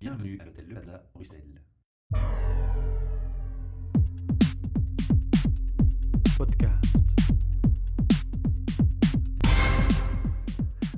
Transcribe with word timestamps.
Bienvenue 0.00 0.38
à 0.40 0.46
l'hôtel 0.46 0.64
Le 0.66 0.74
Plaza, 0.76 1.04
Bruxelles. 1.12 1.60
Podcast. 6.38 7.06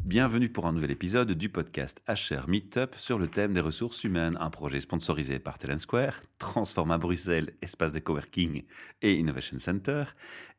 Bienvenue 0.05 0.49
pour 0.51 0.67
un 0.67 0.73
nouvel 0.73 0.93
épisode 0.93 1.33
du 1.33 1.49
podcast 1.49 2.01
HR 2.07 2.49
Meetup 2.49 2.95
sur 2.97 3.19
le 3.19 3.27
thème 3.27 3.55
des 3.55 3.61
ressources 3.61 4.05
humaines, 4.05 4.37
un 4.39 4.51
projet 4.51 4.79
sponsorisé 4.79 5.41
par 5.41 5.59
Talent 5.59 5.79
Square, 5.79 6.21
Transforma 6.39 6.97
Bruxelles, 6.97 7.57
espace 7.61 7.93
de 7.93 7.99
coworking 7.99 8.63
et 9.01 9.15
Innovation 9.15 9.59
Center, 9.59 10.05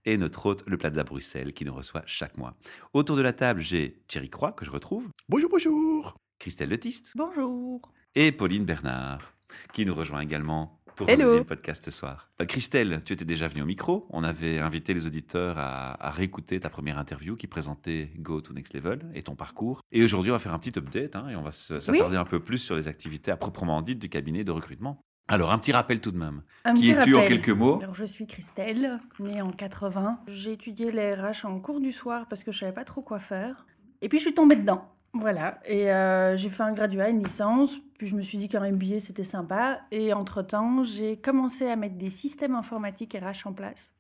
et 0.04 0.18
notre 0.18 0.48
hôte, 0.48 0.64
le 0.68 0.78
Plaza 0.78 1.06
Bruxelles, 1.06 1.54
qui 1.54 1.64
nous 1.64 1.74
reçoit 1.74 2.04
chaque 2.06 2.38
mois. 2.38 2.58
Autour 2.92 3.16
de 3.16 3.22
la 3.22 3.32
table, 3.32 3.62
j'ai 3.62 4.02
Thierry 4.08 4.30
Croix, 4.30 4.52
que 4.52 4.66
je 4.66 4.72
retrouve, 4.72 5.08
Bonjour, 5.30 5.50
bonjour. 5.50 6.18
Christelle 6.40 6.70
Letiste 6.72 7.14
Bonjour. 7.16 7.80
Et 8.16 8.32
Pauline 8.32 8.66
Bernard, 8.66 9.34
qui 9.74 9.86
nous 9.86 9.96
rejoint 9.96 10.22
également 10.22 10.80
pour 10.96 11.10
un 11.10 11.18
deuxième 11.18 11.46
podcast 11.46 11.84
ce 11.86 11.92
soir. 11.92 12.30
Euh, 12.42 12.46
Christelle, 12.46 13.02
tu 13.04 13.14
étais 13.14 13.26
déjà 13.26 13.48
venue 13.48 13.64
au 13.64 13.66
micro. 13.66 14.06
On 14.12 14.24
avait 14.24 14.60
invité 14.60 14.94
les 14.94 15.08
auditeurs 15.08 15.58
à, 15.58 16.06
à 16.06 16.12
réécouter 16.12 16.60
ta 16.60 16.70
première 16.70 17.00
interview 17.00 17.36
qui 17.36 17.48
présentait 17.48 18.12
Go 18.18 18.42
to 18.42 18.54
Next 18.54 18.74
Level 18.76 19.10
et 19.16 19.24
ton 19.24 19.36
parcours. 19.36 19.82
Et 19.92 20.04
aujourd'hui, 20.04 20.32
on 20.32 20.36
va 20.36 20.40
faire 20.40 20.54
un 20.54 20.60
petit 20.60 20.78
update 20.78 21.16
hein, 21.16 21.30
et 21.30 21.36
on 21.36 21.42
va 21.42 21.52
s'attarder 21.52 22.18
un 22.18 22.26
peu 22.26 22.40
plus 22.40 22.60
sur 22.60 22.76
les 22.76 22.88
activités 22.88 23.32
à 23.32 23.38
proprement 23.38 23.82
dites 23.82 24.00
du 24.00 24.10
cabinet 24.10 24.44
de 24.44 24.52
recrutement. 24.52 25.02
Alors, 25.28 25.52
un 25.52 25.58
petit 25.58 25.72
rappel 25.72 26.02
tout 26.02 26.12
de 26.12 26.18
même. 26.18 26.44
Un 26.66 26.74
Qui 26.74 26.82
petit 26.82 26.92
es-tu 26.92 27.16
en 27.16 27.26
quelques 27.26 27.50
mots? 27.50 27.80
Alors, 27.82 27.96
je 27.96 28.04
suis 28.04 28.28
Christelle, 28.28 29.00
née 29.20 29.42
en 29.42 29.52
80. 29.52 30.20
J'ai 30.28 30.52
étudié 30.52 30.92
les 30.92 31.14
RH 31.14 31.46
en 31.46 31.60
cours 31.60 31.80
du 31.80 31.92
soir 31.94 32.28
parce 32.30 32.44
que 32.44 32.52
je 32.52 32.60
savais 32.60 32.74
pas 32.74 32.84
trop 32.84 33.02
quoi 33.02 33.20
faire. 33.20 33.66
Et 34.02 34.10
puis, 34.10 34.20
je 34.20 34.24
suis 34.26 34.34
tombée 34.34 34.58
dedans. 34.58 34.94
Voilà. 35.14 35.60
Et 35.66 35.92
euh, 35.92 36.36
j'ai 36.36 36.50
fait 36.50 36.64
un 36.64 36.74
graduat, 36.74 37.10
une 37.10 37.24
licence. 37.24 37.78
Puis, 37.98 38.08
je 38.08 38.16
me 38.16 38.22
suis 38.22 38.38
dit 38.38 38.50
qu'un 38.50 38.72
MBA, 38.72 39.00
c'était 39.00 39.24
sympa. 39.24 39.82
Et 39.92 40.12
entre-temps, 40.12 40.84
j'ai 40.84 41.18
commencé 41.18 41.68
à 41.68 41.76
mettre 41.76 41.96
des 41.96 42.10
systèmes 42.10 42.56
informatiques 42.56 43.16
RH 43.16 43.48
en 43.48 43.54
place 43.54 43.92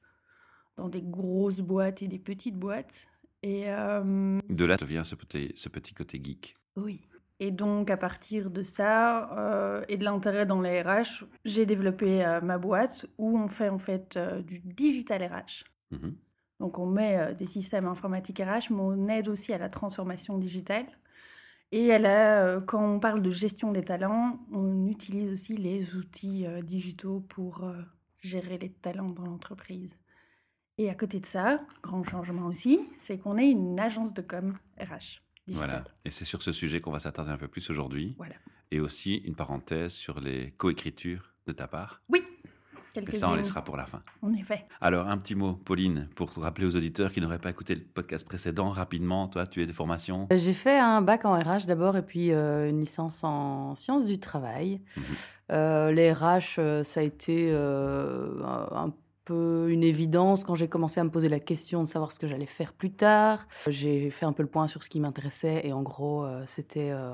dans 0.75 0.89
des 0.89 1.03
grosses 1.03 1.59
boîtes 1.59 2.01
et 2.01 2.07
des 2.07 2.17
petites 2.17 2.57
boîtes. 2.57 3.05
Et 3.43 3.65
euh, 3.67 4.39
De 4.49 4.65
là 4.65 4.75
te 4.77 4.85
vient 4.85 5.03
ce 5.03 5.13
petit, 5.13 5.51
ce 5.55 5.69
petit 5.69 5.93
côté 5.93 6.19
geek. 6.23 6.55
Oui. 6.77 6.99
Et 7.39 7.51
donc, 7.51 7.91
à 7.91 7.97
partir 7.97 8.49
de 8.49 8.63
ça 8.63 9.31
euh, 9.37 9.83
et 9.89 9.97
de 9.97 10.03
l'intérêt 10.03 10.47
dans 10.47 10.61
les 10.61 10.81
RH, 10.81 11.25
j'ai 11.45 11.67
développé 11.67 12.25
ma 12.41 12.57
boîte 12.57 13.05
où 13.19 13.37
on 13.37 13.47
fait 13.47 13.69
en 13.69 13.77
fait 13.77 14.17
du 14.47 14.61
digital 14.61 15.23
RH. 15.23 15.65
Mhm. 15.91 16.15
Donc, 16.59 16.79
on 16.79 16.87
met 16.87 17.35
des 17.35 17.45
systèmes 17.45 17.85
informatiques 17.85 18.39
RH, 18.39 18.71
mais 18.71 18.79
on 18.79 19.07
aide 19.09 19.27
aussi 19.27 19.53
à 19.53 19.57
la 19.57 19.69
transformation 19.69 20.37
digitale. 20.37 20.85
Et 21.73 21.87
elle 21.87 22.05
a, 22.05 22.43
euh, 22.43 22.61
quand 22.61 22.85
on 22.85 22.99
parle 22.99 23.23
de 23.23 23.31
gestion 23.31 23.71
des 23.71 23.83
talents, 23.83 24.39
on 24.51 24.85
utilise 24.85 25.31
aussi 25.31 25.57
les 25.57 25.95
outils 25.95 26.45
euh, 26.45 26.61
digitaux 26.61 27.21
pour 27.29 27.63
euh, 27.63 27.73
gérer 28.19 28.59
les 28.59 28.69
talents 28.69 29.09
dans 29.09 29.25
l'entreprise. 29.25 29.97
Et 30.77 30.87
à 30.91 30.93
côté 30.93 31.19
de 31.19 31.25
ça, 31.25 31.65
grand 31.81 32.03
changement 32.03 32.45
aussi, 32.45 32.79
c'est 32.99 33.17
qu'on 33.17 33.39
est 33.39 33.49
une 33.49 33.79
agence 33.79 34.13
de 34.13 34.21
com 34.21 34.55
RH. 34.79 35.23
Digital. 35.47 35.67
Voilà. 35.67 35.83
Et 36.05 36.11
c'est 36.11 36.25
sur 36.25 36.43
ce 36.43 36.51
sujet 36.51 36.79
qu'on 36.79 36.91
va 36.91 36.99
s'attarder 36.99 37.31
un 37.31 37.37
peu 37.37 37.47
plus 37.47 37.67
aujourd'hui. 37.71 38.13
Voilà. 38.17 38.35
Et 38.69 38.79
aussi 38.79 39.15
une 39.15 39.35
parenthèse 39.35 39.93
sur 39.93 40.19
les 40.19 40.51
coécritures 40.51 41.33
de 41.47 41.53
ta 41.53 41.65
part. 41.65 42.03
Oui, 42.07 42.21
Mais 42.95 43.13
ça, 43.13 43.29
on 43.29 43.35
laissera 43.35 43.63
pour 43.63 43.77
la 43.77 43.85
fin. 43.85 44.01
En 44.21 44.33
effet. 44.33 44.65
Alors, 44.81 45.07
un 45.07 45.17
petit 45.17 45.35
mot, 45.35 45.53
Pauline, 45.53 46.09
pour 46.15 46.31
rappeler 46.33 46.67
aux 46.67 46.75
auditeurs 46.75 47.11
qui 47.11 47.21
n'auraient 47.21 47.39
pas 47.39 47.49
écouté 47.49 47.75
le 47.75 47.81
podcast 47.81 48.25
précédent, 48.25 48.69
rapidement, 48.69 49.27
toi, 49.27 49.47
tu 49.47 49.61
es 49.61 49.65
de 49.65 49.71
formation. 49.71 50.27
J'ai 50.31 50.53
fait 50.53 50.77
un 50.77 51.01
bac 51.01 51.25
en 51.25 51.33
RH 51.33 51.65
d'abord 51.67 51.97
et 51.97 52.03
puis 52.03 52.31
euh, 52.31 52.69
une 52.69 52.79
licence 52.79 53.23
en 53.23 53.75
sciences 53.75 54.05
du 54.05 54.19
travail. 54.19 54.81
Mhm. 54.95 55.03
Euh, 55.51 55.91
les 55.91 56.13
RH, 56.13 56.57
euh, 56.57 56.83
ça 56.83 57.01
a 57.01 57.03
été 57.03 57.49
euh, 57.51 58.41
un 58.43 58.83
un 58.83 58.93
peu 59.25 59.67
une 59.69 59.83
évidence 59.83 60.43
quand 60.43 60.55
j'ai 60.55 60.67
commencé 60.67 60.99
à 60.99 61.03
me 61.03 61.09
poser 61.09 61.29
la 61.29 61.39
question 61.39 61.83
de 61.83 61.87
savoir 61.87 62.11
ce 62.11 62.19
que 62.19 62.27
j'allais 62.27 62.45
faire 62.45 62.73
plus 62.73 62.91
tard. 62.91 63.47
J'ai 63.67 64.09
fait 64.09 64.25
un 64.25 64.33
peu 64.33 64.43
le 64.43 64.49
point 64.49 64.67
sur 64.67 64.83
ce 64.83 64.89
qui 64.89 64.99
m'intéressait 64.99 65.61
et 65.65 65.73
en 65.73 65.81
gros, 65.81 66.25
euh, 66.25 66.43
c'était 66.45 66.91
euh, 66.91 67.13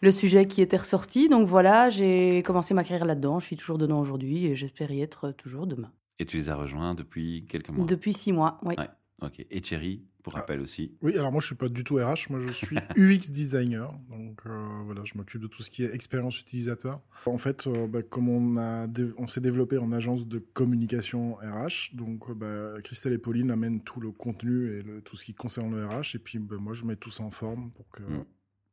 le 0.00 0.12
sujet 0.12 0.46
qui 0.46 0.62
était 0.62 0.76
ressorti. 0.76 1.28
Donc 1.28 1.46
voilà, 1.46 1.90
j'ai 1.90 2.42
commencé 2.42 2.74
ma 2.74 2.84
carrière 2.84 3.06
là-dedans. 3.06 3.38
Je 3.38 3.46
suis 3.46 3.56
toujours 3.56 3.78
dedans 3.78 4.00
aujourd'hui 4.00 4.46
et 4.46 4.56
j'espère 4.56 4.90
y 4.90 5.02
être 5.02 5.32
toujours 5.32 5.66
demain. 5.66 5.90
Et 6.18 6.26
tu 6.26 6.36
les 6.36 6.48
as 6.48 6.56
rejoints 6.56 6.94
depuis 6.94 7.46
quelques 7.48 7.70
mois? 7.70 7.86
Depuis 7.86 8.12
six 8.12 8.32
mois, 8.32 8.60
oui. 8.62 8.74
Ouais. 8.78 8.88
Ok. 9.22 9.44
Et 9.50 9.60
Thierry, 9.60 10.04
pour 10.24 10.34
Ah. 10.36 10.40
rappel 10.40 10.60
aussi. 10.60 10.90
Oui, 11.02 11.16
alors 11.16 11.30
moi 11.30 11.40
je 11.40 11.46
suis 11.46 11.54
pas 11.54 11.68
du 11.68 11.84
tout 11.84 11.96
RH, 11.96 12.30
moi 12.30 12.40
je 12.40 12.50
suis 12.50 12.76
UX 12.96 13.30
designer, 13.30 13.92
donc 14.10 14.40
euh, 14.46 14.58
voilà, 14.86 15.02
je 15.04 15.12
m'occupe 15.16 15.40
de 15.42 15.46
tout 15.46 15.62
ce 15.62 15.70
qui 15.70 15.84
est 15.84 15.94
expérience 15.94 16.40
utilisateur. 16.40 17.00
En 17.26 17.38
fait, 17.38 17.68
euh, 17.68 17.86
bah, 17.86 18.02
comme 18.02 18.28
on 18.28 18.56
a, 18.56 18.88
on 19.18 19.26
s'est 19.28 19.40
développé 19.42 19.78
en 19.78 19.92
agence 19.92 20.26
de 20.26 20.38
communication 20.38 21.34
RH, 21.36 21.94
donc 21.94 22.28
euh, 22.30 22.34
bah, 22.34 22.80
Christelle 22.82 23.12
et 23.12 23.18
Pauline 23.18 23.50
amènent 23.52 23.80
tout 23.82 24.00
le 24.00 24.10
contenu 24.10 24.72
et 24.78 24.82
le- 24.82 25.00
tout 25.02 25.14
ce 25.16 25.24
qui 25.24 25.34
concerne 25.34 25.76
le 25.76 25.86
RH, 25.86 26.16
et 26.16 26.18
puis 26.18 26.38
bah, 26.40 26.56
moi 26.58 26.72
je 26.74 26.84
mets 26.84 26.96
tout 26.96 27.10
ça 27.10 27.22
en 27.22 27.30
forme 27.30 27.70
pour 27.70 27.88
que. 27.90 28.02
Mm. 28.02 28.24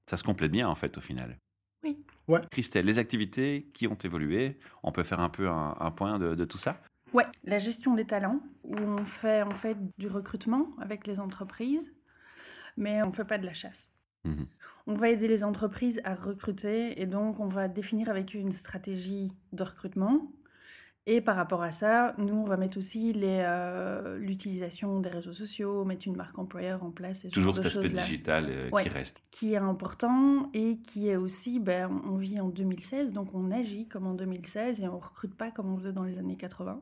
Ça 0.09 0.17
se 0.17 0.23
complète 0.23 0.51
bien, 0.51 0.67
en 0.67 0.75
fait, 0.75 0.97
au 0.97 1.01
final. 1.01 1.37
Oui. 1.83 2.03
Ouais. 2.27 2.41
Christelle, 2.51 2.85
les 2.85 2.97
activités 2.97 3.67
qui 3.73 3.87
ont 3.87 3.97
évolué, 4.03 4.57
on 4.83 4.91
peut 4.91 5.03
faire 5.03 5.19
un 5.19 5.29
peu 5.29 5.47
un, 5.47 5.75
un 5.79 5.91
point 5.91 6.17
de, 6.19 6.33
de 6.35 6.45
tout 6.45 6.57
ça? 6.57 6.81
Ouais, 7.13 7.25
la 7.43 7.59
gestion 7.59 7.93
des 7.95 8.05
talents, 8.05 8.39
où 8.63 8.75
on 8.77 9.03
fait 9.05 9.41
en 9.41 9.51
fait 9.51 9.77
du 9.97 10.07
recrutement 10.07 10.67
avec 10.79 11.07
les 11.07 11.19
entreprises, 11.19 11.93
mais 12.77 13.01
on 13.03 13.07
ne 13.07 13.13
fait 13.13 13.25
pas 13.25 13.37
de 13.37 13.45
la 13.45 13.53
chasse. 13.53 13.91
Mhm. 14.23 14.47
On 14.87 14.93
va 14.93 15.09
aider 15.09 15.27
les 15.27 15.43
entreprises 15.43 15.99
à 16.03 16.15
recruter 16.15 17.01
et 17.01 17.05
donc 17.05 17.39
on 17.39 17.47
va 17.47 17.67
définir 17.67 18.09
avec 18.09 18.35
eux 18.35 18.39
une 18.39 18.51
stratégie 18.51 19.31
de 19.51 19.63
recrutement. 19.63 20.31
Et 21.07 21.19
par 21.19 21.35
rapport 21.35 21.63
à 21.63 21.71
ça, 21.71 22.13
nous, 22.19 22.35
on 22.35 22.43
va 22.43 22.57
mettre 22.57 22.77
aussi 22.77 23.11
euh, 23.15 24.19
l'utilisation 24.19 24.99
des 24.99 25.09
réseaux 25.09 25.33
sociaux, 25.33 25.83
mettre 25.83 26.07
une 26.07 26.15
marque 26.15 26.37
employeur 26.37 26.83
en 26.83 26.91
place. 26.91 27.25
et 27.25 27.29
ce 27.29 27.33
Toujours 27.33 27.55
genre 27.55 27.63
cet 27.65 27.73
de 27.81 27.85
aspect 27.87 27.99
digital 28.01 28.45
euh, 28.49 28.69
Ouais. 28.69 28.83
qui 28.83 28.89
reste. 28.89 29.23
qui 29.31 29.53
est 29.53 29.57
important 29.57 30.51
et 30.53 30.77
qui 30.77 31.09
est 31.09 31.15
aussi, 31.15 31.59
ben, 31.59 31.89
on 32.07 32.17
vit 32.17 32.39
en 32.39 32.49
2016, 32.49 33.11
donc 33.11 33.33
on 33.33 33.49
agit 33.49 33.87
comme 33.87 34.05
en 34.05 34.13
2016 34.13 34.81
et 34.81 34.87
on 34.87 34.99
recrute 34.99 35.33
pas 35.35 35.49
comme 35.49 35.73
on 35.73 35.77
faisait 35.77 35.91
dans 35.93 36.03
les 36.03 36.19
années 36.19 36.37
80. 36.37 36.81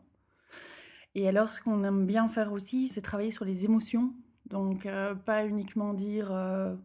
Et 1.15 1.27
alors, 1.27 1.49
ce 1.49 1.61
qu'on 1.61 1.83
aime 1.83 2.05
bien 2.05 2.27
faire 2.27 2.51
aussi, 2.51 2.87
c'est 2.87 3.01
travailler 3.01 3.31
sur 3.31 3.45
les 3.45 3.65
émotions. 3.65 4.13
Donc, 4.45 4.85
euh, 4.85 5.15
pas 5.15 5.45
uniquement 5.45 5.93
dire 5.93 6.31
euh, 6.31 6.75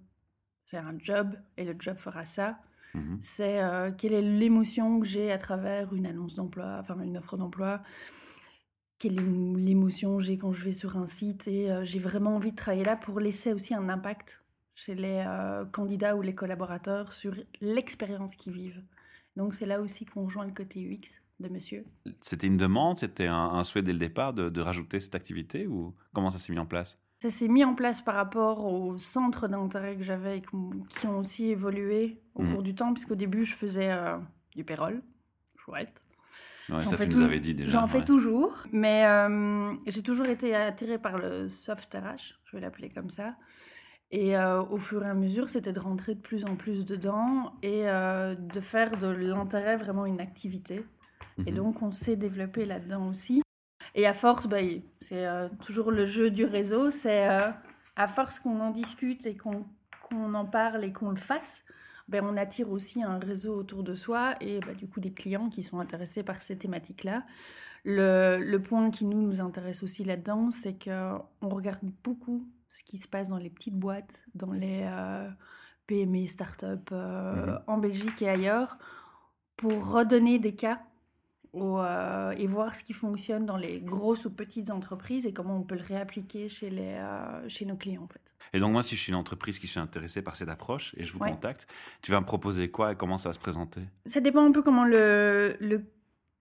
c'est 0.67 0.77
un 0.77 0.97
job 0.99 1.35
et 1.57 1.65
le 1.65 1.75
job 1.79 1.97
fera 1.97 2.25
ça. 2.25 2.59
Mhm. 2.95 3.19
C'est 3.23 3.63
euh, 3.63 3.91
quelle 3.97 4.13
est 4.13 4.23
l'émotion 4.23 5.01
que 5.01 5.07
j'ai 5.07 5.33
à 5.33 5.39
travers 5.39 5.93
une 5.93 6.07
annonce 6.07 6.35
d'emploi, 6.35 6.79
enfin 6.81 6.99
une 7.01 7.19
offre 7.19 7.37
d'emploi. 7.37 7.83
Quelle 8.99 9.19
est 9.19 9.59
l'émotion 9.59 10.17
que 10.17 10.23
j'ai 10.23 10.39
quand 10.39 10.53
je 10.53 10.65
vais 10.65 10.73
sur 10.73 10.97
un 10.97 11.07
site 11.07 11.47
et 11.49 11.69
j'ai 11.83 11.99
vraiment 11.99 12.37
envie 12.37 12.53
de 12.53 12.57
travailler 12.57 12.85
là 12.85 12.97
pour 12.97 13.21
laisser 13.21 13.53
aussi 13.53 13.75
un 13.75 13.89
impact 13.91 14.41
chez 14.75 14.95
les 14.95 15.23
candidats 15.73 16.17
ou 16.17 16.23
les 16.23 16.35
collaborateurs 16.35 17.13
sur 17.13 17.35
l'expérience 17.61 18.37
qu'ils 18.37 18.55
vivent. 18.55 18.83
Donc 19.37 19.55
c'est 19.55 19.67
là 19.67 19.81
aussi 19.81 20.07
qu'on 20.07 20.25
rejoint 20.25 20.47
le 20.47 20.53
côté 20.53 20.81
UX 20.81 21.21
de 21.41 21.49
monsieur. 21.49 21.85
C'était 22.21 22.47
une 22.47 22.57
demande, 22.57 22.97
c'était 22.97 23.27
un, 23.27 23.37
un 23.37 23.65
souhait 23.65 23.83
dès 23.83 23.93
le 23.93 23.99
départ 23.99 24.33
de, 24.33 24.49
de 24.49 24.61
rajouter 24.61 25.01
cette 25.01 25.15
activité 25.15 25.67
ou 25.67 25.95
comment 26.13 26.31
ça 26.31 26.39
s'est 26.39 26.53
mis 26.53 26.59
en 26.59 26.67
place? 26.67 26.99
Ça 27.21 27.31
s'est 27.31 27.49
mis 27.49 27.65
en 27.65 27.75
place 27.75 28.03
par 28.03 28.15
rapport 28.17 28.65
aux 28.67 28.99
centres 28.99 29.49
d'intérêt 29.49 29.97
que 29.97 30.03
j'avais 30.03 30.39
et 30.39 30.43
qui 30.43 30.55
ont- 31.07 31.19
aussi 31.19 31.47
évolué 31.47 32.21
au 32.35 32.43
Mhm. 32.43 32.53
cours 32.53 32.63
du 32.63 32.75
temps, 32.75 32.93
puisqu'au 32.93 33.15
début 33.15 33.45
je 33.45 33.55
faisais 33.55 33.91
euh, 33.91 34.17
du 34.55 34.65
payroll, 34.65 35.03
chouette. 35.57 36.01
Ouais, 36.71 36.81
Ça, 36.85 36.97
tu 36.97 37.09
nous 37.09 37.21
avais 37.21 37.41
dit 37.41 37.55
déjà. 37.55 37.73
J'en 37.73 37.87
fais 37.87 38.05
toujours, 38.05 38.65
mais 38.73 39.05
euh, 39.07 39.71
j'ai 39.87 40.03
toujours 40.03 40.27
été 40.27 40.55
attirée 40.55 40.99
par 40.99 41.19
le 41.19 41.49
soft 41.51 41.93
RH, 41.95 42.37
je 42.45 42.57
vais 42.57 42.61
l'appeler 42.63 42.89
comme 42.89 43.11
ça. 43.11 43.37
Et 44.11 44.37
euh, 44.37 44.63
au 44.63 44.79
fur 44.79 45.05
et 45.05 45.09
à 45.09 45.15
mesure, 45.15 45.51
c'était 45.51 45.73
de 45.73 45.81
rentrer 45.81 46.15
de 46.15 46.21
plus 46.21 46.45
en 46.45 46.57
plus 46.57 46.85
dedans 46.85 47.53
et 47.63 47.89
euh, 47.89 48.35
de 48.35 48.61
faire 48.61 48.97
de 48.97 49.09
l'intérêt 49.09 49.77
vraiment 49.77 50.07
une 50.07 50.21
activité. 50.21 50.85
Et 51.47 51.53
Mhm. 51.53 51.57
donc, 51.57 51.83
on 51.83 51.91
s'est 51.91 52.17
développé 52.17 52.65
là-dedans 52.65 53.09
aussi. 53.09 53.43
Et 53.95 54.07
à 54.07 54.13
force, 54.13 54.47
bah, 54.47 54.59
c'est 55.03 55.27
euh, 55.27 55.49
toujours 55.65 55.91
le 55.91 56.07
jeu 56.07 56.31
du 56.31 56.45
réseau, 56.45 56.91
c'est 56.91 57.29
euh, 57.29 57.51
à 57.97 58.09
force 58.09 58.39
qu'on 58.41 58.61
en 58.61 58.71
discute 58.71 59.27
et 59.27 59.37
qu'on 59.37 59.67
qu'on 60.09 60.35
en 60.35 60.45
parle 60.45 60.85
et 60.85 60.93
qu'on 60.93 61.11
le 61.11 61.17
fasse, 61.17 61.65
ben, 62.09 62.25
on 62.25 62.37
attire 62.37 62.71
aussi 62.71 63.03
un 63.03 63.19
réseau 63.19 63.57
autour 63.57 63.83
de 63.83 63.95
soi 63.95 64.35
et 64.41 64.61
bah, 64.61 64.75
du 64.75 64.87
coup 64.87 65.01
des 65.01 65.13
clients 65.13 65.49
qui 65.49 65.63
sont 65.63 65.81
intéressés 65.81 66.23
par 66.23 66.43
ces 66.43 66.59
thématiques-là. 66.59 67.25
Le, 67.85 68.39
le 68.39 68.63
point 68.63 68.91
qui 68.91 69.07
nous, 69.07 69.23
nous 69.23 69.41
intéresse 69.41 69.83
aussi 69.83 70.05
là-dedans, 70.05 70.51
c'est 70.51 70.75
qu'on 70.83 71.49
regarde 71.49 71.81
beaucoup 72.05 72.47
ce 72.69 72.83
qui 72.85 72.99
se 72.99 73.09
passe 73.09 73.29
dans 73.29 73.39
les 73.39 73.51
petites 73.51 73.77
boîtes, 73.79 74.25
dans 74.35 74.53
les 74.53 74.83
euh, 74.85 75.29
PME, 75.87 76.27
start-up 76.27 76.91
Mhm. 76.93 77.61
en 77.67 77.79
Belgique 77.79 78.21
et 78.23 78.29
ailleurs, 78.29 78.79
pour 79.57 79.91
redonner 79.93 80.39
des 80.39 80.55
cas 80.55 80.83
au, 81.55 81.79
euh, 81.79 82.33
et 82.33 82.47
voir 82.47 82.75
ce 82.75 82.83
qui 82.85 82.93
fonctionne 82.93 83.47
dans 83.47 83.57
les 83.57 83.81
grosses 83.81 84.25
ou 84.25 84.31
petites 84.31 84.71
entreprises 84.71 85.27
et 85.27 85.33
comment 85.33 85.57
on 85.57 85.63
peut 85.63 85.77
le 85.77 85.83
réappliquer 85.83 86.49
chez, 86.49 86.71
les, 86.71 86.95
euh, 86.99 87.49
chez 87.49 87.65
nos 87.65 87.77
clients 87.77 88.03
en 88.03 88.09
fait. 88.09 88.21
Et 88.53 88.61
donc 88.61 88.73
moi, 88.73 88.83
si 88.83 88.95
je 88.97 89.01
suis 89.01 89.11
une 89.11 89.19
entreprise 89.19 89.59
qui 89.59 89.67
suis 89.67 89.81
intéressée 89.81 90.23
par 90.23 90.37
cette 90.37 90.49
approche 90.49 90.95
et 90.97 91.05
je 91.05 91.13
vous 91.13 91.19
Ouais. 91.21 91.31
contacte, 91.31 91.67
tu 92.03 92.11
vas 92.13 92.21
me 92.21 92.27
proposer 92.27 92.71
quoi 92.71 92.93
et 92.93 92.97
comment 92.97 93.19
ça 93.19 93.29
va 93.31 93.33
se 93.33 93.39
présenter? 93.39 93.81
Ça 94.07 94.21
dépend 94.21 94.45
un 94.45 94.53
peu 94.53 94.63
comment 94.63 94.85
le, 94.85 95.57
le... 95.61 95.85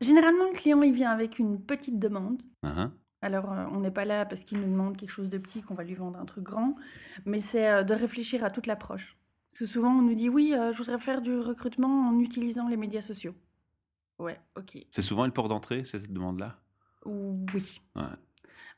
Généralement, 0.01 0.45
le 0.51 0.55
client, 0.57 0.81
il 0.81 0.93
vient 0.93 1.11
avec 1.11 1.39
une 1.39 1.61
petite 1.61 1.97
demande. 1.99 2.41
Uhum. 2.63 2.91
Alors, 3.21 3.51
euh, 3.53 3.65
on 3.71 3.79
n'est 3.79 3.91
pas 3.91 4.03
là 4.05 4.25
parce 4.25 4.43
qu'il 4.43 4.59
nous 4.59 4.69
demande 4.69 4.97
quelque 4.97 5.11
chose 5.11 5.29
de 5.29 5.37
petit 5.37 5.61
qu'on 5.61 5.75
va 5.75 5.83
lui 5.85 5.93
vendre 5.95 6.19
un 6.19 6.25
truc 6.25 6.43
grand, 6.43 6.75
mais 7.25 7.39
c'est 7.39 7.85
de 7.85 7.93
réfléchir 7.93 8.43
à 8.43 8.49
toute 8.49 8.67
l'approche. 8.67 9.15
Parce 9.51 9.59
que 9.59 9.65
souvent, 9.65 9.91
on 9.97 10.01
nous 10.01 10.15
dit 10.15 10.27
oui, 10.29 10.53
je 10.53 10.77
voudrais 10.77 10.97
faire 10.97 11.21
du 11.21 11.37
recrutement 11.39 12.07
en 12.09 12.19
utilisant 12.19 12.67
les 12.67 12.75
médias 12.77 13.01
sociaux. 13.01 13.33
Ouais, 14.19 14.39
ok. 14.55 14.85
C'est 14.91 15.01
souvent 15.01 15.25
le 15.25 15.31
port 15.31 15.47
d'entrée, 15.49 15.85
cette 15.85 16.11
demande-là? 16.11 16.59
Oui. 17.05 17.81
Ouais. 17.95 18.03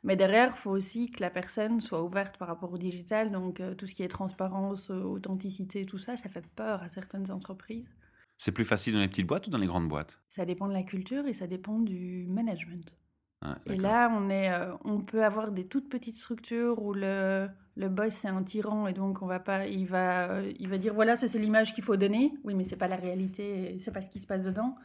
Mais 0.04 0.16
derrière, 0.16 0.52
il 0.52 0.58
faut 0.58 0.72
aussi 0.72 1.10
que 1.10 1.22
la 1.22 1.30
personne 1.30 1.82
soit 1.82 2.04
ouverte 2.04 2.38
par 2.38 2.48
rapport 2.48 2.72
au 2.72 2.78
digital. 2.78 3.32
Donc, 3.32 3.60
euh, 3.60 3.74
tout 3.74 3.88
ce 3.88 3.96
qui 3.96 4.04
est 4.04 4.08
transparence, 4.08 4.92
euh, 4.92 5.02
authenticité, 5.02 5.86
tout 5.86 5.98
ça, 5.98 6.16
ça 6.16 6.30
fait 6.30 6.46
peur 6.56 6.84
à 6.84 6.90
certaines 6.90 7.32
entreprises. 7.32 7.90
C'est 8.38 8.52
plus 8.52 8.66
facile 8.66 8.94
dans 8.94 9.00
les 9.00 9.08
petites 9.08 9.26
boîtes 9.26 9.48
ou 9.48 9.50
dans 9.50 9.58
les 9.58 9.68
grandes 9.68 9.88
boîtes? 9.88 10.22
Ça 10.28 10.46
dépend 10.46 10.68
de 10.68 10.74
la 10.74 10.84
culture 10.84 11.26
et 11.26 11.34
ça 11.34 11.48
dépend 11.48 11.80
du 11.80 12.28
management. 12.28 12.94
Et 13.68 13.78
là, 13.78 14.12
on, 14.12 14.30
est, 14.30 14.52
euh, 14.52 14.74
on 14.86 15.02
peut 15.02 15.24
avoir 15.24 15.52
des 15.52 15.68
toutes 15.68 15.88
petites 15.88 16.16
structures 16.16 16.82
où 16.82 16.94
le, 16.94 17.48
le 17.76 17.90
boss 17.90 18.14
c'est 18.14 18.28
un 18.28 18.42
tyran 18.42 18.88
et 18.88 18.94
donc 18.94 19.22
on 19.22 19.28
va 19.28 19.40
pas, 19.40 19.68
il 19.68 19.86
va, 19.86 20.42
il 20.60 20.68
va 20.68 20.80
dire 20.80 20.96
voilà, 20.96 21.16
ça 21.16 21.28
c'est 21.28 21.38
l'image 21.38 21.76
qu'il 21.76 21.84
faut 21.84 21.96
donner. 21.96 22.34
Oui, 22.44 22.56
mais 22.56 22.64
c'est 22.64 22.76
pas 22.76 22.88
la 22.88 22.96
réalité, 22.96 23.78
c'est 23.80 23.92
pas 23.92 24.02
ce 24.02 24.10
qui 24.10 24.18
se 24.18 24.26
passe 24.26 24.44
dedans. 24.44 24.76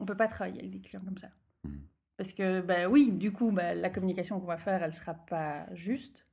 On 0.00 0.06
peut 0.06 0.16
pas 0.16 0.28
travailler 0.28 0.58
avec 0.60 0.70
des 0.70 0.80
clients 0.80 1.02
comme 1.04 1.18
ça. 1.18 1.28
Mhm. 1.64 1.80
Parce 2.18 2.32
que 2.32 2.60
bah 2.60 2.88
oui, 2.88 3.12
du 3.12 3.32
coup, 3.32 3.52
bah, 3.52 3.74
la 3.74 3.90
communication 3.90 4.40
qu'on 4.40 4.46
va 4.46 4.58
faire, 4.58 4.82
elle 4.82 4.92
sera 4.92 5.14
pas 5.14 5.66
juste. 5.72 6.26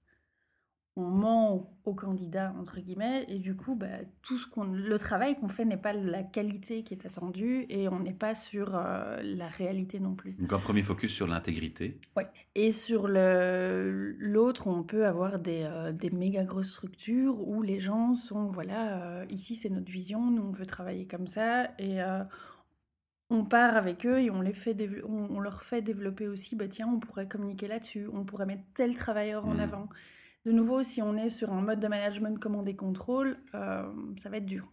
On 0.98 1.10
ment 1.10 1.78
au 1.84 1.94
candidat 1.94 2.56
entre 2.58 2.80
guillemets 2.80 3.26
et 3.28 3.38
du 3.38 3.56
coup, 3.56 3.76
bah, 3.76 3.98
tout 4.22 4.38
ce 4.38 4.48
qu'on, 4.48 4.64
le 4.64 4.98
travail 4.98 5.36
qu'on 5.36 5.50
fait 5.50 5.66
n'est 5.66 5.78
pas 5.78 5.92
la 5.92 6.24
qualité 6.24 6.84
qui 6.84 6.94
est 6.94 7.06
attendue 7.06 7.66
et 7.70 7.90
on 7.90 8.00
n'est 8.00 8.14
pas 8.14 8.34
sur 8.34 8.76
euh, 8.76 9.22
la 9.22 9.50
réalité 9.50 10.00
non 10.00 10.16
plus. 10.16 10.32
Donc 10.40 10.54
un 10.54 10.58
premier 10.58 10.84
focus 10.84 11.14
sur 11.14 11.28
l'intégrité. 11.28 12.00
Et 12.56 12.72
sur 12.72 13.10
le 13.10 14.16
l'autre, 14.18 14.68
on 14.68 14.84
peut 14.84 15.06
avoir 15.06 15.38
des, 15.38 15.64
euh, 15.64 15.92
des 15.92 16.12
méga 16.12 16.46
grosses 16.46 16.72
structures 16.72 17.46
où 17.46 17.62
les 17.62 17.82
gens 17.82 18.14
sont, 18.14 18.46
voilà, 18.46 19.04
euh, 19.04 19.26
ici 19.30 19.56
c'est 19.56 19.70
notre 19.70 19.92
vision, 19.92 20.32
nous 20.32 20.44
on 20.44 20.52
veut 20.52 20.66
travailler 20.66 21.06
comme 21.06 21.28
ça, 21.28 21.72
et 21.78 22.00
on 23.36 23.46
part 23.46 23.76
avec 23.78 24.06
eux 24.06 24.20
et 24.22 24.32
on, 24.32 24.42
les 24.42 24.54
fait 24.54 24.76
on, 25.06 25.36
on 25.38 25.40
leur 25.40 25.64
fait 25.64 25.82
développer 25.82 26.28
aussi, 26.28 26.56
bah 26.56 26.68
tiens, 26.68 26.88
on 26.88 27.00
pourrait 27.00 27.28
communiquer 27.28 27.68
là-dessus, 27.68 28.08
on 28.14 28.26
pourrait 28.26 28.46
mettre 28.46 28.64
tel 28.74 28.96
travailleur 28.96 29.46
en 29.46 29.54
Mhm. 29.54 29.60
avant. 29.60 29.90
De 30.46 30.52
nouveau, 30.54 30.84
si 30.84 31.02
on 31.02 31.18
est 31.18 31.30
sur 31.32 31.52
un 31.54 31.62
mode 31.62 31.80
de 31.82 31.88
management 31.88 32.40
commande 32.40 32.68
et 32.70 32.76
contrôle, 32.76 33.40
euh, 33.56 33.84
ça 34.18 34.30
va 34.30 34.38
être 34.38 34.46
dur. 34.46 34.72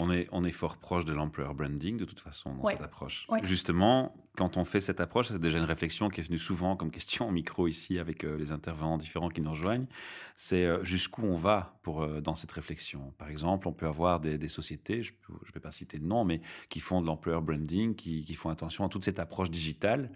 On 0.00 0.12
est, 0.12 0.28
on 0.30 0.44
est 0.44 0.52
fort 0.52 0.76
proche 0.76 1.04
de 1.04 1.12
l'employer 1.12 1.52
branding 1.52 1.96
de 1.98 2.04
toute 2.04 2.20
façon 2.20 2.54
dans 2.54 2.62
Ouais. 2.62 2.72
cette 2.72 2.82
approche. 2.82 3.26
Ouais. 3.28 3.40
Justement, 3.42 4.14
quand 4.36 4.56
on 4.56 4.64
fait 4.64 4.80
cette 4.80 5.00
approche, 5.00 5.26
c'est 5.28 5.40
déjà 5.40 5.58
une 5.58 5.64
réflexion 5.64 6.08
qui 6.08 6.20
est 6.20 6.24
venue 6.24 6.38
souvent 6.38 6.76
comme 6.76 6.92
question 6.92 7.26
au 7.26 7.32
micro 7.32 7.66
ici 7.66 7.98
avec 7.98 8.22
euh, 8.22 8.38
les 8.38 8.52
intervenants 8.52 8.96
différents 8.96 9.28
qui 9.28 9.40
nous 9.40 9.50
rejoignent. 9.50 9.86
C'est 10.36 10.64
euh, 10.64 10.84
jusqu'où 10.84 11.22
on 11.24 11.34
va 11.34 11.80
pour, 11.82 12.02
euh, 12.02 12.20
dans 12.20 12.36
cette 12.36 12.52
réflexion? 12.52 13.12
Par 13.18 13.28
exemple, 13.28 13.66
on 13.66 13.72
peut 13.72 13.86
avoir 13.88 14.20
des, 14.20 14.38
des 14.38 14.46
sociétés, 14.46 15.02
je 15.02 15.12
ne 15.28 15.52
vais 15.52 15.58
pas 15.58 15.72
citer 15.72 15.98
de 15.98 16.04
nom, 16.04 16.24
mais 16.24 16.40
qui 16.68 16.78
font 16.78 17.00
de 17.00 17.06
l'employer 17.06 17.40
branding, 17.40 17.96
qui, 17.96 18.22
qui 18.24 18.34
font 18.34 18.50
attention 18.50 18.84
à 18.84 18.88
toute 18.88 19.02
cette 19.02 19.18
approche 19.18 19.50
digitale 19.50 20.12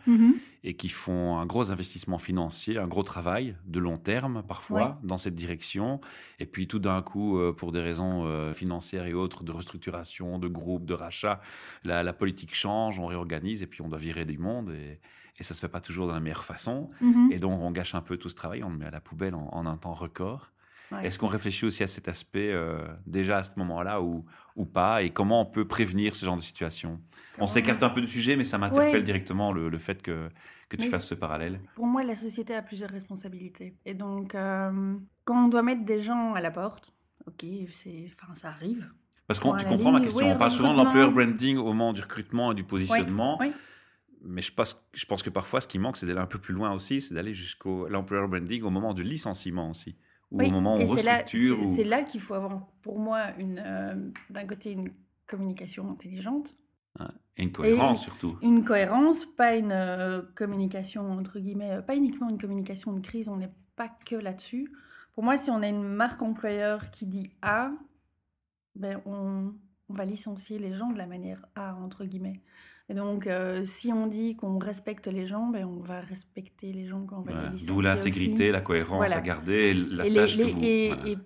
et 0.63 0.75
qui 0.77 0.89
font 0.91 1.39
un 1.39 1.47
gros 1.47 1.73
investissement 1.73 2.19
financier, 2.19 2.79
un 2.79 2.87
gros 2.87 3.03
travail 3.03 3.57
de 3.67 3.81
long 3.81 3.99
terme 3.99 4.45
parfois 4.47 5.01
dans 5.03 5.19
cette 5.19 5.35
direction. 5.35 6.01
Et 6.39 6.47
puis 6.47 6.69
tout 6.69 6.79
d'un 6.79 7.03
coup, 7.03 7.37
pour 7.57 7.73
des 7.73 7.81
raisons 7.81 8.53
financières 8.55 9.07
et 9.07 9.15
autres, 9.15 9.43
de 9.43 9.51
restructuration, 9.51 9.72
de 9.79 10.49
groupe, 10.49 10.85
de 10.85 10.95
rachat, 10.95 11.41
la, 11.85 12.03
la 12.03 12.13
politique 12.13 12.55
change, 12.55 12.99
on 12.99 13.07
réorganise 13.07 13.63
et 13.63 13.67
puis 13.67 13.83
on 13.83 13.89
doit 13.89 13.99
virer 13.99 14.25
du 14.25 14.39
monde 14.39 14.71
et, 14.71 15.01
et 15.39 15.43
ça 15.43 15.55
se 15.55 15.61
fait 15.61 15.69
pas 15.69 15.81
toujours 15.81 16.07
de 16.09 16.13
la 16.13 16.21
meilleure 16.21 16.45
façon. 16.45 16.89
Mhm. 17.01 17.31
Et 17.33 17.39
donc 17.39 17.61
on 17.61 17.71
gâche 17.71 17.95
un 17.95 18.03
peu 18.03 18.17
tout 18.17 18.29
ce 18.29 18.37
travail, 18.37 18.63
on 18.65 18.71
le 18.71 18.77
met 18.77 18.87
à 18.87 18.91
la 18.91 19.01
poubelle 19.01 19.35
en, 19.35 19.49
en 19.53 19.67
un 19.67 19.77
temps 19.77 19.95
record. 19.95 20.51
Ouais. 20.91 21.07
Est-ce 21.07 21.19
qu'on 21.19 21.29
réfléchit 21.29 21.65
aussi 21.65 21.83
à 21.83 21.87
cet 21.87 22.07
aspect 22.09 22.53
euh, 22.53 22.87
déjà 23.07 23.39
à 23.39 23.43
ce 23.43 23.53
moment-là 23.59 24.03
ou, 24.03 24.27
ou 24.57 24.67
pas? 24.67 25.03
Et 25.03 25.09
comment 25.09 25.41
on 25.41 25.47
peut 25.47 25.67
prévenir 25.67 26.15
ce 26.15 26.27
genre 26.27 26.37
de 26.37 26.43
situation? 26.43 27.01
On 27.39 27.47
s'écarte 27.47 27.83
un 27.83 27.89
peu 27.89 28.03
du 28.03 28.09
sujet, 28.09 28.37
mais 28.37 28.45
ça 28.45 28.59
m'interpelle 28.59 28.97
Ouais. 28.97 29.03
directement 29.03 29.53
le, 29.53 29.71
le 29.71 29.79
fait 29.79 30.03
que, 30.03 30.29
que 30.69 30.77
tu 30.77 30.83
Mais- 30.83 30.89
fasses 30.91 31.07
ce 31.07 31.15
parallèle. 31.15 31.61
Pour 31.77 31.87
moi, 31.87 32.03
la 32.03 32.15
société 32.15 32.55
a 32.55 32.61
plusieurs 32.61 32.91
responsabilités. 32.91 33.75
Et 33.87 33.95
donc, 33.95 34.35
euh, 34.35 34.95
quand 35.25 35.47
on 35.47 35.49
doit 35.49 35.63
mettre 35.63 35.83
des 35.87 36.03
gens 36.03 36.35
à 36.35 36.43
la 36.43 36.51
porte, 36.51 36.93
ok, 37.27 37.43
enfin, 38.09 38.35
ça 38.35 38.49
arrive. 38.49 38.93
Parce 39.41 39.59
que 39.59 39.63
tu 39.63 39.69
comprends 39.69 39.93
ma 39.93 40.01
question. 40.01 40.27
oui, 40.27 40.33
on 40.35 40.39
parle 40.39 40.51
souvent 40.51 40.73
de 40.73 40.79
l'employer 40.79 41.11
branding 41.11 41.57
au 41.59 41.65
moment 41.65 41.93
du 41.93 42.01
recrutement 42.01 42.53
et 42.53 42.55
du 42.55 42.65
positionnement. 42.65 43.39
oui. 43.41 43.53
Mais 44.25 44.41
je 44.41 44.53
pense, 44.55 44.81
je 44.95 45.05
pense 45.05 45.21
que 45.25 45.31
parfois, 45.31 45.61
ce 45.61 45.67
qui 45.67 45.81
manque, 45.81 45.97
c'est 45.97 46.07
d'aller 46.07 46.21
un 46.21 46.27
peu 46.27 46.39
plus 46.39 46.55
loin 46.55 46.73
aussi, 46.73 47.01
c'est 47.01 47.13
d'aller 47.13 47.35
jusqu'au 47.35 47.89
l'employer 47.89 48.25
branding 48.29 48.63
au 48.63 48.71
moment 48.71 48.95
du 48.95 49.03
licenciement 49.03 49.71
aussi. 49.71 49.97
Ou 50.31 50.41
au 50.45 50.49
moment 50.51 50.77
où 50.77 50.81
et 50.81 50.85
on 50.89 50.97
c'est 50.97 51.03
là, 51.03 51.17
restructure. 51.23 51.57
c'est- 51.57 51.63
ou- 51.67 51.75
c'est 51.75 51.85
là 51.85 52.05
qu'il 52.05 52.21
faut 52.21 52.35
avoir, 52.35 52.67
pour 52.83 53.01
moi, 53.01 53.33
une, 53.39 53.61
euh, 53.65 53.89
d'un 54.31 54.47
côté, 54.47 54.71
une 54.71 54.91
communication 55.27 55.91
intelligente, 55.91 56.55
Et 57.37 57.43
une 57.43 57.51
cohérence 57.51 58.01
et- 58.03 58.05
surtout. 58.05 58.37
une 58.43 58.65
cohérence, 58.65 59.25
pas 59.25 59.57
une 59.57 59.73
euh, 59.73 60.23
communication, 60.37 61.11
entre 61.11 61.41
guillemets, 61.41 61.81
pas 61.85 61.97
uniquement 61.97 62.29
une 62.31 62.39
communication 62.39 62.93
de 62.93 63.01
crise, 63.01 63.29
on 63.29 63.37
n'est 63.39 63.53
pas 63.75 63.89
que 64.07 64.15
là-dessus. 64.15 64.71
Pour 65.15 65.25
moi, 65.25 65.37
si 65.37 65.51
on 65.51 65.63
a 65.63 65.69
une 65.69 65.83
marque 65.83 66.23
employeur 66.23 66.91
qui 66.93 67.07
dit 67.07 67.31
A, 67.43 67.73
ben 68.75 69.01
on, 69.07 69.53
on 69.89 69.95
va 69.95 70.05
licencier 70.05 70.59
les 70.59 70.75
gens 70.75 70.91
de 70.91 70.99
la 70.99 71.07
manière 71.07 71.45
A, 71.55 71.75
entre 71.77 72.05
guillemets. 72.05 72.41
Et 72.89 72.95
donc, 72.95 73.27
euh, 73.27 73.65
si 73.65 73.93
on 73.93 74.07
dit 74.07 74.37
qu'on 74.37 74.59
respecte 74.59 75.07
les 75.07 75.27
gens, 75.27 75.47
ben 75.49 75.65
on 75.65 75.81
va 75.81 76.01
respecter 76.01 76.73
les 76.73 76.87
gens 76.87 77.05
quand 77.07 77.19
on 77.19 77.23
va 77.23 77.33
Voilà. 77.33 77.47
les 77.49 77.53
licencier 77.55 77.75
D'où 77.75 77.81
l'intégrité, 77.81 78.51
la 78.51 78.61
cohérence 78.61 78.99
Voilà. 78.99 79.17
à 79.17 79.21
garder, 79.21 79.73
la 79.75 80.07
et, 80.07 80.11
les- 80.11 80.15
tâche 80.17 80.37
les- 80.37 80.45
que 80.47 80.51
vous... 80.51 80.61
et, 80.63 80.89
voilà. 80.89 81.09
et- 81.09 81.19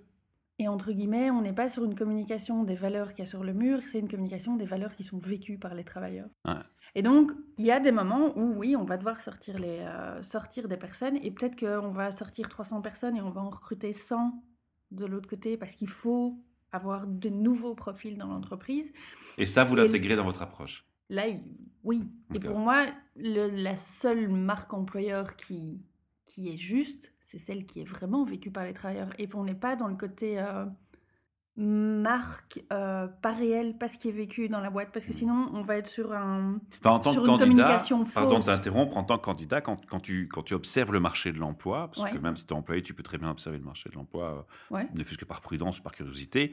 et 0.59 0.69
entre 0.69 0.91
guillemets, 0.93 1.31
on 1.31 1.43
n'est 1.43 1.53
pas 1.53 1.69
sur 1.69 1.85
une 1.85 1.95
communication 1.95 2.65
des 2.65 2.75
valeurs 2.77 3.11
qu'il 3.11 3.19
y 3.19 3.23
a 3.23 3.31
sur 3.31 3.45
le 3.45 3.53
mur, 3.53 3.81
c'est 3.93 3.99
une 3.99 4.09
communication 4.09 4.57
des 4.57 4.65
valeurs 4.65 4.95
qui 4.97 5.03
sont 5.05 5.19
vécues 5.19 5.59
par 5.59 5.75
les 5.75 5.85
travailleurs. 5.85 6.31
Ouais. 6.47 6.55
Et 6.95 7.03
donc, 7.03 7.31
il 7.59 7.67
y 7.67 7.71
a 7.71 7.79
des 7.79 7.93
moments 7.93 8.33
où, 8.39 8.55
oui, 8.57 8.75
on 8.75 8.85
va 8.85 8.97
devoir 8.97 9.21
sortir, 9.21 9.57
les, 9.59 9.81
euh, 9.81 10.23
sortir 10.23 10.67
des 10.67 10.79
personnes, 10.79 11.17
et 11.23 11.31
peut-être 11.31 11.57
qu'on 11.61 11.91
va 11.91 12.11
sortir 12.11 12.49
300 12.49 12.81
personnes 12.81 13.17
et 13.17 13.21
on 13.21 13.29
va 13.31 13.43
en 13.43 13.51
recruter 13.51 13.93
100 13.93 14.43
de 14.93 15.05
l'autre 15.05 15.29
côté, 15.29 15.59
parce 15.59 15.75
qu'il 15.77 15.89
faut 15.91 16.39
avoir 16.77 17.07
de 17.07 17.29
nouveaux 17.29 17.75
profils 17.75 18.17
dans 18.17 18.29
l'entreprise. 18.29 18.93
Et 19.39 19.47
ça, 19.47 19.65
vous 19.65 19.75
l'intégrez 19.77 20.17
dans 20.17 20.25
votre 20.25 20.43
approche? 20.43 20.87
Là, 21.09 21.25
oui. 21.85 22.03
Et 22.35 22.39
pour 22.41 22.59
moi, 22.59 22.87
le- 23.17 23.49
la 23.49 23.77
seule 23.77 24.29
marque 24.29 24.73
employeur 24.73 25.37
qui, 25.37 25.81
qui 26.27 26.49
est 26.49 26.57
juste, 26.57 27.13
c'est 27.23 27.39
celle 27.39 27.67
qui 27.67 27.81
est 27.81 27.85
vraiment 27.85 28.25
vécue 28.25 28.51
par 28.51 28.65
les 28.65 28.73
travailleurs. 28.73 29.11
Et 29.19 29.29
on 29.35 29.45
n'est 29.45 29.55
pas 29.55 29.77
dans 29.77 29.89
le 29.89 29.97
côté 29.97 30.39
euh, 30.39 30.65
marque, 31.57 32.63
euh, 32.73 33.07
pas 33.23 33.33
réel, 33.33 33.77
pas 33.79 33.89
ce 33.89 33.97
qui 33.99 34.09
est 34.09 34.13
vécu 34.13 34.49
dans 34.49 34.61
la 34.61 34.71
boîte. 34.71 34.91
Parce 34.93 35.07
que 35.07 35.13
sinon, 35.13 35.49
on 35.55 35.63
va 35.63 35.77
être 35.77 35.89
sur 35.89 36.13
un... 36.13 36.59
Enfin, 36.81 36.91
en 36.91 37.01
tant 37.01 37.13
Sur 37.13 37.23
que 37.23 37.27
une 37.29 37.39
candidat, 37.39 37.47
communication 37.65 38.05
pardon 38.05 38.37
fausse. 38.37 38.45
t'interrompre, 38.47 38.97
en 38.97 39.05
tant 39.05 39.19
que 39.19 39.25
candidat, 39.25 39.61
quand, 39.61 39.85
quand, 39.87 40.01
tu, 40.01 40.29
quand 40.29 40.43
tu 40.43 40.55
observes 40.55 40.93
le 40.93 41.01
marché 41.01 41.33
de 41.33 41.39
l'emploi, 41.39 41.89
parce 41.89 42.03
Ouais. 42.05 42.13
que 42.13 42.19
même 42.19 42.37
si 42.37 42.47
tu 42.47 42.53
es 42.53 42.57
employé, 42.57 42.83
tu 42.83 42.95
peux 42.95 43.03
très 43.03 43.19
bien 43.19 43.31
observer 43.31 43.59
le 43.59 43.65
marché 43.65 43.89
de 43.89 43.95
l'emploi, 43.95 44.47
euh, 44.71 44.75
Ouais. 44.77 44.89
ne 44.95 45.03
fût-ce 45.03 45.19
que 45.19 45.25
par 45.25 45.41
prudence 45.41 45.79
ou 45.79 45.83
par 45.83 45.93
curiosité, 45.93 46.53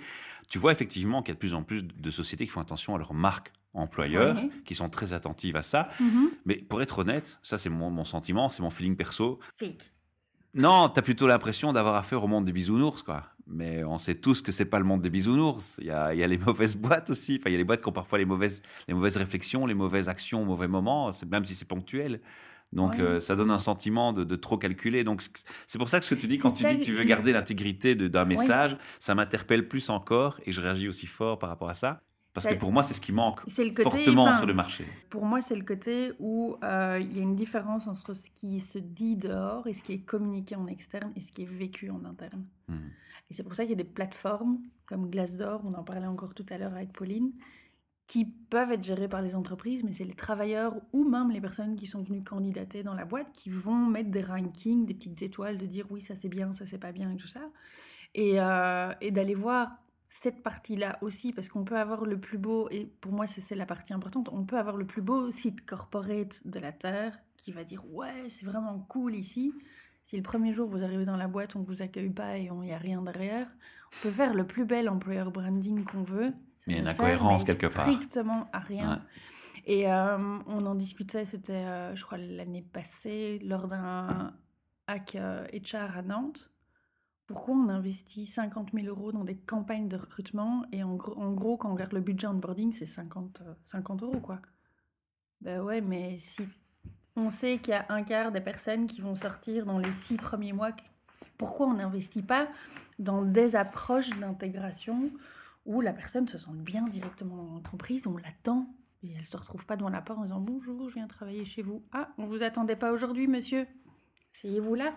tu 0.49 0.57
vois 0.57 0.71
effectivement 0.71 1.21
qu'il 1.21 1.29
y 1.29 1.33
a 1.33 1.35
de 1.35 1.39
plus 1.39 1.53
en 1.53 1.63
plus 1.63 1.83
de 1.83 2.11
sociétés 2.11 2.45
qui 2.45 2.51
font 2.51 2.61
attention 2.61 2.95
à 2.95 2.97
leur 2.97 3.13
marque 3.13 3.51
employeur, 3.73 4.35
Ouais. 4.35 4.49
qui 4.65 4.75
sont 4.75 4.87
très 4.87 5.13
attentives 5.13 5.55
à 5.55 5.63
ça. 5.63 5.89
Mhm. 5.99 6.29
Mais 6.45 6.55
pour 6.57 6.81
être 6.81 6.99
honnête, 6.99 7.39
ça 7.43 7.57
c'est 7.57 7.69
mon, 7.69 7.89
mon 7.89 8.05
sentiment, 8.05 8.47
c'est 8.49 8.61
mon 8.61 8.69
feeling 8.69 8.95
perso, 8.95 9.39
Fake. 9.57 9.91
non, 10.53 10.89
tu 10.89 10.99
as 10.99 11.01
plutôt 11.01 11.25
l'impression 11.27 11.73
d'avoir 11.73 11.95
affaire 11.95 12.23
au 12.23 12.27
monde 12.27 12.45
des 12.45 12.51
bisounours, 12.53 13.01
quoi. 13.03 13.23
Mais 13.47 13.83
on 13.83 13.97
sait 13.97 14.15
tous 14.15 14.41
que 14.41 14.51
c'est 14.51 14.65
pas 14.65 14.79
le 14.79 14.85
monde 14.85 15.01
des 15.01 15.09
bisounours. 15.09 15.77
Il 15.79 15.87
y 15.87 15.91
a, 15.91 16.13
il 16.13 16.19
y 16.19 16.23
a 16.23 16.27
les 16.27 16.37
mauvaises 16.47 16.75
boîtes 16.75 17.09
aussi. 17.09 17.37
Enfin, 17.39 17.49
il 17.49 17.53
y 17.53 17.55
a 17.55 17.57
les 17.57 17.63
boîtes 17.63 17.81
qui 17.81 17.89
ont 17.89 17.93
parfois 17.93 18.17
les 18.17 18.25
mauvaises, 18.25 18.61
les 18.87 18.93
mauvaises 18.93 19.17
réflexions, 19.17 19.65
les 19.65 19.73
mauvaises 19.73 20.07
actions 20.09 20.41
au 20.41 20.45
mauvais 20.45 20.67
moment, 20.67 21.11
c'est- 21.11 21.25
même 21.29 21.43
si 21.45 21.53
c'est 21.55 21.67
ponctuel. 21.67 22.21
Donc, 22.71 22.93
Ouais. 22.93 23.01
euh, 23.01 23.19
ça 23.19 23.35
donne 23.35 23.51
un 23.51 23.59
sentiment 23.59 24.13
de, 24.13 24.23
de 24.23 24.35
trop 24.35 24.57
calculer. 24.57 25.03
Donc, 25.03 25.21
c'est- 25.67 25.77
pour 25.77 25.89
ça 25.89 25.99
que 25.99 26.05
ce 26.05 26.15
que 26.15 26.19
tu 26.19 26.27
dis, 26.27 26.37
quand 26.39 26.51
tu 26.51 26.63
ça, 26.63 26.73
dis 26.73 26.79
que 26.79 26.85
tu 26.85 26.91
veux 26.93 27.03
garder 27.03 27.31
l'intégrité 27.33 27.93
d'un 27.95 28.25
message, 28.25 28.77
ça 28.99 29.13
m'interpelle 29.13 29.67
plus 29.67 29.89
encore 29.89 30.39
et 30.45 30.51
je 30.51 30.61
réagis 30.61 30.87
aussi 30.87 31.05
fort 31.05 31.37
par 31.37 31.49
rapport 31.49 31.69
à 31.69 31.73
ça. 31.75 32.01
Parce 32.33 32.47
que 32.47 32.55
pour 32.55 32.71
moi, 32.71 32.81
c'est 32.81 32.95
ce 32.95 33.01
qui 33.01 33.11
manque 33.11 33.41
C'est 33.47 33.63
le 33.63 33.71
côté... 33.71 33.83
fortement 33.83 34.23
enfin, 34.23 34.37
sur 34.37 34.47
le 34.47 34.55
marché. 34.55 34.85
Pour 35.11 35.25
moi, 35.25 35.39
c'est 35.39 35.55
le 35.55 35.63
côté 35.63 36.13
où 36.19 36.55
euh, 36.63 36.99
il 36.99 37.15
y 37.15 37.19
a 37.19 37.21
une 37.21 37.35
différence 37.35 37.87
entre 37.87 38.15
ce 38.15 38.29
qui 38.31 38.59
se 38.59 38.79
dit 38.79 39.15
dehors 39.15 39.67
et 39.67 39.73
ce 39.73 39.83
qui 39.83 39.93
est 39.93 39.99
communiqué 39.99 40.55
en 40.55 40.65
externe 40.65 41.11
et 41.15 41.19
ce 41.19 41.31
qui 41.31 41.43
est 41.43 41.49
vécu 41.49 41.91
en 41.91 42.03
interne. 42.05 42.43
Mhm. 42.67 42.89
Et 43.29 43.33
c'est 43.35 43.43
pour 43.43 43.53
ça 43.53 43.63
qu'il 43.63 43.71
y 43.71 43.79
a 43.79 43.83
des 43.83 43.83
plateformes 43.83 44.53
comme 44.85 45.09
Glassdoor, 45.09 45.61
on 45.65 45.73
en 45.73 45.83
parlait 45.83 46.07
encore 46.07 46.33
tout 46.33 46.45
à 46.49 46.57
l'heure 46.57 46.73
avec 46.73 46.91
Pauline, 46.91 47.31
qui 48.05 48.25
peuvent 48.25 48.71
être 48.71 48.83
gérées 48.83 49.07
par 49.07 49.21
les 49.21 49.35
entreprises, 49.35 49.83
mais 49.83 49.93
c'est 49.93 50.03
les 50.03 50.13
travailleurs 50.13 50.75
ou 50.91 51.07
même 51.07 51.31
les 51.31 51.41
personnes 51.41 51.75
qui 51.75 51.87
sont 51.87 52.03
venues 52.03 52.23
candidater 52.23 52.83
dans 52.83 52.93
la 52.93 53.05
boîte 53.05 53.31
qui 53.31 53.49
vont 53.49 53.87
mettre 53.87 54.11
des 54.11 54.21
rankings, 54.21 54.85
des 54.85 54.93
petites 54.93 55.21
étoiles, 55.21 55.57
de 55.57 55.65
dire 55.65 55.87
oui, 55.89 56.01
ça 56.01 56.15
c'est 56.15 56.29
bien, 56.29 56.53
ça 56.53 56.65
c'est 56.65 56.77
pas 56.77 56.91
bien 56.91 57.11
et 57.11 57.15
tout 57.15 57.27
ça. 57.27 57.49
Et, 58.13 58.39
euh, 58.39 58.93
et 59.01 59.09
d'aller 59.09 59.33
voir 59.33 59.71
cette 60.15 60.43
partie-là 60.43 60.99
aussi, 61.01 61.33
parce 61.33 61.49
qu'on 61.49 61.63
peut 61.63 61.77
avoir 61.77 62.05
le 62.05 62.19
plus 62.19 62.37
beau, 62.37 62.69
et 62.69 62.85
pour 63.01 63.11
moi 63.11 63.25
c'est 63.25 63.55
la 63.55 63.65
partie 63.65 63.93
importante, 63.93 64.29
on 64.31 64.43
peut 64.43 64.59
avoir 64.59 64.77
le 64.77 64.85
plus 64.85 65.01
beau 65.01 65.31
site 65.31 65.65
corporate 65.65 66.45
de 66.45 66.59
la 66.59 66.71
Terre 66.71 67.19
qui 67.35 67.51
va 67.51 67.63
dire 67.63 67.83
ouais 67.91 68.29
c'est 68.29 68.45
vraiment 68.45 68.77
cool 68.87 69.15
ici. 69.15 69.53
Si 70.05 70.15
le 70.15 70.21
premier 70.21 70.53
jour 70.53 70.69
vous 70.69 70.83
arrivez 70.83 71.05
dans 71.05 71.17
la 71.17 71.27
boîte, 71.27 71.55
on 71.55 71.61
ne 71.61 71.65
vous 71.65 71.81
accueille 71.81 72.11
pas 72.11 72.37
et 72.37 72.43
il 72.43 72.53
n'y 72.59 72.71
a 72.71 72.77
rien 72.77 73.01
derrière, 73.01 73.47
on 73.47 74.03
peut 74.03 74.11
faire 74.11 74.35
le 74.35 74.45
plus 74.45 74.65
bel 74.65 74.87
employer 74.87 75.23
branding 75.33 75.83
qu'on 75.83 76.03
veut. 76.03 76.31
Il 76.67 76.73
y 76.73 76.75
a 76.75 76.79
une 76.79 76.87
incohérence 76.87 77.43
quelque 77.43 77.67
part. 77.67 77.89
Strictement 77.89 78.47
à 78.53 78.59
rien. 78.59 79.01
Et 79.65 79.91
euh, 79.91 80.17
on 80.45 80.65
en 80.65 80.75
discutait, 80.75 81.25
c'était, 81.25 81.53
euh, 81.53 81.95
je 81.95 82.03
crois, 82.03 82.17
l'année 82.19 82.61
passée, 82.61 83.39
lors 83.43 83.67
d'un 83.67 84.33
hack 84.87 85.13
HR 85.15 85.17
euh, 85.17 85.97
à 85.97 86.01
Nantes. 86.03 86.52
Pourquoi 87.25 87.55
on 87.55 87.69
investit 87.69 88.25
50 88.25 88.71
000 88.73 88.87
euros 88.87 89.11
dans 89.11 89.23
des 89.23 89.35
campagnes 89.35 89.87
de 89.87 89.95
recrutement 89.95 90.65
et 90.71 90.83
en, 90.83 90.95
gros, 90.95 91.57
quand 91.57 91.69
on 91.69 91.73
regarde 91.73 91.93
le 91.93 92.01
budget 92.01 92.27
onboarding, 92.27 92.71
c'est 92.73 92.85
50, 92.85 93.41
50 93.65 94.03
euros, 94.03 94.19
quoi? 94.19 94.41
Ben 95.41 95.61
ouais, 95.61 95.81
mais 95.81 96.17
si 96.19 96.43
on 97.15 97.29
sait 97.29 97.57
qu'il 97.57 97.73
y 97.73 97.77
a 97.77 97.85
un 97.89 98.03
quart 98.03 98.31
des 98.31 98.41
personnes 98.41 98.87
qui 98.87 99.01
vont 99.01 99.15
sortir 99.15 99.65
dans 99.65 99.77
les 99.77 99.91
six 99.91 100.17
premiers 100.17 100.53
mois, 100.53 100.71
pourquoi 101.37 101.67
on 101.67 101.73
n'investit 101.73 102.21
pas 102.21 102.47
dans 102.99 103.21
des 103.21 103.55
approches 103.55 104.09
d'intégration 104.19 105.09
où 105.65 105.81
la 105.81 105.93
personne 105.93 106.27
se 106.27 106.37
sent 106.37 106.51
bien 106.53 106.87
directement 106.87 107.37
dans 107.37 107.53
l'entreprise, 107.53 108.07
on 108.07 108.17
l'attend, 108.17 108.67
et 109.03 109.11
elle 109.11 109.19
ne 109.19 109.25
se 109.25 109.37
retrouve 109.37 109.65
pas 109.65 109.75
devant 109.75 109.89
la 109.89 110.01
porte 110.01 110.19
en 110.19 110.23
disant 110.23 110.39
Bonjour, 110.39 110.89
je 110.89 110.95
viens 110.95 111.07
travailler 111.07 111.45
chez 111.45 111.61
vous. 111.61 111.83
Ah, 111.91 112.09
on 112.17 112.25
vous 112.25 112.43
attendait 112.43 112.75
pas 112.75 112.91
aujourd'hui, 112.91 113.27
monsieur. 113.27 113.67
Asseyez-vous 114.33 114.75
là. 114.75 114.93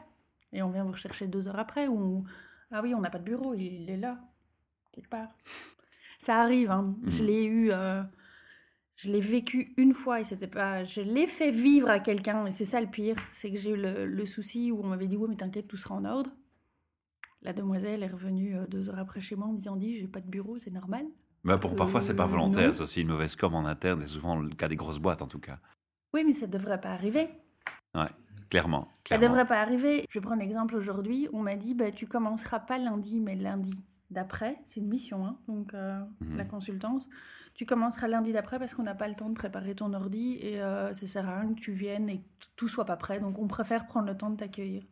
Et 0.53 0.63
on 0.63 0.71
vient 0.71 0.85
vous 0.85 0.93
rechercher 0.93 1.27
deux 1.27 1.49
heures 1.49 1.59
après. 1.59 1.89
Ou 1.89 2.25
Ah 2.71 2.81
oui, 2.83 2.95
on 2.95 3.01
n'a 3.01 3.11
pas 3.11 3.19
de 3.19 3.25
bureau, 3.25 3.55
il 3.55 3.91
est 3.91 3.97
là, 3.97 4.19
quelque 4.93 5.09
part. 5.09 5.29
Ça 6.19 6.41
arrive, 6.41 6.71
hein. 6.71 6.85
je 7.07 7.23
mhm. 7.23 7.29
l'ai 7.29 7.45
eu. 7.45 7.71
Euh, 7.73 8.03
je 8.97 9.13
l'ai 9.13 9.21
vécu 9.21 9.75
une 9.77 9.93
fois 9.93 10.21
et 10.21 10.25
c'était 10.25 10.47
pas. 10.47 10.83
Je 10.85 11.03
l'ai 11.03 11.27
fait 11.27 11.51
vivre 11.51 11.91
à 11.91 12.01
quelqu'un 12.01 12.47
et 12.47 12.51
c'est 12.51 12.65
ça 12.65 12.81
le 12.81 12.87
pire. 12.87 13.17
C'est 13.31 13.51
que 13.51 13.59
j'ai 13.59 13.71
eu 13.71 13.77
le, 13.77 14.25
souci 14.25 14.73
où 14.73 14.81
on 14.83 14.87
m'avait 14.87 15.07
dit 15.07 15.17
Ouais, 15.17 15.29
mais 15.29 15.37
t'inquiète, 15.37 15.69
tout 15.69 15.77
sera 15.77 15.95
en 15.95 16.05
ordre. 16.07 16.31
La 17.43 17.53
demoiselle 17.53 18.03
est 18.03 18.09
revenue 18.09 18.57
euh, 18.57 18.67
deux 18.67 18.89
heures 18.89 18.99
après 18.99 19.21
chez 19.21 19.37
moi 19.37 19.49
en 19.49 19.53
me 19.53 19.59
disant 19.59 19.77
Dit, 19.77 19.99
j'ai 19.99 20.09
pas 20.09 20.21
de 20.21 20.29
bureau, 20.29 20.59
c'est 20.59 20.71
normal. 20.71 21.05
Bah 21.45 21.59
pour, 21.59 21.77
parfois, 21.77 22.01
c'est 22.01 22.17
pas 22.17 22.25
euh, 22.25 22.27
volontaire, 22.27 22.75
c'est 22.75 22.83
aussi 22.83 23.03
une 23.03 23.09
mauvaise 23.09 23.37
com 23.37 23.55
en 23.55 23.67
interne, 23.67 24.01
c'est 24.01 24.07
souvent 24.07 24.37
le 24.37 24.49
cas 24.49 24.67
des 24.67 24.75
grosses 24.75 24.99
boîtes 24.99 25.23
en 25.23 25.29
tout 25.29 25.39
cas. 25.39 25.61
Oui, 26.15 26.25
mais 26.25 26.33
ça 26.33 26.47
devrait 26.47 26.81
pas 26.81 26.89
arriver. 26.89 27.29
Ouais, 27.95 28.09
clairement. 28.51 28.89
Ça 29.09 29.19
devrait 29.19 29.47
pas 29.47 29.61
arriver. 29.61 30.05
Je 30.11 30.19
prends 30.21 30.35
l'exemple 30.35 30.77
aujourd'hui, 30.77 31.29
on 31.33 31.43
m'a 31.43 31.57
dit 31.57 31.75
bah, 31.75 31.91
tu 31.91 32.07
commenceras 32.07 32.61
pas 32.61 32.79
lundi, 32.79 33.21
mais 33.21 33.35
lundi 33.35 33.73
d'après, 34.11 34.59
c'est 34.69 34.81
une 34.81 34.89
mission, 34.89 35.27
hein, 35.27 35.37
donc 35.49 35.75
euh, 35.75 35.99
mhm. 36.21 36.37
la 36.37 36.45
consultance. 36.45 37.09
Tu 37.55 37.65
commenceras 37.65 38.07
lundi 38.07 38.33
d'après 38.33 38.59
parce 38.59 38.75
qu'on 38.75 38.83
n'a 38.83 38.95
pas 38.95 39.09
le 39.09 39.15
temps 39.15 39.31
de 39.31 39.35
préparer 39.35 39.75
ton 39.75 39.95
ordi 39.95 40.39
et 40.41 40.61
euh, 40.61 40.93
ça 40.93 41.07
sert 41.07 41.29
à 41.29 41.41
rien 41.41 41.55
que 41.55 41.61
tu 41.61 41.73
viennes 41.73 42.11
et 42.11 42.19
que 42.19 42.47
tout 42.55 42.69
soit 42.69 42.85
pas 42.85 42.97
prêt. 42.97 43.19
Donc 43.19 43.39
on 43.39 43.47
préfère 43.47 43.87
prendre 43.87 44.07
le 44.07 44.17
temps 44.17 44.31
de 44.31 44.37
t'accueillir. 44.37 44.83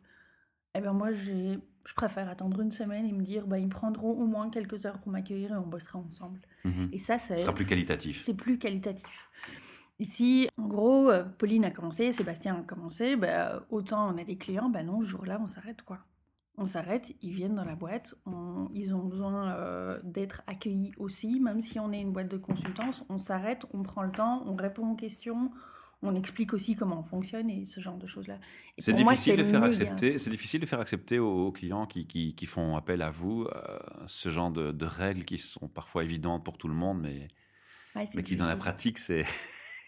Eh 0.73 0.81
bien 0.81 0.91
moi, 0.91 1.11
j'ai 1.11 1.59
je 1.85 1.93
préfère 1.93 2.27
attendre 2.29 2.59
une 2.61 2.71
semaine 2.71 3.05
et 3.05 3.11
me 3.11 3.21
dire, 3.21 3.45
bah, 3.45 3.59
ils 3.59 3.65
me 3.65 3.71
prendront 3.71 4.11
au 4.11 4.25
moins 4.25 4.49
quelques 4.49 4.85
heures 4.85 4.99
pour 4.99 5.11
m'accueillir 5.11 5.53
et 5.53 5.57
on 5.57 5.67
bossera 5.67 5.99
ensemble. 5.99 6.41
Mhm. 6.63 6.89
Et 6.91 6.99
ça, 6.99 7.17
ça 7.17 7.37
sera 7.37 7.53
plus 7.53 7.65
qualitatif. 7.65 8.23
C'est 8.25 8.33
plus 8.33 8.57
qualitatif. 8.57 9.29
Ici, 9.99 10.49
en 10.57 10.67
gros, 10.67 11.09
euh, 11.09 11.23
Pauline 11.23 11.63
a 11.63 11.71
commencé, 11.71 12.11
Sébastien 12.11 12.57
a 12.57 12.63
commencé, 12.63 13.15
bah, 13.15 13.65
autant 13.69 14.13
on 14.13 14.17
a 14.17 14.23
des 14.25 14.37
clients, 14.37 14.69
bah 14.69 14.83
non, 14.83 15.01
ce 15.01 15.07
jour-là, 15.07 15.39
on 15.41 15.47
s'arrête 15.47 15.83
quoi. 15.83 15.99
On 16.57 16.67
s'arrête, 16.67 17.13
ils 17.21 17.33
viennent 17.33 17.55
dans 17.55 17.65
la 17.65 17.75
boîte, 17.75 18.15
ils 18.73 18.93
ont 18.93 19.03
besoin 19.03 19.51
euh, 19.55 19.99
d'être 20.03 20.41
accueillis 20.47 20.93
aussi, 20.97 21.41
même 21.41 21.61
si 21.61 21.79
on 21.79 21.91
est 21.91 21.99
une 21.99 22.13
boîte 22.13 22.29
de 22.29 22.37
consultance, 22.37 23.03
on 23.09 23.17
s'arrête, 23.17 23.65
on 23.73 23.83
prend 23.83 24.03
le 24.03 24.11
temps, 24.11 24.41
on 24.45 24.55
répond 24.55 24.89
aux 24.89 24.95
questions, 24.95 25.51
on 26.01 26.15
explique 26.15 26.53
aussi 26.53 26.75
comment 26.75 26.99
on 26.99 27.03
fonctionne 27.03 27.49
et 27.49 27.65
ce 27.65 27.81
genre 27.81 27.97
de 27.97 28.07
choses-là. 28.07 28.39
C'est 28.77 28.93
difficile 28.93 29.35
de 29.35 29.43
faire 29.43 29.63
accepter. 29.63 30.17
C'est 30.17 30.29
difficile 30.29 30.61
de 30.61 30.65
faire 30.65 30.79
accepter 30.79 31.19
aux, 31.19 31.51
clients 31.51 31.87
qui, 31.87 32.05
qui, 32.07 32.45
font 32.45 32.77
appel 32.77 33.01
à 33.01 33.09
vous 33.09 33.43
euh, 33.43 33.79
ce 34.07 34.29
genre 34.29 34.51
de, 34.51 34.85
règles 34.85 35.25
qui 35.25 35.37
sont 35.37 35.67
parfois 35.67 36.03
évidentes 36.03 36.45
pour 36.45 36.57
tout 36.57 36.69
le 36.69 36.75
monde, 36.75 37.01
mais, 37.01 37.27
mais 38.13 38.23
qui 38.23 38.35
dans 38.35 38.45
la 38.45 38.57
pratique 38.57 38.97
c'est. 38.97 39.25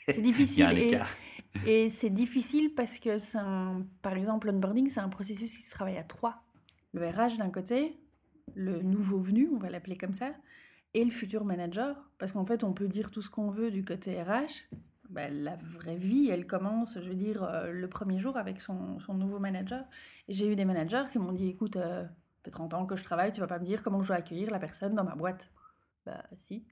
C'est 0.08 0.22
difficile. 0.22 0.78
et, 0.78 1.00
et 1.66 1.90
c'est 1.90 2.10
difficile 2.10 2.74
parce 2.76 3.00
que, 3.00 3.38
un, 3.38 3.86
par 4.02 4.14
exemple, 4.14 4.48
l'onboarding, 4.48 4.90
c'est 4.90 5.00
un 5.00 5.10
processus 5.10 5.56
qui 5.56 5.64
se 5.64 5.72
travaille 5.72 5.98
à 5.98 6.04
trois. 6.04 6.44
Le 6.94 7.08
RH 7.08 7.38
d'un 7.38 7.50
côté, 7.50 7.98
le 8.56 8.82
nouveau 8.82 9.20
venu, 9.20 9.50
on 9.54 9.58
va 9.58 9.70
l'appeler 9.70 9.98
comme 9.98 10.14
ça, 10.14 10.32
et 10.94 11.04
le 11.04 11.12
futur 11.12 11.46
manager. 11.46 11.96
Parce 12.18 12.32
qu'en 12.32 12.46
fait, 12.46 12.64
on 12.64 12.74
peut 12.74 12.88
dire 12.88 13.12
tout 13.12 13.22
ce 13.22 13.30
qu'on 13.30 13.50
veut 13.50 13.72
du 13.72 13.84
côté 13.84 14.22
RH, 14.22 14.68
bah, 15.10 15.30
la 15.30 15.56
vraie 15.56 15.96
vie, 15.96 16.30
elle 16.30 16.48
commence, 16.48 17.00
je 17.02 17.08
veux 17.10 17.16
dire, 17.16 17.44
euh, 17.44 17.72
le 17.72 17.88
premier 17.88 18.20
jour 18.20 18.38
avec 18.38 18.62
son, 18.62 19.00
son 19.00 19.14
nouveau 19.14 19.40
manager. 19.40 19.86
J'ai 20.28 20.52
eu 20.52 20.56
des 20.56 20.66
managers 20.66 21.06
qui 21.12 21.20
m'ont 21.20 21.32
dit, 21.32 21.48
écoute, 21.48 21.78
euh, 21.78 22.04
ça 22.04 22.44
fait 22.44 22.52
30 22.52 22.74
ans 22.74 22.86
que 22.86 22.96
je 22.96 23.04
travaille, 23.04 23.32
tu 23.32 23.40
vas 23.40 23.48
pas 23.48 23.60
me 23.60 23.66
dire 23.66 23.84
comment 23.84 24.02
je 24.02 24.08
dois 24.08 24.18
accueillir 24.18 24.52
la 24.52 24.60
personne 24.60 24.96
dans 24.96 25.04
ma 25.04 25.16
boîte. 25.16 25.52
Bah 26.06 26.24
si. 26.38 26.66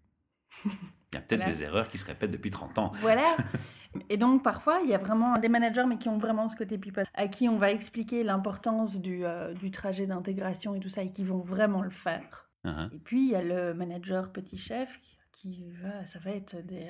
il 0.66 1.16
y 1.16 1.18
a 1.18 1.22
peut-être 1.22 1.46
des 1.46 1.64
erreurs 1.64 1.90
qui 1.90 1.98
se 1.98 2.06
répètent 2.06 2.32
depuis 2.32 2.52
30 2.52 2.78
ans. 2.78 2.92
Voilà. 3.02 3.36
Et 4.10 4.18
donc 4.18 4.44
parfois, 4.44 4.80
il 4.84 4.90
y 4.90 4.94
a 4.94 4.98
vraiment 4.98 5.38
des 5.38 5.48
managers, 5.50 5.86
mais 5.88 5.98
qui 5.98 6.10
ont 6.10 6.18
vraiment 6.18 6.50
ce 6.50 6.56
côté 6.56 6.78
people, 6.78 7.06
à 7.14 7.28
qui 7.28 7.48
on 7.48 7.58
va 7.58 7.72
expliquer 7.72 8.24
l'importance 8.24 8.98
du, 9.00 9.26
euh, 9.26 9.54
du 9.54 9.72
trajet 9.72 10.06
d'intégration 10.06 10.76
et 10.76 10.80
tout 10.80 10.90
ça, 10.90 11.04
et 11.04 11.12
qui 11.12 11.24
vont 11.24 11.40
vraiment 11.40 11.82
le 11.82 11.90
faire. 11.90 12.50
Uh-huh. 12.66 12.94
Et 12.94 13.00
puis, 13.00 13.26
il 13.26 13.32
y 13.32 13.36
a 13.36 13.42
le 13.42 13.74
manager 13.74 14.32
petit 14.32 14.58
chef 14.58 15.00
qui, 15.32 15.72
va, 15.82 16.06
ça 16.06 16.20
va 16.20 16.32
être 16.32 16.58
des... 16.66 16.90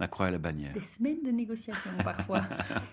La 0.00 0.08
croix 0.08 0.28
et 0.28 0.32
la 0.32 0.38
bannière. 0.38 0.72
Des 0.72 0.80
semaines 0.80 1.22
de 1.22 1.30
négociation 1.30 1.90
parfois. 2.02 2.42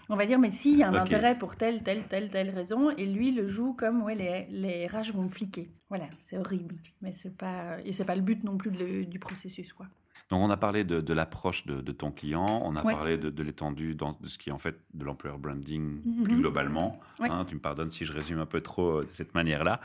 On 0.09 0.17
va 0.17 0.25
dire, 0.25 0.37
mais 0.37 0.51
s'il 0.51 0.77
y 0.77 0.83
a 0.83 0.89
un 0.89 0.93
intérêt 0.93 1.37
pour 1.37 1.55
telle, 1.55 1.81
telle, 1.81 2.03
telle, 2.03 2.29
telle 2.29 2.49
raison, 2.49 2.91
et 2.91 3.05
lui 3.05 3.31
le 3.31 3.47
joue 3.47 3.73
comme 3.73 4.03
ouais, 4.03 4.13
les, 4.13 4.47
les 4.51 4.87
RH 4.87 5.13
vont 5.13 5.23
me 5.23 5.29
fliquer. 5.29 5.71
Voilà, 5.87 6.05
c'est 6.19 6.37
horrible. 6.37 6.75
Mais 7.01 7.13
c'est 7.13 7.35
pas, 7.35 7.77
et 7.85 7.93
c'est 7.93 8.03
pas 8.03 8.15
le 8.15 8.21
but 8.21 8.43
non 8.43 8.57
plus 8.57 9.05
du 9.05 9.19
processus, 9.19 9.71
quoi. 9.71 9.87
Donc, 10.29 10.41
on 10.41 10.49
a 10.49 10.57
parlé 10.57 10.83
de, 10.83 11.13
l'approche 11.13 11.65
de, 11.65 11.91
ton 11.91 12.11
client, 12.11 12.61
on 12.63 12.75
a 12.75 12.81
parlé 12.81 13.17
de, 13.17 13.43
l'étendue 13.43 13.95
de 13.95 14.27
ce 14.27 14.37
qui 14.37 14.49
est 14.49 14.53
en 14.53 14.57
fait 14.57 14.77
de 14.93 15.05
l'employer 15.05 15.37
branding 15.37 16.01
mhm. 16.03 16.23
plus 16.23 16.35
globalement. 16.35 16.99
Hein, 17.19 17.45
tu 17.47 17.55
me 17.55 17.61
pardonnes 17.61 17.89
si 17.89 18.03
je 18.03 18.11
résume 18.11 18.39
un 18.39 18.45
peu 18.45 18.61
trop 18.61 18.99
euh, 18.99 19.03
de 19.03 19.09
cette 19.11 19.33
manière-là. 19.33 19.79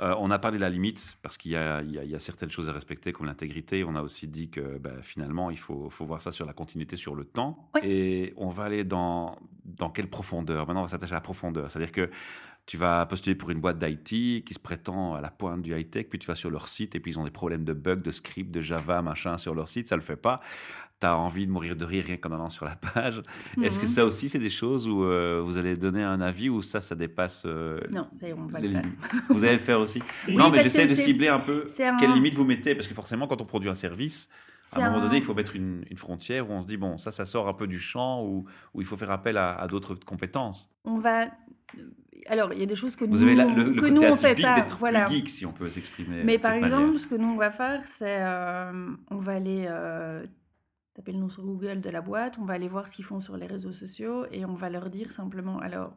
Euh, 0.00 0.14
on 0.18 0.30
a 0.30 0.38
parlé 0.38 0.56
de 0.56 0.62
la 0.62 0.70
limite 0.70 1.18
parce 1.22 1.36
qu'il 1.36 1.50
y, 1.50 1.56
a, 1.56 1.82
certaines 2.18 2.50
choses 2.50 2.68
à 2.70 2.72
respecter 2.72 3.12
comme 3.12 3.26
l'intégrité. 3.26 3.84
On 3.84 3.94
a 3.94 4.02
aussi 4.02 4.28
dit 4.28 4.48
que 4.48 4.78
ben, 4.78 5.02
finalement, 5.02 5.50
il 5.50 5.58
faut, 5.58 5.90
faut, 5.90 6.06
voir 6.06 6.22
ça 6.22 6.32
sur 6.32 6.46
la 6.46 6.52
continuité 6.52 6.96
sur 6.96 7.14
le 7.14 7.24
temps. 7.24 7.68
Et 7.82 8.32
on 8.36 8.48
va 8.48 8.64
aller 8.64 8.84
dans, 8.84 9.36
dans 9.64 9.90
quelle 9.90 10.08
profondeur? 10.08 10.66
Maintenant, 10.66 10.80
on 10.80 10.84
va 10.84 10.88
s'attacher 10.88 11.12
à 11.12 11.16
la 11.16 11.20
profondeur. 11.20 11.70
C'est-à-dire 11.70 11.92
que 11.92 12.10
tu 12.66 12.76
vas 12.76 13.04
postuler 13.06 13.34
pour 13.34 13.50
une 13.50 13.60
boîte 13.60 13.78
d'IT 13.78 14.44
qui 14.44 14.54
se 14.54 14.58
prétend 14.58 15.14
à 15.14 15.20
la 15.20 15.30
pointe 15.30 15.62
du 15.62 15.76
high-tech, 15.76 16.06
puis 16.08 16.18
tu 16.18 16.26
vas 16.26 16.34
sur 16.34 16.50
leur 16.50 16.68
site 16.68 16.94
et 16.94 17.00
puis 17.00 17.12
ils 17.12 17.18
ont 17.18 17.24
des 17.24 17.30
problèmes 17.30 17.64
de 17.64 17.72
bugs, 17.72 17.96
de 17.96 18.10
script, 18.12 18.50
de 18.52 18.60
Java, 18.60 19.02
machin 19.02 19.36
sur 19.36 19.54
leur 19.54 19.68
site, 19.68 19.88
ça 19.88 19.96
le 19.96 20.02
fait 20.02 20.16
pas. 20.16 20.40
Tu 21.00 21.06
as 21.06 21.16
envie 21.16 21.48
de 21.48 21.50
mourir 21.50 21.74
de 21.74 21.84
rire 21.84 22.04
rien 22.06 22.16
qu'en 22.16 22.30
allant 22.30 22.48
sur 22.48 22.64
la 22.64 22.76
page. 22.76 23.20
Est-ce 23.60 23.80
que 23.80 23.86
mhm. 23.86 23.90
ça 23.90 24.06
aussi, 24.06 24.28
c'est 24.28 24.38
des 24.38 24.50
choses 24.50 24.88
où 24.88 25.02
euh, 25.02 25.42
vous 25.44 25.58
allez 25.58 25.76
donner 25.76 26.04
un 26.04 26.20
avis 26.20 26.48
ou 26.48 26.62
ça, 26.62 26.80
ça 26.80 26.94
dépasse. 26.94 27.42
Euh, 27.46 27.80
non, 27.90 28.06
ça 28.20 28.28
on 28.36 28.46
va 28.46 28.60
le 28.60 28.68
faire. 28.68 28.84
Vous 29.28 29.44
allez 29.44 29.54
le 29.54 29.58
faire 29.58 29.80
aussi? 29.80 30.00
Non, 30.28 30.50
mais 30.50 30.62
j'essaie 30.62 30.86
de 30.86 30.94
cibler 30.94 31.28
un 31.28 31.40
peu 31.40 31.66
quelles 31.76 32.12
limites 32.12 32.34
vous 32.34 32.44
mettez, 32.44 32.76
parce 32.76 32.86
que 32.86 32.94
forcément, 32.94 33.26
quand 33.26 33.40
on 33.40 33.44
produit 33.44 33.68
un 33.68 33.74
service, 33.74 34.28
à 34.70 34.78
un 34.78 34.90
moment 34.90 35.02
donné, 35.02 35.16
il 35.16 35.24
faut 35.24 35.34
mettre 35.34 35.56
une, 35.56 35.84
frontière 35.96 36.48
où 36.48 36.52
on 36.52 36.60
se 36.60 36.68
dit, 36.68 36.76
bon, 36.76 36.96
ça, 36.96 37.10
ça 37.10 37.24
sort 37.24 37.48
un 37.48 37.54
peu 37.54 37.66
du 37.66 37.80
champ, 37.80 38.24
où, 38.24 38.44
où 38.72 38.80
il 38.80 38.86
faut 38.86 38.96
faire 38.96 39.10
appel 39.10 39.36
à, 39.36 39.56
à 39.56 39.66
d'autres 39.66 39.96
compétences. 39.96 40.70
On 40.84 40.98
va 40.98 41.26
alors, 42.26 42.52
il 42.52 42.60
y 42.60 42.62
a 42.62 42.66
des 42.66 42.76
choses 42.76 42.96
que 42.96 43.04
nous, 43.04 43.16
que 43.16 43.88
nous 43.88 44.02
on 44.02 44.16
fait 44.16 44.40
pas. 44.40 44.64
Voilà. 44.78 45.06
Geek, 45.06 45.28
si 45.28 45.46
on 45.46 45.52
peut 45.52 45.68
s'exprimer. 45.68 46.22
Mais 46.24 46.38
par 46.38 46.52
exemple, 46.52 46.98
ce 46.98 47.06
que 47.06 47.14
nous 47.14 47.28
on 47.28 47.36
va 47.36 47.50
faire, 47.50 47.82
c'est 47.86 48.18
euh, 48.20 48.90
on 49.10 49.18
va 49.18 49.32
aller 49.32 49.66
euh, 49.68 50.24
taper 50.94 51.12
le 51.12 51.18
nom 51.18 51.28
sur 51.28 51.42
Google 51.42 51.80
de 51.80 51.90
la 51.90 52.00
boîte, 52.00 52.38
on 52.38 52.44
va 52.44 52.54
aller 52.54 52.68
voir 52.68 52.86
ce 52.86 52.92
qu'ils 52.92 53.04
font 53.04 53.20
sur 53.20 53.36
les 53.36 53.46
réseaux 53.46 53.72
sociaux 53.72 54.26
et 54.30 54.44
on 54.44 54.54
va 54.54 54.70
leur 54.70 54.90
dire 54.90 55.10
simplement 55.10 55.58
alors 55.58 55.92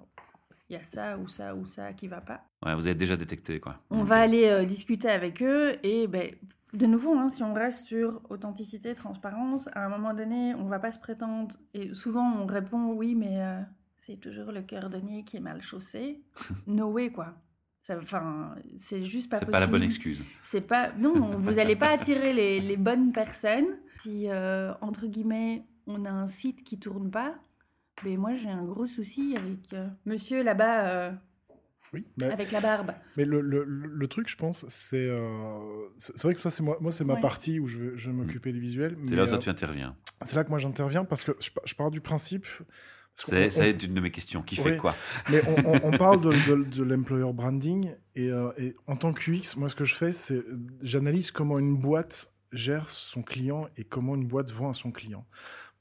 il 0.70 0.74
y 0.74 0.76
a 0.78 0.84
ça 0.84 1.18
ou 1.20 1.28
ça 1.28 1.54
ou 1.56 1.66
ça 1.66 1.94
qui 1.94 2.08
va 2.08 2.22
pas. 2.22 2.42
Ouais, 2.66 2.74
vous 2.74 2.88
avez 2.88 2.96
déjà 2.96 3.16
détecté 3.16 3.60
quoi. 3.60 3.78
On 3.92 4.04
va 4.04 4.16
aller 4.16 4.46
euh, 4.46 4.66
discuter 4.66 5.10
avec 5.10 5.44
eux 5.44 5.74
et 5.84 6.08
ben, 6.08 6.32
de 6.74 6.86
nouveau, 6.88 7.14
hein, 7.14 7.30
si 7.30 7.44
on 7.44 7.54
reste 7.54 7.88
sur 7.88 8.22
authenticité, 8.30 8.96
transparence, 8.96 9.70
à 9.74 9.86
un 9.86 9.90
moment 9.90 10.14
donné, 10.14 10.56
on 10.56 10.66
va 10.66 10.80
pas 10.80 10.92
se 10.92 11.00
prétendre 11.00 11.56
et 11.74 11.94
souvent 11.94 12.34
on 12.42 12.46
répond 12.46 12.94
oui 12.94 13.16
mais 13.16 13.44
c'est 14.06 14.18
toujours 14.20 14.52
le 14.52 14.62
cordonnier 14.62 15.24
qui 15.24 15.38
est 15.38 15.42
mal 15.42 15.62
chaussé. 15.62 16.22
no 16.68 16.88
way, 16.92 17.12
quoi. 17.12 17.34
Enfin, 17.90 18.56
c'est 18.78 19.04
juste 19.04 19.30
pas 19.30 19.38
possible. 19.38 19.48
C'est 19.48 19.52
pas 19.52 19.60
la 19.60 19.68
bonne 19.68 19.84
excuse. 19.84 20.24
C'est 20.44 20.62
pas. 20.62 20.92
Non, 20.94 21.38
vous 21.38 21.54
n'allez 21.54 21.76
pas 21.76 21.90
attirer 21.90 22.34
les, 22.34 22.60
les, 22.60 22.78
bonnes 22.78 23.12
personnes. 23.12 23.78
Si, 24.02 24.28
euh, 24.30 24.74
entre 24.82 25.06
guillemets, 25.08 25.66
on 25.86 26.04
a 26.06 26.10
un 26.10 26.28
site 26.28 26.64
qui 26.64 26.80
tourne 26.80 27.12
pas, 27.12 27.36
mais 28.04 28.18
moi 28.18 28.34
j'ai 28.34 28.50
un 28.50 28.64
gros 28.64 28.88
souci 28.88 29.36
avec 29.38 29.72
euh, 29.74 29.88
monsieur 30.06 30.42
là-bas. 30.44 30.88
Euh, 30.88 31.12
Oui, 31.94 32.06
mais, 32.18 32.26
avec 32.26 32.52
la 32.52 32.60
barbe. 32.60 32.92
mais 33.18 33.26
le, 33.26 33.40
le- 33.42 33.64
le- 33.64 34.08
truc, 34.08 34.28
je 34.28 34.36
pense, 34.36 34.66
c'est. 34.68 35.08
euh, 35.08 35.88
c'est 36.00 36.24
vrai 36.24 36.34
que 36.34 36.42
ça, 36.42 36.50
c'est 36.50 36.64
moi, 36.64 36.78
moi 36.82 36.92
c'est 36.92 37.06
ma 37.06 37.14
Ouais. 37.14 37.20
partie 37.22 37.60
où 37.60 37.68
je 37.68 37.78
vais, 37.78 37.98
je 37.98 38.08
vais 38.10 38.16
m'occuper 38.16 38.52
des 38.52 38.60
visuels. 38.60 38.98
C'est 39.06 39.16
là 39.16 39.26
où 39.26 39.28
toi 39.28 39.38
euh, 39.38 39.40
tu 39.40 39.50
interviens. 39.50 39.96
c'est 40.24 40.36
là 40.36 40.44
que 40.44 40.50
moi 40.50 40.58
j'interviens 40.60 41.06
parce 41.06 41.24
que 41.24 41.34
je, 41.40 41.52
je 41.66 41.76
pars 41.76 41.92
du 41.92 42.02
principe. 42.02 42.48
C'est 43.18 43.50
ça 43.50 43.66
est 43.68 43.82
une 43.82 43.94
de 43.94 44.02
mes 44.02 44.12
questions. 44.12 44.42
Qui 44.42 44.56
fait 44.58 44.78
quoi? 44.78 44.94
Mais 45.32 45.42
on, 45.48 45.72
on- 45.74 45.80
on 45.94 45.98
parle 45.98 46.20
de, 46.22 46.32
de- 46.56 46.64
de 46.64 46.84
l'employer 46.84 47.32
branding 47.34 47.90
et, 48.16 48.30
euh, 48.30 48.52
et 48.58 48.76
en 48.88 48.98
tant 48.98 49.14
que 49.14 49.32
UX, 49.32 49.56
moi 49.58 49.70
ce 49.70 49.76
que 49.76 49.86
je 49.86 49.96
fais, 49.96 50.12
c'est 50.14 50.44
j'analyse 50.82 51.32
comment 51.32 51.58
une 51.58 51.78
boîte 51.78 52.32
gère 52.52 52.90
son 52.90 53.22
client 53.24 53.68
et 53.78 53.84
comment 53.86 54.16
une 54.16 54.28
boîte 54.28 54.52
vend 54.52 54.70
à 54.70 54.74
son 54.74 54.92
client. 54.92 55.26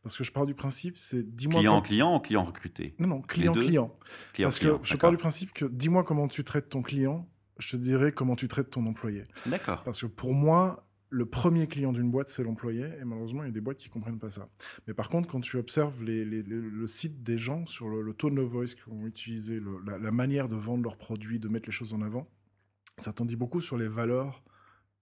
Parce 0.03 0.17
que 0.17 0.23
je 0.25 0.31
pars 0.33 0.47
du 0.47 0.55
principe, 0.55 0.97
c'est 0.99 1.23
dis-moi. 1.35 1.61
Client 1.61 1.73
quand- 1.76 1.83
client 1.83 2.17
ou 2.17 2.21
client 2.21 2.45
recruté? 2.45 2.95
Non, 2.99 3.09
non, 3.09 3.21
client 3.23 3.53
client. 3.53 3.95
Client 4.33 4.49
Parce 4.49 4.59
que 4.59 4.79
je 4.83 4.97
pars 4.97 5.11
du 5.11 5.17
principe 5.17 5.53
que 5.53 5.64
dis-moi 5.64 6.05
comment 6.05 6.29
tu 6.29 6.45
traites 6.45 6.69
ton 6.69 6.83
client, 6.83 7.29
je 7.59 7.71
te 7.71 7.76
dirai 7.76 8.12
comment 8.12 8.37
tu 8.37 8.47
traites 8.47 8.71
ton 8.71 8.85
employé. 8.87 9.25
D'accord. 9.47 9.83
Parce 9.83 10.00
que 10.03 10.07
pour 10.07 10.35
moi, 10.35 10.87
le 11.14 11.26
premier 11.26 11.68
client 11.68 11.92
d'une 11.92 12.11
boîte, 12.11 12.28
c'est 12.28 12.42
l'employé, 12.42 12.87
et 13.00 13.04
malheureusement, 13.04 13.44
il 13.44 13.47
y 13.47 13.49
a 13.49 13.52
des 13.52 13.61
boîtes 13.61 13.76
qui 13.78 13.88
comprennent 13.88 14.18
pas 14.18 14.30
ça. 14.30 14.49
Mais 14.88 14.94
par 14.94 15.09
contre, 15.09 15.28
quand 15.28 15.40
tu 15.40 15.56
observes 15.59 16.02
le 16.02 16.87
site 16.88 17.23
des 17.23 17.38
gens 17.38 17.66
sur 17.66 17.88
le, 17.88 18.02
le 18.02 18.12
tone 18.14 18.37
of 18.40 18.50
voice 18.50 18.75
qu'ils 18.75 18.92
vont 18.92 19.06
utiliser, 19.06 19.61
le- 19.61 19.78
la, 19.87 20.11
manière 20.11 20.49
de 20.49 20.56
vendre 20.56 20.83
leurs 20.83 20.97
produits, 20.97 21.38
de 21.38 21.47
mettre 21.49 21.68
les 21.68 21.73
choses 21.73 21.94
en 21.94 22.02
avant, 22.02 22.28
ça 22.99 23.12
t'en 23.12 23.25
dit 23.25 23.37
beaucoup 23.37 23.61
sur 23.61 23.78
les 23.78 23.87
valeurs 23.87 24.42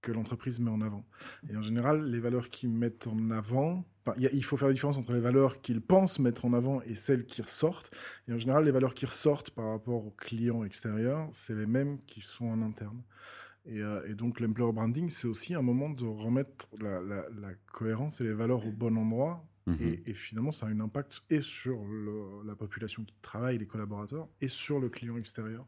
que 0.02 0.12
l'entreprise 0.12 0.61
met 0.61 0.71
en 0.71 0.83
avant. 0.83 1.07
Et 1.49 1.57
en 1.57 1.62
général, 1.62 2.04
les 2.04 2.21
valeurs 2.21 2.50
qu'ils 2.50 2.69
mettent 2.71 3.07
en 3.07 3.31
avant, 3.31 3.87
il 4.19 4.45
faut 4.45 4.59
faire 4.59 4.69
la 4.69 4.75
différence 4.75 4.99
entre 4.99 5.12
les 5.12 5.21
valeurs 5.21 5.62
qu'ils 5.62 5.81
pensent 5.81 6.19
mettre 6.19 6.45
en 6.45 6.52
avant 6.52 6.83
et 6.83 6.95
celles 6.95 7.25
qui 7.25 7.40
ressortent. 7.40 7.90
Et 8.28 8.33
en 8.35 8.38
général, 8.38 8.64
les 8.64 8.73
valeurs 8.73 8.95
qui 8.95 9.07
ressortent 9.07 9.50
par 9.50 9.71
rapport 9.71 10.04
aux 10.04 10.11
clients 10.11 10.64
extérieurs, 10.64 11.28
c'est 11.33 11.54
les 11.54 11.66
mêmes 11.66 12.02
qui 12.04 12.21
sont 12.21 12.47
en 12.47 12.61
interne. 12.61 13.00
Et, 13.64 13.81
euh, 13.81 14.07
et 14.09 14.14
donc, 14.14 14.40
l'employer 14.40 14.73
branding, 14.73 15.09
c'est 15.09 15.28
aussi 15.28 15.54
un 15.54 15.62
moment 15.62 15.90
de 15.90 16.04
remettre 16.04 16.69
la, 16.81 17.00
la- 17.00 17.28
la 17.31 17.54
cohérence 17.73 18.21
et 18.21 18.25
les 18.25 18.33
valeurs 18.33 18.66
au 18.66 18.73
bon 18.73 18.97
endroit. 18.97 19.47
Mhm. 19.66 19.76
Et, 19.81 20.11
et 20.11 20.14
finalement, 20.14 20.50
ça 20.50 20.66
a 20.66 20.71
un 20.71 20.81
impact 20.81 21.23
et 21.31 21.40
sur 21.40 21.85
le- 21.85 22.42
la 22.45 22.57
population 22.57 23.04
qui 23.04 23.14
travaille, 23.23 23.59
les 23.59 23.66
collaborateurs, 23.66 24.28
et 24.40 24.49
sur 24.49 24.81
le 24.81 24.88
client 24.88 25.16
extérieur. 25.16 25.64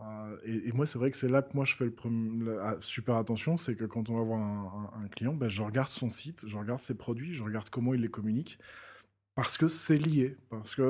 Euh, 0.00 0.36
et, 0.44 0.68
et 0.68 0.72
moi, 0.72 0.86
c'est 0.86 0.98
vrai 0.98 1.10
que 1.10 1.16
c'est 1.16 1.28
là 1.28 1.42
que 1.42 1.52
moi 1.54 1.64
je 1.64 1.74
fais 1.74 1.84
le 1.84 1.90
premier- 1.90 2.44
le- 2.44 2.62
ah, 2.62 2.76
super 2.78 3.16
attention, 3.16 3.56
c'est 3.56 3.74
que 3.74 3.84
quand 3.84 4.08
on 4.10 4.16
va 4.16 4.22
voir 4.22 4.38
un, 4.40 4.92
un- 4.94 5.04
un 5.04 5.08
client, 5.08 5.34
ben, 5.34 5.48
je 5.48 5.60
regarde 5.60 5.88
son 5.90 6.08
site, 6.08 6.44
je 6.46 6.56
regarde 6.56 6.78
ses 6.78 6.94
produits, 6.96 7.34
je 7.34 7.42
regarde 7.42 7.68
comment 7.68 7.92
il 7.94 8.00
les 8.02 8.08
communique, 8.08 8.60
parce 9.40 9.56
que 9.56 9.68
c'est 9.68 9.96
lié, 9.98 10.36
parce 10.50 10.74
que 10.74 10.82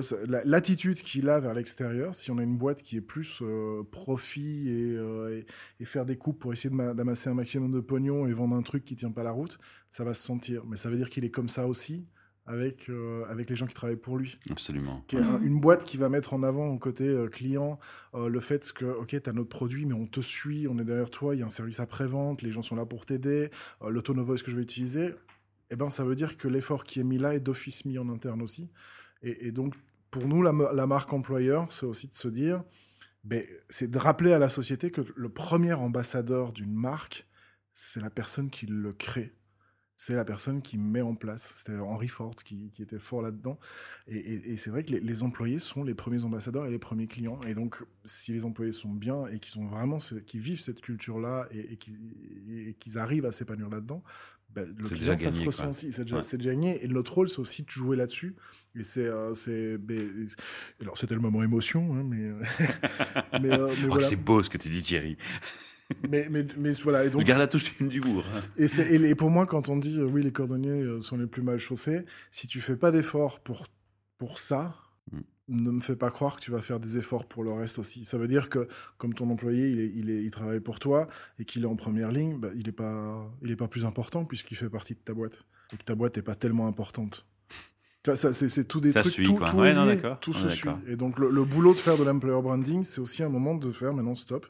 l'attitude 0.48 0.96
qu'il 1.02 1.28
a 1.28 1.38
vers 1.38 1.52
l'extérieur, 1.52 2.14
si 2.14 2.30
on 2.30 2.38
a 2.38 2.42
une 2.42 2.56
boîte 2.56 2.82
qui 2.82 2.96
est 2.96 3.02
plus 3.02 3.40
euh, 3.42 3.82
profit 3.90 4.70
et, 4.70 4.94
euh, 4.96 5.36
et- 5.38 5.46
et 5.80 5.84
faire 5.84 6.06
des 6.06 6.16
coupes 6.16 6.38
pour 6.38 6.54
essayer 6.54 6.74
d'amasser 6.74 7.28
un 7.28 7.34
maximum 7.34 7.70
de 7.72 7.80
pognon 7.80 8.26
et 8.26 8.32
vendre 8.32 8.56
un 8.56 8.62
truc 8.62 8.84
qui 8.84 8.96
tient 8.96 9.10
pas 9.10 9.22
la 9.22 9.32
route, 9.32 9.58
ça 9.92 10.02
va 10.02 10.14
se 10.14 10.24
sentir. 10.24 10.64
Mais 10.66 10.76
ça 10.78 10.88
veut 10.88 10.96
dire 10.96 11.10
qu'il 11.10 11.26
est 11.26 11.30
comme 11.30 11.50
ça 11.50 11.66
aussi 11.66 12.06
avec, 12.46 12.88
euh, 12.88 13.26
avec 13.28 13.50
les 13.50 13.56
gens 13.56 13.66
qui 13.66 13.74
travaillent 13.74 13.96
pour 13.96 14.16
lui 14.16 14.34
Absolument. 14.50 15.04
qui 15.08 15.16
est 15.16 15.20
un- 15.20 15.42
une 15.42 15.60
boîte 15.60 15.84
qui 15.84 15.98
va 15.98 16.08
mettre 16.08 16.32
en 16.32 16.42
avant 16.42 16.68
au 16.68 16.78
côté 16.78 17.04
euh, 17.06 17.28
client 17.28 17.78
euh, 18.14 18.30
le 18.30 18.40
fait 18.40 18.72
que 18.72 18.86
ok 18.86 19.08
tu 19.22 19.28
as 19.28 19.34
notre 19.34 19.50
produit 19.50 19.84
mais 19.84 19.92
on 19.92 20.06
te 20.06 20.20
suit 20.22 20.66
on 20.66 20.78
est 20.78 20.84
derrière 20.84 21.10
toi 21.10 21.34
il 21.34 21.40
y 21.40 21.42
a 21.42 21.44
un 21.44 21.50
service 21.50 21.78
après-vente 21.80 22.40
les 22.40 22.50
gens 22.50 22.62
sont 22.62 22.76
là 22.76 22.86
pour 22.86 23.04
t'aider 23.04 23.50
le 23.86 24.00
tone 24.00 24.18
of 24.20 24.26
voice 24.26 24.38
que 24.42 24.50
je 24.50 24.56
vais 24.56 24.62
utiliser? 24.62 25.10
Eh 25.70 25.76
ben 25.76 25.90
ça 25.90 26.04
veut 26.04 26.14
dire 26.14 26.36
que 26.36 26.48
l'effort 26.48 26.84
qui 26.84 27.00
est 27.00 27.04
mis 27.04 27.18
là 27.18 27.34
est 27.34 27.40
d'office 27.40 27.84
mis 27.84 27.98
en 27.98 28.08
interne 28.08 28.42
aussi. 28.42 28.70
Et, 29.22 29.50
donc 29.52 29.74
pour 30.10 30.26
nous 30.26 30.42
la, 30.42 30.52
la 30.52 30.86
marque 30.86 31.12
employeur 31.12 31.72
c'est 31.72 31.86
aussi 31.86 32.08
de 32.08 32.14
se 32.14 32.28
dire 32.28 32.62
ben, 33.24 33.44
c'est 33.68 33.90
de 33.90 33.98
rappeler 33.98 34.32
à 34.32 34.38
la 34.38 34.48
société 34.48 34.90
que 34.90 35.02
le 35.16 35.28
premier 35.28 35.72
ambassadeur 35.72 36.52
d'une 36.52 36.72
marque 36.72 37.26
c'est 37.72 38.00
la 38.00 38.10
personne 38.10 38.48
qui 38.48 38.66
le 38.66 38.92
crée 38.92 39.34
c'est 40.00 40.14
la 40.14 40.24
personne 40.24 40.62
qui 40.62 40.78
met 40.78 41.00
en 41.02 41.16
place. 41.16 41.54
C'était 41.56 41.76
Henry 41.76 42.06
Ford 42.06 42.30
qui, 42.44 42.70
qui 42.72 42.82
était 42.82 43.00
fort 43.00 43.20
là-dedans. 43.20 43.58
Et, 44.06 44.16
et- 44.16 44.52
et 44.52 44.56
c'est 44.56 44.70
vrai 44.70 44.84
que 44.84 44.92
les, 44.92 45.00
les 45.00 45.22
employés 45.24 45.58
sont 45.58 45.82
les 45.82 45.94
premiers 45.94 46.22
ambassadeurs 46.24 46.66
et 46.66 46.70
les 46.70 46.78
premiers 46.78 47.08
clients. 47.08 47.40
Et 47.48 47.54
donc, 47.54 47.82
si 48.04 48.32
les 48.32 48.44
employés 48.44 48.70
sont 48.70 48.90
bien 48.92 49.26
et 49.26 49.40
qu'ils 49.40 49.50
sont 49.52 49.66
vraiment, 49.66 49.98
qui 50.24 50.38
vivent 50.38 50.60
cette 50.60 50.80
culture-là 50.80 51.48
et, 51.50 51.72
et 51.72 51.76
qui- 51.76 51.96
et 52.48 52.74
qu'ils 52.74 52.96
arrivent 52.96 53.26
à 53.26 53.32
s'épanouir 53.32 53.70
là-dedans, 53.70 54.04
ben, 54.50 54.72
le 54.78 54.88
client, 54.88 55.18
ça 55.18 55.32
se 55.32 55.42
ressent 55.42 55.70
aussi. 55.70 55.92
C'est 55.92 56.04
déjà, 56.04 56.18
Ouais. 56.18 56.24
c'est 56.24 56.36
déjà 56.38 56.50
gagné. 56.50 56.82
Et 56.84 56.86
notre 56.88 57.12
rôle, 57.14 57.28
c'est 57.28 57.40
aussi 57.40 57.64
de 57.64 57.68
jouer 57.70 57.96
là-dessus. 57.96 58.36
Et 58.76 58.84
c'est, 58.84 59.04
euh, 59.04 59.34
c'est, 59.34 59.78
ben, 59.78 60.28
alors 60.80 60.96
c'était 60.96 61.14
le 61.16 61.20
moment 61.20 61.42
émotion, 61.42 61.94
hein, 61.96 62.04
mais, 62.04 62.22
euh, 62.22 62.40
mais, 63.42 63.50
euh, 63.50 63.66
mais 63.66 63.84
Oh, 63.84 63.88
voilà. 63.88 64.00
c'est 64.04 64.16
beau 64.16 64.42
ce 64.44 64.48
que 64.48 64.58
tu 64.58 64.68
dis, 64.70 64.80
Thierry. 64.82 65.16
Mais, 66.10 66.28
mais, 66.30 66.44
mais 66.58 66.72
voilà. 66.72 67.04
Et 67.04 67.10
donc, 67.10 67.24
garde 67.24 67.40
la 67.40 67.46
touche 67.48 67.64
fine 67.64 67.88
d'humour. 67.88 68.22
hein. 68.36 68.40
et, 68.58 68.64
et 68.64 69.10
et 69.10 69.14
pour 69.14 69.30
moi, 69.30 69.46
quand 69.46 69.68
on 69.70 69.76
dit 69.76 69.98
euh, 69.98 70.04
oui, 70.04 70.22
les 70.22 70.32
cordonniers 70.32 70.70
euh, 70.82 71.00
sont 71.00 71.16
les 71.16 71.26
plus 71.26 71.42
mal 71.42 71.58
chaussés, 71.58 72.04
si 72.30 72.46
tu 72.46 72.60
fais 72.60 72.76
pas 72.76 72.90
d'efforts 72.90 73.40
pour, 73.40 73.66
pour 74.18 74.38
ça, 74.38 74.76
Mm. 75.10 75.20
ne 75.48 75.70
me 75.70 75.80
fais 75.80 75.96
pas 75.96 76.10
croire 76.10 76.36
que 76.36 76.42
tu 76.42 76.50
vas 76.50 76.60
faire 76.60 76.78
des 76.78 76.98
efforts 76.98 77.24
pour 77.26 77.42
le 77.42 77.50
reste 77.52 77.78
aussi. 77.78 78.04
Ça 78.04 78.18
veut 78.18 78.28
dire 78.28 78.50
que, 78.50 78.68
comme 78.98 79.14
ton 79.14 79.30
employé, 79.30 79.70
il, 79.70 79.80
est, 79.80 79.90
il, 79.94 80.10
est, 80.10 80.22
il 80.22 80.30
travaille 80.30 80.60
pour 80.60 80.78
toi 80.78 81.08
et 81.38 81.46
qu'il 81.46 81.62
est 81.62 81.66
en 81.66 81.76
première 81.76 82.12
ligne, 82.12 82.38
bah, 82.38 82.48
il 82.54 82.66
n'est 82.66 82.72
pas, 82.72 83.26
il 83.42 83.50
est 83.50 83.56
pas 83.56 83.68
plus 83.68 83.86
important 83.86 84.26
puisqu'il 84.26 84.56
fait 84.56 84.68
partie 84.68 84.92
de 84.92 84.98
ta 84.98 85.14
boîte. 85.14 85.42
Et 85.72 85.78
que 85.78 85.84
ta 85.84 85.94
boîte 85.94 86.16
n'est 86.16 86.22
pas 86.22 86.34
tellement 86.34 86.66
importante. 86.66 87.26
Ça, 88.14 88.32
c'est, 88.34 88.64
tout 88.68 88.80
des 88.80 88.90
Ça 88.90 89.00
trucs, 89.00 89.12
suit, 89.14 89.24
tout, 89.24 89.38
tout 89.44 89.56
Ouais, 89.56 89.72
non, 89.74 89.84
lié, 89.86 89.96
d'accord. 89.96 90.20
tout 90.20 90.34
se 90.34 90.48
suit. 90.50 90.68
Et 90.86 90.96
donc, 90.96 91.18
le, 91.18 91.30
le 91.30 91.44
boulot 91.44 91.72
de 91.72 91.78
faire 91.78 91.96
de 91.98 92.04
l'employer 92.04 92.40
branding, 92.42 92.82
c'est 92.84 93.00
aussi 93.00 93.22
un 93.22 93.28
moment 93.30 93.54
de 93.54 93.70
faire 93.72 93.92
maintenant 93.94 94.14
stop. 94.14 94.46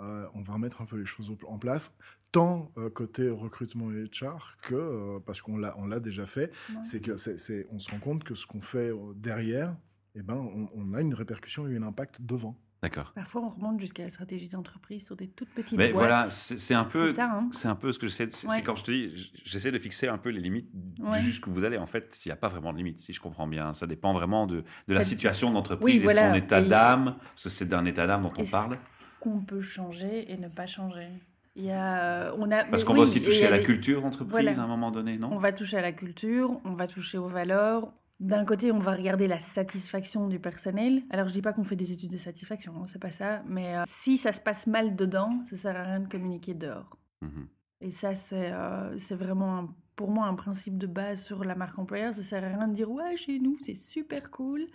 Euh, 0.00 0.26
on 0.34 0.42
va 0.42 0.52
remettre 0.54 0.80
un 0.80 0.84
peu 0.84 0.96
les 0.96 1.06
choses 1.06 1.32
en 1.46 1.58
place, 1.58 1.96
tant 2.30 2.70
euh, 2.78 2.88
côté 2.90 3.28
recrutement 3.30 3.90
et 3.92 4.04
HR 4.04 4.56
que, 4.62 4.74
euh, 4.74 5.18
parce 5.24 5.40
qu'on 5.42 5.56
l'a, 5.56 5.74
on 5.78 5.86
l'a 5.86 5.98
déjà 6.00 6.24
fait, 6.26 6.52
Ouais. 6.70 6.76
c'est 6.84 7.00
que 7.00 7.16
c'est, 7.16 7.38
c'est- 7.40 7.66
on 7.72 7.78
se 7.78 7.90
rend 7.90 7.98
compte 7.98 8.22
que 8.24 8.34
ce 8.34 8.46
qu'on 8.46 8.60
fait 8.60 8.90
derrière, 9.16 9.74
eh 10.14 10.22
ben, 10.22 10.34
on, 10.36 10.68
on 10.74 10.94
a 10.94 11.00
une 11.00 11.14
répercussion 11.14 11.66
et 11.68 11.76
un 11.76 11.82
impact 11.82 12.22
devant. 12.22 12.56
D'accord. 12.80 13.10
Parfois, 13.12 13.42
on 13.42 13.48
remonte 13.48 13.80
jusqu'à 13.80 14.04
la 14.04 14.10
stratégie 14.10 14.48
d'entreprise 14.48 15.04
sur 15.04 15.16
des 15.16 15.26
toutes 15.26 15.48
petites 15.48 15.76
Mais 15.76 15.86
boîtes. 15.88 15.98
voilà, 16.10 16.30
c'est 16.30 16.58
c'est 16.60 16.74
un 16.74 16.84
peu. 16.84 17.08
c'est 17.08 17.14
ça, 17.14 17.28
hein. 17.32 17.48
C'est 17.50 17.66
un 17.66 17.74
peu 17.74 17.90
ce 17.90 17.98
que 17.98 18.06
j'essaie. 18.06 18.28
C'est 18.30 18.46
Ouais. 18.46 18.54
c'est 18.54 18.62
quand 18.62 18.76
je 18.76 18.84
te 18.84 18.90
dis, 18.92 19.32
j'essaie 19.42 19.72
de 19.72 19.78
fixer 19.80 20.06
un 20.06 20.16
peu 20.16 20.28
les 20.28 20.40
limites 20.40 20.70
Ouais. 21.00 21.20
jusqu'où 21.20 21.50
vous 21.52 21.64
allez. 21.64 21.76
En 21.76 21.86
fait, 21.86 22.14
s'il 22.14 22.30
n'y 22.30 22.34
a 22.34 22.36
pas 22.36 22.46
vraiment 22.46 22.72
de 22.72 22.78
limite, 22.78 23.00
si 23.00 23.12
je 23.12 23.20
comprends 23.20 23.48
bien, 23.48 23.72
ça 23.72 23.88
dépend 23.88 24.12
vraiment 24.12 24.46
de, 24.46 24.62
de 24.86 24.94
la 24.94 25.02
situation 25.02 25.48
de 25.48 25.54
Oui, 25.54 25.56
l'entreprise 25.56 26.04
et 26.04 26.06
de 26.06 26.12
son 26.12 26.34
état 26.34 26.60
Et- 26.60 26.68
d'âme. 26.68 27.16
Parce 27.18 27.42
que 27.44 27.50
C'est 27.50 27.68
d'un 27.68 27.84
état 27.84 28.06
d'âme 28.06 28.22
dont 28.22 28.32
Et 28.34 28.42
on 28.46 28.48
parle. 28.48 28.78
Qu'on 29.20 29.40
peut 29.40 29.60
changer 29.60 30.30
et 30.32 30.36
ne 30.38 30.48
pas 30.48 30.66
changer. 30.66 31.08
Il 31.56 31.64
y 31.64 31.70
a, 31.72 32.28
euh, 32.28 32.36
on 32.38 32.50
a, 32.52 32.64
Parce 32.64 32.84
qu'on 32.84 32.92
oui, 32.92 32.98
va 33.00 33.04
aussi 33.04 33.20
toucher 33.22 33.46
à 33.46 33.50
la 33.50 33.58
des- 33.58 33.64
culture 33.64 34.00
d'entreprise 34.02 34.30
Voilà. 34.30 34.52
à 34.52 34.60
un 34.62 34.66
moment 34.68 34.90
donné, 34.92 35.18
non? 35.18 35.30
On 35.32 35.38
va 35.38 35.52
toucher 35.52 35.76
à 35.78 35.80
la 35.82 35.92
culture, 35.92 36.60
on 36.64 36.74
va 36.74 36.86
toucher 36.86 37.18
aux 37.18 37.26
valeurs. 37.28 37.92
D'un 38.20 38.44
côté, 38.44 38.72
on 38.72 38.78
va 38.80 38.94
regarder 38.94 39.28
la 39.28 39.38
satisfaction 39.38 40.26
du 40.28 40.38
personnel. 40.40 41.02
Alors, 41.10 41.28
je 41.28 41.32
dis 41.32 41.42
pas 41.42 41.52
qu'on 41.52 41.62
fait 41.64 41.76
des 41.76 41.92
études 41.92 42.10
de 42.10 42.16
satisfaction, 42.16 42.72
hein, 42.76 42.86
c'est 42.88 43.00
pas 43.00 43.10
ça. 43.12 43.42
Mais 43.46 43.76
euh, 43.76 43.82
si 43.86 44.18
ça 44.18 44.32
se 44.32 44.40
passe 44.40 44.66
mal 44.66 44.96
dedans, 44.96 45.40
ça 45.44 45.56
sert 45.56 45.76
à 45.76 45.84
rien 45.84 46.00
de 46.00 46.08
communiquer 46.08 46.54
dehors. 46.54 46.96
Mhm. 47.22 47.46
Et 47.80 47.92
ça, 47.92 48.14
c'est 48.16 48.50
euh, 48.52 48.96
vraiment 49.12 49.58
un- 49.58 49.74
pour 49.94 50.10
moi 50.10 50.26
un 50.26 50.34
principe 50.34 50.78
de 50.78 50.86
base 50.88 51.22
sur 51.24 51.44
la 51.44 51.54
marque 51.56 51.78
employeur. 51.78 52.12
Ça 52.14 52.22
sert 52.24 52.42
à 52.44 52.48
rien 52.48 52.66
de 52.68 52.74
dire 52.74 52.90
ouais, 52.90 53.16
chez 53.16 53.38
nous, 53.40 53.56
c'est 53.60 53.76
super 53.76 54.30
cool. 54.32 54.66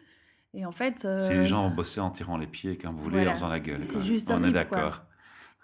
Et 0.53 0.65
en 0.65 0.71
fait. 0.71 1.03
euh, 1.05 1.19
Si 1.19 1.33
les 1.33 1.45
gens 1.45 1.65
ont 1.67 1.71
bossé 1.73 1.99
en 1.99 2.11
tirant 2.11 2.37
les 2.37 2.47
pieds 2.47 2.77
qu'un 2.77 2.91
boulet 2.93 3.17
voilà. 3.17 3.31
en 3.31 3.33
faisant 3.35 3.47
la 3.49 3.59
gueule. 3.59 3.85
C'est 3.85 4.01
juste 4.01 4.29
On 4.29 4.35
est 4.35 4.37
horrible, 4.41 4.53
d'accord. 4.53 4.79
quoi. 4.97 5.07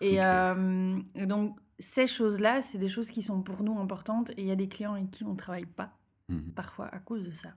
Et, 0.01 0.13
Ok. 0.19 0.23
euh, 0.23 0.99
et 1.15 1.25
donc, 1.25 1.57
ces 1.77 2.07
choses-là, 2.07 2.61
c'est 2.61 2.77
des 2.77 2.89
choses 2.89 3.09
qui 3.11 3.21
sont 3.21 3.41
pour 3.41 3.63
nous 3.63 3.77
importantes. 3.79 4.31
Et 4.31 4.41
il 4.41 4.47
y 4.47 4.51
a 4.51 4.55
des 4.55 4.67
clients 4.67 4.93
avec 4.93 5.11
qui 5.11 5.23
on 5.25 5.33
ne 5.33 5.37
travaille 5.37 5.65
pas, 5.65 5.91
Mhm. 6.29 6.53
parfois, 6.55 6.87
à 6.93 6.99
cause 6.99 7.23
de 7.23 7.31
ça. 7.31 7.49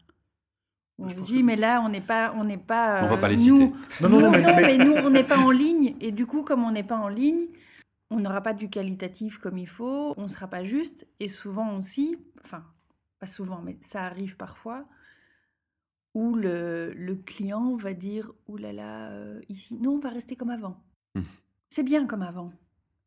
On 0.98 1.08
Je 1.08 1.16
se 1.16 1.24
dit, 1.24 1.40
que- 1.40 1.44
mais 1.46 1.56
là, 1.56 1.80
on 1.84 1.88
n'est 1.88 2.00
pas. 2.02 2.34
On 2.36 2.44
n'est 2.44 2.58
pas 2.58 3.02
On 3.02 3.06
va 3.08 3.14
euh, 3.14 3.16
pas 3.16 3.28
les 3.28 3.36
nous- 3.36 3.56
citer. 3.58 3.72
Non, 4.02 4.08
non, 4.10 4.20
non, 4.20 4.30
mais, 4.30 4.42
mais- 4.42 4.76
mais 4.76 4.78
nous, 4.84 4.92
on 4.92 5.10
n'est 5.10 5.24
pas 5.24 5.38
en 5.38 5.50
ligne. 5.50 5.96
Et 6.00 6.12
du 6.12 6.26
coup, 6.26 6.42
comme 6.42 6.62
on 6.64 6.70
n'est 6.70 6.82
pas 6.84 6.96
en 6.98 7.08
ligne, 7.08 7.46
on 8.10 8.20
n'aura 8.20 8.42
pas 8.42 8.52
du 8.52 8.68
qualitatif 8.68 9.38
comme 9.38 9.56
il 9.56 9.66
faut. 9.66 10.12
On 10.18 10.24
ne 10.24 10.28
sera 10.28 10.48
pas 10.48 10.64
juste. 10.64 11.06
Et 11.18 11.28
souvent 11.28 11.76
aussi, 11.78 12.18
enfin, 12.44 12.62
pas 13.18 13.26
souvent, 13.26 13.60
mais 13.64 13.78
ça 13.80 14.02
arrive 14.04 14.36
parfois, 14.36 14.84
où 16.14 16.34
le, 16.34 16.92
le 16.94 17.14
client 17.16 17.76
va 17.76 17.94
dire 17.94 18.32
Ouh 18.48 18.56
là 18.56 18.72
là, 18.72 19.10
euh, 19.10 19.40
ici, 19.48 19.78
non, 19.80 19.92
on 19.92 19.98
va 19.98 20.10
rester 20.10 20.36
comme 20.36 20.50
avant. 20.50 20.76
Hmm. 21.14 21.22
C'est 21.70 21.82
bien 21.82 22.06
comme 22.06 22.22
avant. 22.22 22.52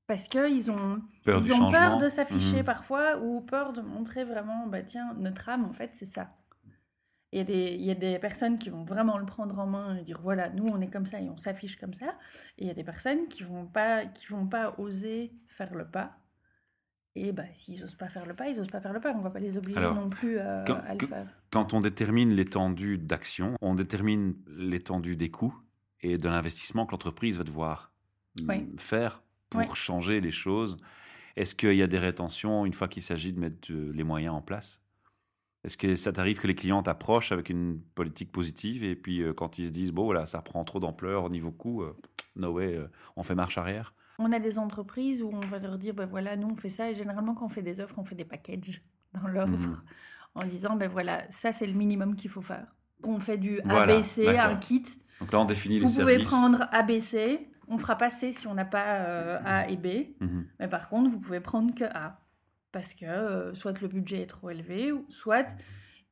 Parce 0.08 0.28
qu'ils 0.28 0.70
ont, 0.72 1.02
Peur 1.24 1.41
ils 1.44 1.52
ont 1.54 1.72
peur 1.72 1.98
de 1.98 2.08
s'afficher 2.10 2.58
Mhm. 2.58 2.63
parfois 2.63 3.18
ou 3.18 3.41
peur 3.41 3.74
de 3.74 3.82
montrer 3.82 4.24
vraiment, 4.24 4.68
bah 4.68 4.84
tiens, 4.84 5.13
notre 5.18 5.50
âme, 5.50 5.63
en 5.65 5.74
fait, 5.74 5.91
c'est 5.94 6.06
ça. 6.06 6.36
Il 7.32 7.39
y, 7.39 7.41
a 7.41 7.44
des, 7.44 7.74
il 7.74 7.82
y 7.82 7.91
a 7.91 7.96
des 7.96 8.18
personnes 8.20 8.58
qui 8.58 8.70
vont 8.70 8.86
vraiment 8.86 9.18
le 9.18 9.26
prendre 9.26 9.58
en 9.60 9.65
main 9.65 9.98
et 9.98 10.04
dire 10.04 10.20
voilà, 10.22 10.50
nous 10.52 10.68
on 10.68 10.80
est 10.80 10.89
comme 10.89 11.06
ça 11.06 11.20
et 11.20 11.30
on 11.30 11.36
s'affiche 11.36 11.76
comme 11.76 11.94
ça. 11.94 12.18
Et 12.58 12.63
il 12.63 12.68
y 12.68 12.70
a 12.70 12.74
des 12.74 12.84
personnes 12.84 13.28
qui 13.28 13.44
vont 13.44 13.65
pas, 13.65 14.06
qui 14.06 14.26
vont 14.28 14.48
pas 14.48 14.76
oser 14.78 15.34
faire 15.50 15.74
le 15.76 15.86
pas. 15.86 16.18
Et 17.17 17.32
bah, 17.32 17.43
s'ils 17.54 17.84
osent 17.84 17.95
pas 17.95 18.10
faire 18.10 18.25
le 18.25 18.34
pas, 18.34 18.49
ils 18.49 18.60
osent 18.60 18.67
pas 18.67 18.82
faire 18.82 18.91
le 18.93 18.99
pas. 18.99 19.13
On 19.15 19.21
va 19.21 19.30
pas 19.30 19.39
les 19.39 19.58
obliger 19.58 19.78
Alors, 19.80 19.95
non 19.95 20.10
plus 20.10 20.38
euh, 20.38 20.63
quand- 20.65 20.82
à 20.86 20.93
le 20.93 20.99
faire. 21.08 21.28
Quand 21.49 21.73
on 21.73 21.80
détermine 21.80 22.34
l'étendue 22.34 22.97
d'action, 22.97 23.56
on 23.62 23.75
détermine 23.75 24.36
l'étendue 24.49 25.15
des 25.15 25.32
coûts 25.32 25.56
et 26.01 26.17
de 26.17 26.28
l'investissement 26.28 26.86
que 26.86 26.91
l'entreprise 26.91 27.38
va 27.38 27.45
devoir 27.45 27.93
mm, 28.41 28.49
Oui. 28.49 28.67
faire 28.78 29.23
pour 29.49 29.62
Oui. 29.62 29.67
changer 29.75 30.19
les 30.19 30.32
choses. 30.32 30.75
Est-ce 31.38 31.56
qu'il 31.56 31.75
y 31.75 31.82
a 31.82 31.88
des 31.88 31.99
rétentions 31.99 32.65
une 32.65 32.73
fois 32.73 32.89
qu'il 32.89 33.04
s'agit 33.04 33.32
de 33.32 33.39
mettre 33.39 33.71
euh, 33.71 33.91
les 33.93 34.04
moyens 34.04 34.34
en 34.36 34.41
place? 34.41 34.82
Est-ce 35.63 35.78
que 35.78 35.95
ça 35.95 36.12
t'arrive 36.12 36.39
que 36.39 36.47
les 36.47 36.54
clients 36.56 36.84
t'approchent 36.84 37.32
avec 37.32 37.49
une 37.49 37.82
politique 37.95 38.32
positive 38.32 38.84
et 38.84 38.95
puis 38.95 39.21
euh, 39.23 39.34
quand 39.34 39.58
ils 39.58 39.67
se 39.67 39.71
disent, 39.71 39.91
bon, 39.93 40.04
voilà, 40.04 40.25
ça 40.25 40.41
prend 40.41 40.63
trop 40.65 40.80
d'ampleur 40.82 41.23
au 41.23 41.30
niveau 41.30 41.51
coût, 41.51 41.84
no 42.36 42.51
way, 42.51 42.78
on 43.15 43.23
fait 43.23 43.36
marche 43.36 43.58
arrière? 43.58 43.93
On 44.19 44.32
a 44.32 44.39
des 44.39 44.58
entreprises 44.60 45.21
où 45.21 45.30
on 45.34 45.39
va 45.47 45.60
leur 45.60 45.78
dire, 45.78 45.93
ben 45.93 46.06
voilà, 46.06 46.36
nous 46.38 46.47
on 46.49 46.56
fait 46.56 46.69
ça, 46.69 46.89
et 46.89 46.95
généralement 46.95 47.34
quand 47.36 47.45
on 47.45 47.49
fait 47.49 47.62
des 47.62 47.80
offres, 47.82 47.95
on 47.99 48.06
fait 48.06 48.15
des 48.15 48.25
packages 48.25 48.82
dans 49.13 49.28
l'offre, 49.28 49.51
Mhm. 49.69 49.82
en 50.36 50.45
disant, 50.45 50.75
ben 50.75 50.89
voilà, 50.89 51.23
ça 51.32 51.51
c'est 51.51 51.67
le 51.67 51.73
minimum 51.73 52.15
qu'il 52.15 52.30
faut 52.30 52.41
faire. 52.41 52.67
On 53.04 53.19
fait 53.19 53.38
du 53.38 53.60
Voilà, 53.65 53.93
ABC, 53.95 54.38
un 54.38 54.56
kit, 54.56 54.84
Donc 55.19 55.32
là, 55.34 55.39
on 55.41 55.45
définit 55.45 55.80
vous 55.80 55.88
les 55.88 55.93
pouvez 55.93 56.12
services. 56.13 56.30
prendre 56.30 56.67
ABC, 56.71 57.49
on 57.67 57.78
fera 57.78 57.97
pas 57.97 58.10
C 58.10 58.32
si 58.32 58.47
on 58.47 58.54
n'a 58.54 58.65
pas 58.65 58.95
euh, 58.99 59.39
A 59.45 59.69
et 59.69 59.75
B, 59.78 60.13
Mhm. 60.21 60.47
mais 60.60 60.67
par 60.67 60.88
contre, 60.89 61.10
vous 61.10 61.19
pouvez 61.19 61.39
prendre 61.41 61.73
que 61.75 61.84
A. 61.86 62.21
Parce 62.71 62.93
que 62.93 63.06
euh, 63.06 63.54
soit 63.54 63.80
le 63.82 63.88
budget 63.88 64.21
est 64.23 64.28
trop 64.28 64.49
élevé, 64.49 64.91
ou 64.91 65.06
soit 65.10 65.56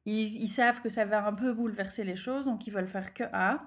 ils, 0.05 0.41
ils 0.41 0.47
savent 0.47 0.81
que 0.81 0.87
ça 0.89 1.03
va 1.05 1.25
un 1.27 1.33
peu 1.33 1.53
bouleverser 1.53 2.03
les 2.03 2.15
choses, 2.15 2.45
donc 2.45 2.67
ils 2.67 2.71
veulent 2.71 2.87
faire 2.87 3.13
que 3.13 3.23
A. 3.33 3.61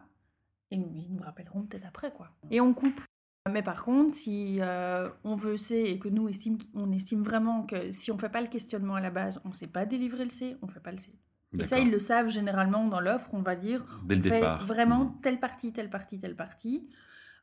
Et 0.71 0.77
nous- 0.79 0.91
ils 0.95 1.15
nous 1.15 1.23
rappelleront 1.23 1.63
peut-être 1.63 1.87
après, 1.87 2.11
quoi. 2.13 2.31
Et 2.51 2.61
on 2.61 2.73
coupe. 2.75 3.01
Mais 3.51 3.63
par 3.63 3.85
contre, 3.85 4.13
si 4.15 4.59
euh, 4.61 5.09
on 5.25 5.35
veut 5.35 5.57
C 5.57 5.77
et 5.87 5.99
que 5.99 6.09
nous 6.09 6.29
estime, 6.29 6.59
on 6.75 6.91
estime 6.93 7.21
vraiment 7.21 7.63
que 7.65 7.93
si 7.93 8.11
on 8.11 8.19
fait 8.19 8.29
pas 8.29 8.41
le 8.41 8.49
questionnement 8.49 8.95
à 8.97 9.01
la 9.01 9.11
base, 9.11 9.41
on 9.45 9.53
sait 9.53 9.69
pas 9.69 9.87
délivrer 9.87 10.25
le 10.25 10.31
C, 10.31 10.57
on 10.63 10.69
fait 10.69 10.81
pas 10.81 10.91
le 10.93 10.99
C. 10.99 11.11
Et 11.59 11.63
ça, 11.63 11.79
ils 11.79 11.91
le 11.91 11.99
savent 11.99 12.29
généralement 12.29 12.87
dans 12.87 13.01
l'offre. 13.01 13.33
On 13.33 13.41
va 13.43 13.57
dire, 13.57 13.83
Dès 14.05 14.17
le 14.17 14.21
on 14.21 14.25
fait 14.25 14.31
départ. 14.31 14.67
vraiment 14.67 15.05
Mhm. 15.05 15.21
telle 15.23 15.41
partie, 15.41 15.73
telle 15.73 15.89
partie, 15.91 16.19
telle 16.19 16.37
partie. 16.37 16.89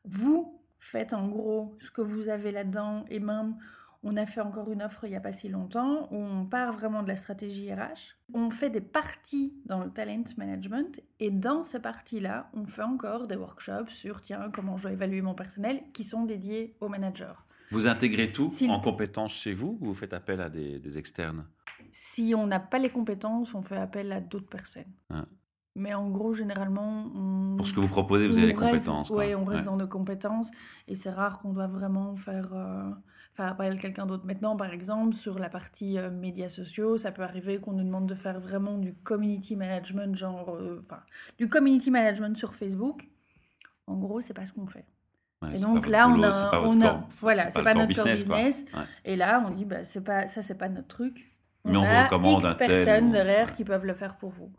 Vous 0.04 0.60
faites 0.78 1.12
en 1.14 1.26
gros 1.28 1.76
ce 1.80 1.90
que 1.90 2.02
vous 2.02 2.28
avez 2.28 2.50
là-dedans. 2.50 3.04
Et 3.10 3.18
même, 3.18 3.56
on 4.04 4.16
a 4.16 4.26
fait 4.26 4.40
encore 4.40 4.70
une 4.70 4.82
offre 4.82 5.04
il 5.04 5.10
n'y 5.10 5.16
a 5.16 5.20
pas 5.20 5.32
si 5.32 5.48
longtemps 5.48 6.08
où 6.12 6.16
on 6.16 6.44
part 6.44 6.72
vraiment 6.74 7.02
de 7.02 7.08
la 7.08 7.16
stratégie 7.16 7.72
RH. 7.72 8.16
On 8.34 8.50
fait 8.50 8.70
des 8.70 8.80
parties 8.80 9.54
dans 9.66 9.82
le 9.82 9.90
talent 9.90 10.22
management. 10.36 11.00
Et 11.20 11.30
dans 11.30 11.64
ces 11.64 11.80
parties-là, 11.80 12.50
on 12.54 12.66
fait 12.66 12.82
encore 12.82 13.26
des 13.26 13.36
workshops 13.36 13.90
sur, 13.90 14.20
tiens, 14.20 14.50
comment 14.52 14.76
je 14.76 14.82
dois 14.84 14.92
évaluer 14.92 15.22
mon 15.22 15.34
personnel 15.34 15.82
qui 15.92 16.04
sont 16.04 16.24
dédiés 16.24 16.76
aux 16.80 16.88
managers. 16.88 17.32
Vous 17.70 17.86
intégrez 17.86 18.30
tout 18.30 18.50
Si- 18.50 18.70
en 18.70 18.78
compétences 18.80 19.32
chez 19.34 19.52
vous 19.52 19.78
ou 19.80 19.86
vous 19.86 19.94
faites 19.94 20.12
appel 20.12 20.40
à 20.40 20.48
des, 20.50 20.78
des 20.78 20.98
externes? 20.98 21.46
Si 21.90 22.34
on 22.36 22.46
n'a 22.46 22.60
pas 22.60 22.78
les 22.78 22.90
compétences, 22.90 23.54
on 23.54 23.62
fait 23.62 23.76
appel 23.76 24.12
à 24.12 24.20
d'autres 24.20 24.48
personnes. 24.48 24.92
Ah. 25.10 25.24
Mais 25.76 25.92
en 25.94 26.08
gros, 26.08 26.32
généralement, 26.32 27.10
on... 27.16 27.56
Pour 27.56 27.66
ce 27.66 27.72
que 27.72 27.80
vous 27.80 27.88
proposez, 27.88 28.28
vous 28.28 28.38
avez 28.38 28.48
les 28.48 28.52
compétences. 28.54 29.10
ouais, 29.10 29.34
on 29.34 29.44
reste 29.44 29.62
Ouais. 29.62 29.66
dans 29.66 29.76
nos 29.76 29.88
compétences 29.88 30.50
et 30.86 30.94
c'est 30.94 31.10
rare 31.10 31.38
qu'on 31.40 31.52
doit 31.52 31.66
vraiment 31.66 32.14
faire, 32.14 32.52
euh, 32.52 32.90
faire 33.34 33.46
appel 33.46 33.72
à 33.72 33.76
quelqu'un 33.76 34.06
d'autre. 34.06 34.24
Maintenant, 34.26 34.56
par 34.56 34.72
exemple, 34.72 35.14
sur 35.14 35.38
la 35.38 35.48
partie 35.48 35.98
euh, 35.98 36.10
médias 36.10 36.48
sociaux, 36.48 36.96
ça 36.96 37.10
peut 37.12 37.22
arriver 37.22 37.58
qu'on 37.58 37.72
nous 37.72 37.84
demande 37.84 38.06
de 38.06 38.14
faire 38.14 38.38
vraiment 38.40 38.78
du 38.78 38.94
community 38.94 39.56
management, 39.56 40.16
genre, 40.16 40.54
euh, 40.54 40.78
enfin, 40.78 41.00
du 41.38 41.48
community 41.48 41.90
management 41.90 42.36
sur 42.36 42.54
Facebook. 42.54 43.08
En 43.86 43.96
gros, 43.96 44.20
c'est 44.20 44.34
pas 44.34 44.46
ce 44.46 44.52
qu'on 44.52 44.66
fait. 44.66 44.84
Ouais, 45.42 45.56
et 45.56 45.60
donc 45.60 45.84
pas 45.84 45.90
là, 45.90 46.08
on 46.08 46.22
a, 46.22 46.30
pas 46.50 46.62
on 46.62 46.80
a- 46.80 46.88
corps- 46.88 47.08
voilà, 47.20 47.50
c'est 47.50 47.62
pas, 47.62 47.72
corps 47.74 47.82
notre 47.82 47.94
core 48.02 48.12
business. 48.12 48.64
Ouais. 48.74 48.82
Et 49.04 49.16
là, 49.16 49.44
on 49.46 49.50
dit, 49.50 49.64
bah, 49.64 49.84
c'est 49.84 50.00
pas, 50.02 50.26
ça, 50.28 50.40
c'est 50.40 50.56
pas 50.56 50.68
notre 50.68 50.88
truc. 50.88 51.22
Mais 51.66 51.76
on 51.76 51.82
vous 51.82 51.90
a 51.90 52.04
recommande 52.04 52.40
X 52.40 52.46
un 52.46 52.54
tel 52.54 52.66
personnes 52.68 53.06
ou- 53.06 53.10
derrière 53.10 53.48
ouais. 53.48 53.54
qui 53.56 53.64
peuvent 53.64 53.84
le 53.86 53.94
faire 53.94 54.16
pour 54.16 54.30
vous. 54.30 54.52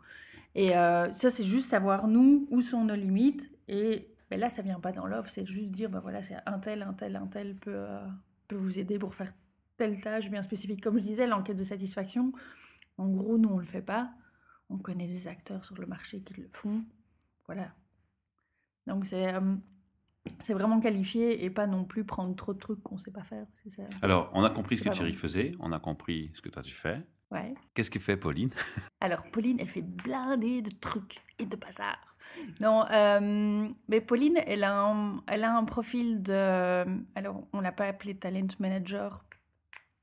Et 0.54 0.76
euh, 0.76 1.10
ça, 1.12 1.30
c'est 1.30 1.44
juste 1.44 1.68
savoir, 1.68 2.08
nous, 2.08 2.46
où 2.50 2.60
sont 2.60 2.84
nos 2.84 2.94
limites. 2.94 3.50
Et 3.68 4.08
ben 4.30 4.38
là, 4.38 4.48
ça 4.48 4.62
vient 4.62 4.80
pas 4.80 4.92
dans 4.92 5.06
l'offre, 5.06 5.30
c'est 5.30 5.46
juste 5.46 5.70
dire, 5.70 5.88
ben 5.88 6.00
voilà, 6.00 6.22
c'est 6.22 6.36
un 6.46 6.58
tel, 6.58 6.82
un 6.82 6.92
tel, 6.92 7.16
un 7.16 7.26
tel 7.26 7.54
peut, 7.56 7.72
euh, 7.74 7.98
peut 8.46 8.56
vous 8.56 8.78
aider 8.78 8.98
pour 8.98 9.14
faire 9.14 9.32
telle 9.76 10.00
tâche 10.00 10.30
bien 10.30 10.42
spécifique. 10.42 10.82
Comme 10.82 10.96
je 10.98 11.02
disais, 11.02 11.26
l'enquête 11.26 11.56
de 11.56 11.64
satisfaction, 11.64 12.32
en 12.98 13.08
gros, 13.08 13.38
nous, 13.38 13.48
on 13.50 13.58
le 13.58 13.66
fait 13.66 13.82
pas. 13.82 14.12
On 14.68 14.78
connaît 14.78 15.06
des 15.06 15.28
acteurs 15.28 15.64
sur 15.64 15.76
le 15.76 15.86
marché 15.86 16.22
qui 16.22 16.34
le 16.34 16.48
font. 16.52 16.84
Voilà. 17.46 17.74
Donc, 18.86 19.06
c'est... 19.06 19.34
euh, 19.34 19.56
c'est 20.40 20.54
vraiment 20.54 20.80
qualifié 20.80 21.44
et 21.44 21.50
pas 21.50 21.68
non 21.68 21.84
plus 21.84 22.04
prendre 22.04 22.34
trop 22.34 22.52
de 22.52 22.58
trucs 22.58 22.82
qu'on 22.82 22.98
sait 22.98 23.12
pas 23.12 23.22
faire. 23.22 23.46
ça. 23.76 23.84
Alors, 24.02 24.28
on 24.34 24.42
a 24.42 24.50
compris 24.50 24.76
ce 24.76 24.82
que 24.82 24.88
Thierry 24.88 25.12
bon. 25.12 25.18
faisait, 25.18 25.52
on 25.60 25.70
a 25.70 25.78
compris 25.78 26.32
ce 26.34 26.42
que 26.42 26.48
toi 26.48 26.62
tu 26.62 26.74
fais. 26.74 27.00
Ouais. 27.30 27.54
Qu'est-ce 27.74 27.90
que 27.90 28.00
fait 28.00 28.16
Pauline? 28.16 28.50
Alors, 29.00 29.22
Pauline, 29.30 29.58
elle 29.60 29.68
fait 29.68 29.82
blinder 29.82 30.62
de 30.62 30.70
trucs 30.70 31.18
et 31.38 31.46
de 31.46 31.56
bazar. 31.56 32.15
Non, 32.60 32.84
euh, 32.90 33.68
mais 33.88 34.00
Pauline, 34.00 34.38
elle 34.46 34.64
a, 34.64 34.80
un, 34.80 35.22
elle 35.26 35.44
a 35.44 35.54
un 35.54 35.64
profil 35.64 36.22
de... 36.22 36.84
Alors, 37.14 37.46
on 37.52 37.60
l'a 37.60 37.72
pas 37.72 37.86
appelée 37.86 38.16
talent 38.16 38.48
manager 38.58 39.24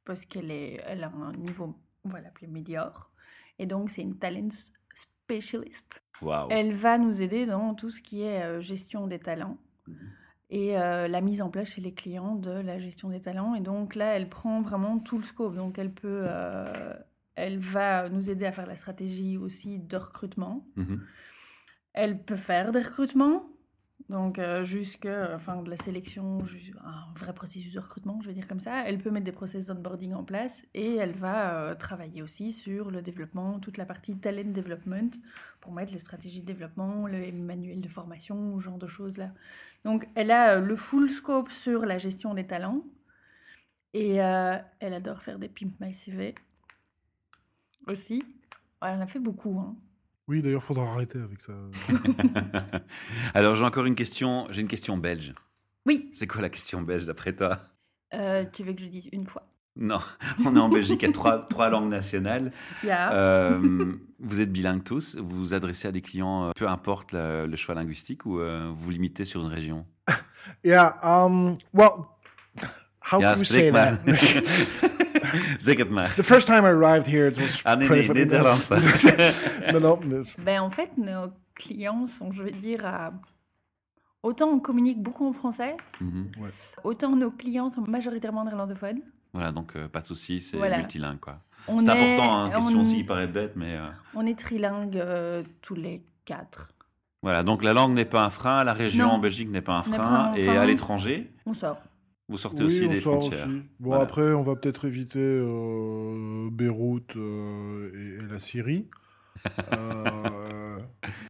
parce 0.06 0.26
qu'elle 0.26 0.52
est, 0.52 0.82
elle 0.86 1.04
a 1.04 1.12
un 1.12 1.32
niveau, 1.34 1.76
on 2.04 2.10
va 2.10 2.22
l'appeler 2.22 2.48
médiocre. 2.48 3.12
Et 3.60 3.66
donc, 3.66 3.90
c'est 3.90 4.02
une 4.02 4.18
talent 4.18 4.50
specialist. 4.96 6.04
Elle 6.50 6.74
va 6.74 6.98
nous 6.98 7.22
aider 7.22 7.46
dans 7.46 7.74
tout 7.74 7.90
ce 7.90 8.02
qui 8.02 8.24
est 8.24 8.44
euh, 8.44 8.60
gestion 8.60 9.08
des 9.08 9.20
talents 9.20 9.58
et 10.54 10.78
euh, 10.78 11.08
la 11.08 11.20
mise 11.22 11.42
en 11.42 11.50
place 11.50 11.70
chez 11.70 11.82
les 11.82 11.96
clients 11.96 12.36
de 12.36 12.52
la 12.52 12.78
gestion 12.78 13.10
des 13.10 13.20
talents. 13.20 13.56
Et 13.56 13.60
donc 13.60 13.96
là, 13.96 14.16
elle 14.16 14.30
prend 14.30 14.62
vraiment 14.62 15.00
tout 15.00 15.18
le 15.18 15.24
scope. 15.24 15.56
Donc 15.56 15.80
elle 15.80 15.92
peut, 15.92 16.26
euh, 16.28 16.94
elle 17.34 17.58
va 17.58 18.08
nous 18.10 18.30
aider 18.30 18.46
à 18.46 18.52
faire 18.52 18.68
la 18.68 18.76
stratégie 18.76 19.36
aussi 19.36 19.80
de 19.80 19.98
recrutement. 19.98 20.68
Mhm. 20.76 21.02
Elle 21.94 22.22
peut 22.24 22.36
faire 22.36 22.72
des 22.72 22.82
recrutements, 22.82 23.48
donc 24.10 24.38
euh, 24.38 24.64
jusque, 24.64 25.08
enfin 25.08 25.62
de 25.62 25.70
la 25.70 25.78
sélection, 25.78 26.40
un 26.84 27.14
vrai 27.16 27.34
processus 27.34 27.74
de 27.74 27.80
recrutement, 27.80 28.20
je 28.22 28.28
veux 28.28 28.34
dire 28.34 28.48
comme 28.48 28.60
ça. 28.60 28.84
Elle 28.86 28.98
peut 28.98 29.12
mettre 29.12 29.26
des 29.26 29.32
process 29.32 29.68
d'onboarding 29.68 30.14
en 30.14 30.24
place 30.24 30.66
et 30.74 30.96
elle 30.96 31.14
va 31.14 31.56
euh, 31.56 31.76
travailler 31.76 32.22
aussi 32.22 32.52
sur 32.52 32.92
le 32.92 33.02
développement, 33.02 33.60
toute 33.60 33.78
la 33.78 33.86
partie 33.86 34.18
talent 34.18 34.52
development 34.52 35.12
pour 35.62 35.72
mettre 35.72 35.94
les 35.94 36.00
stratégies 36.00 36.42
de 36.42 36.46
développement, 36.46 37.08
le 37.08 37.32
manuel 37.32 37.80
de 37.80 37.88
formation, 37.88 38.60
ce 38.60 38.64
genre 38.66 38.78
de 38.78 38.88
choses 38.88 39.18
là. 39.18 39.32
Donc 39.86 40.08
elle 40.16 40.32
a 40.32 40.56
euh, 40.56 40.60
le 40.60 40.76
full 40.76 41.10
scope 41.10 41.52
sur 41.52 41.86
la 41.86 41.98
gestion 41.98 42.34
des 42.34 42.46
talents 42.46 42.84
et 43.94 44.22
euh, 44.22 44.58
elle 44.80 44.94
adore 44.94 45.22
faire 45.22 45.40
des 45.40 45.48
pimp 45.50 45.80
my 45.80 45.94
CV 45.94 46.36
aussi. 47.88 48.24
Elle 48.82 48.98
en 48.98 49.02
a 49.02 49.08
fait 49.08 49.20
beaucoup. 49.20 49.60
Hein. 49.60 49.76
Oui, 50.28 50.42
d'ailleurs, 50.42 50.64
faudra 50.64 50.86
arrêter 50.92 51.20
avec 51.20 51.42
ça. 51.42 51.54
Alors, 53.34 53.56
j'ai 53.56 53.66
encore 53.66 53.86
une 53.86 53.96
question, 53.96 54.48
j'ai 54.50 54.62
une 54.62 54.68
question 54.68 54.98
belge. 54.98 55.34
Oui, 55.86 56.10
C'est 56.14 56.28
quoi 56.28 56.42
la 56.42 56.50
question 56.50 56.82
belge 56.82 57.06
d'après 57.06 57.36
toi? 57.36 57.58
Euh, 58.14 58.46
tu 58.52 58.64
veux 58.64 58.74
que 58.74 58.82
je 58.82 58.88
dise 58.88 59.10
une 59.12 59.28
fois? 59.28 59.48
Non, 59.76 60.00
on 60.46 60.56
est 60.56 60.60
en 60.60 60.70
Belgique, 60.70 61.02
il 61.02 61.08
y 61.08 61.10
a 61.10 61.12
trois, 61.12 61.40
trois 61.46 61.70
langues 61.70 61.90
nationales. 61.90 62.52
Il 62.84 62.88
y 62.90 62.92
a- 62.92 63.12
Euh, 63.12 63.94
vous 64.20 64.40
êtes 64.40 64.52
bilingues 64.52 64.84
tous, 64.84 65.18
vous 65.18 65.36
vous 65.38 65.54
adressez 65.54 65.88
à 65.88 65.92
des 65.92 66.02
clients, 66.02 66.46
euh, 66.48 66.52
peu 66.56 66.68
importe 66.70 67.12
le, 67.12 67.46
le 67.48 67.56
choix 67.58 67.76
linguistique, 67.76 68.26
ou 68.26 68.40
euh, 68.40 68.70
vous 68.70 68.76
vous 68.86 68.92
limitez 68.92 69.26
sur 69.26 69.42
une 69.42 69.50
région? 69.52 69.86
Yeah, 70.66 70.98
um, 71.02 71.56
well, 71.74 72.02
how 73.02 73.20
Ja, 73.22 73.34
can 73.34 73.40
we 73.40 73.48
say 73.48 73.72
that? 73.72 74.00
Zeg 75.58 75.78
het 75.78 75.90
maar. 75.90 76.14
The 76.16 76.24
first 76.24 76.48
time 76.48 76.62
I 76.68 76.72
arrived 76.72 77.08
here, 77.08 77.28
it 77.28 77.38
was 77.40 77.64
Ah 77.64 77.76
nee, 77.78 77.90
nee. 77.90 78.08
Nederlands. 78.12 78.70
non, 79.72 79.80
non, 79.82 80.00
mais- 80.08 80.36
Ben, 80.44 80.60
en 80.62 80.70
fait, 80.72 80.92
nos 80.98 81.32
clients 81.54 82.06
sont, 82.18 82.32
je 82.32 82.44
vais 82.44 82.52
dire, 82.60 82.86
à... 82.86 83.12
autant 84.22 84.50
on 84.50 84.60
communique 84.60 85.02
beaucoup 85.02 85.28
en 85.28 85.34
français, 85.34 85.76
Mhm. 86.00 86.32
autant 86.84 87.16
nos 87.16 87.32
clients 87.32 87.70
sont 87.70 87.82
majoritairement 87.88 88.44
néerlandophones. 88.46 89.02
Voilà, 89.34 89.52
donc 89.52 89.76
euh, 89.76 89.88
pas 89.88 90.02
de 90.02 90.06
souci, 90.06 90.40
c'est 90.40 90.58
Voilà. 90.58 90.78
multilingue. 90.78 91.20
quoi. 91.20 91.40
On 91.68 91.80
C'est 91.80 91.88
est- 91.88 91.90
important, 91.90 92.44
hein, 92.44 92.50
question 92.52 92.78
on, 92.78 92.82
aussi 92.82 92.96
qui 92.98 93.04
paraît 93.04 93.28
bête, 93.28 93.54
mais 93.56 93.76
euh, 93.78 93.88
on 94.16 94.26
est 94.26 94.38
trilingue 94.38 94.98
euh, 94.98 95.44
tous 95.62 95.76
les 95.76 96.04
quatre. 96.26 96.72
voilà. 97.22 97.42
Donc 97.44 97.64
la 97.64 97.74
langue 97.74 97.94
n'est 97.94 98.06
pas 98.06 98.22
un 98.24 98.30
frein, 98.30 98.64
la 98.64 98.74
région 98.74 99.08
Non. 99.08 99.14
en 99.14 99.20
Belgique 99.20 99.50
n'est 99.50 99.62
pas 99.62 99.74
un 99.78 99.84
frein, 99.84 99.98
pas 99.98 100.04
un 100.04 100.34
et 100.36 100.46
frein. 100.46 100.60
à 100.60 100.66
l'étranger, 100.66 101.32
On 101.46 101.54
sort. 101.54 101.78
Vous 102.34 102.40
sortez 102.40 102.64
oui, 102.64 102.66
aussi 102.66 102.86
on 102.86 102.90
des 102.92 103.00
sort 103.00 103.20
frontières. 103.22 103.48
aussi. 103.48 103.56
Bon, 103.80 103.90
Voilà. 103.90 104.04
après, 104.04 104.34
on 104.34 104.42
va 104.44 104.56
peut-être 104.56 104.86
éviter 104.86 105.20
euh, 105.20 106.50
Beyrouth 106.52 107.16
euh, 107.16 107.92
et, 108.20 108.24
et 108.24 108.28
la 108.28 108.40
Syrie. 108.40 108.88
Euh, 109.76 110.78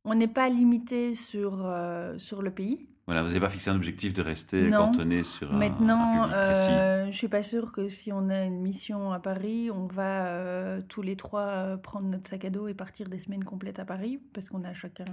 On 0.05 0.13
n'est 0.15 0.27
pas 0.27 0.47
limité 0.49 1.15
sur, 1.15 1.65
euh, 1.65 2.17
sur 2.17 2.41
le 2.41 2.51
pays. 2.51 2.87
Voilà, 3.07 3.21
vous 3.21 3.29
n'avez 3.29 3.39
pas 3.39 3.49
fixé 3.49 3.69
un 3.69 3.75
objectif 3.75 4.13
de 4.13 4.21
rester 4.21 4.69
Non. 4.69 4.85
cantonné 4.87 5.23
sur 5.23 5.51
un, 5.51 5.55
un 5.55 5.57
Maintenant, 5.59 6.27
euh, 6.31 7.07
je 7.09 7.15
suis 7.17 7.27
pas 7.27 7.43
sûre 7.43 7.71
que 7.71 7.87
si 7.87 8.11
on 8.13 8.29
a 8.29 8.43
une 8.45 8.61
mission 8.61 9.11
à 9.11 9.19
Paris, 9.19 9.71
on 9.71 9.87
va 9.87 10.27
euh, 10.27 10.81
tous 10.87 11.01
les 11.01 11.15
trois 11.15 11.41
euh, 11.47 11.77
prendre 11.77 12.07
notre 12.07 12.29
sac 12.29 12.45
à 12.45 12.49
dos 12.49 12.67
et 12.67 12.73
partir 12.73 13.09
des 13.09 13.19
semaines 13.19 13.43
complètes 13.43 13.79
à 13.79 13.85
Paris, 13.85 14.19
parce 14.33 14.47
qu'on 14.49 14.63
a 14.63 14.73
chacun. 14.73 15.05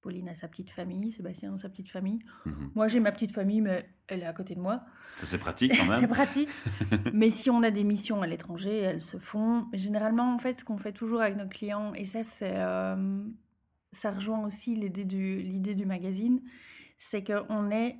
Pauline 0.00 0.28
a 0.28 0.36
sa 0.36 0.48
petite 0.48 0.70
famille, 0.70 1.12
Sébastien 1.12 1.52
a 1.54 1.58
sa 1.58 1.68
petite 1.68 1.88
famille. 1.90 2.20
Mhm. 2.46 2.70
Moi, 2.74 2.88
j'ai 2.88 3.00
ma 3.00 3.10
petite 3.12 3.32
famille, 3.32 3.60
mais 3.60 3.88
elle 4.06 4.20
est 4.22 4.26
à 4.26 4.32
côté 4.32 4.54
de 4.54 4.60
moi. 4.60 4.82
Ça 5.16 5.26
c'est 5.26 5.38
pratique 5.38 5.72
quand 5.76 5.84
C'est 5.94 6.00
même. 6.02 6.08
pratique. 6.08 6.48
mais 7.12 7.30
si 7.30 7.50
on 7.50 7.62
a 7.62 7.70
des 7.70 7.84
missions 7.84 8.22
à 8.22 8.26
l'étranger, 8.26 8.76
elles 8.78 9.02
se 9.02 9.18
font. 9.18 9.66
Généralement, 9.72 10.34
en 10.34 10.38
fait, 10.38 10.60
ce 10.60 10.64
qu'on 10.64 10.78
fait 10.78 10.92
toujours 10.92 11.20
avec 11.20 11.36
nos 11.36 11.48
clients, 11.48 11.92
et 11.94 12.04
ça, 12.04 12.22
c'est. 12.22 12.54
euh, 12.56 13.24
ça 13.92 14.10
rejoint 14.12 14.44
aussi 14.46 14.74
l'idée 14.76 15.04
du, 15.06 15.38
l'idée 15.38 15.74
du 15.74 15.86
magazine, 15.86 16.42
c'est 16.98 17.24
qu'on 17.24 17.70
est 17.70 17.96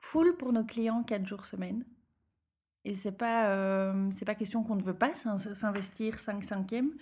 full 0.00 0.36
pour 0.36 0.52
nos 0.52 0.64
clients 0.64 1.02
4 1.02 1.26
jours 1.26 1.46
semaine. 1.46 1.84
Et 2.84 2.94
c'est 2.94 3.16
pas, 3.16 3.50
euh, 3.50 4.08
c'est 4.12 4.24
pas 4.24 4.34
question 4.36 4.62
qu'on 4.62 4.76
ne 4.76 4.82
veut 4.82 4.92
pas 4.92 5.12
s'investir 5.14 6.20
5 6.20 6.44
cinquièmes. 6.44 6.92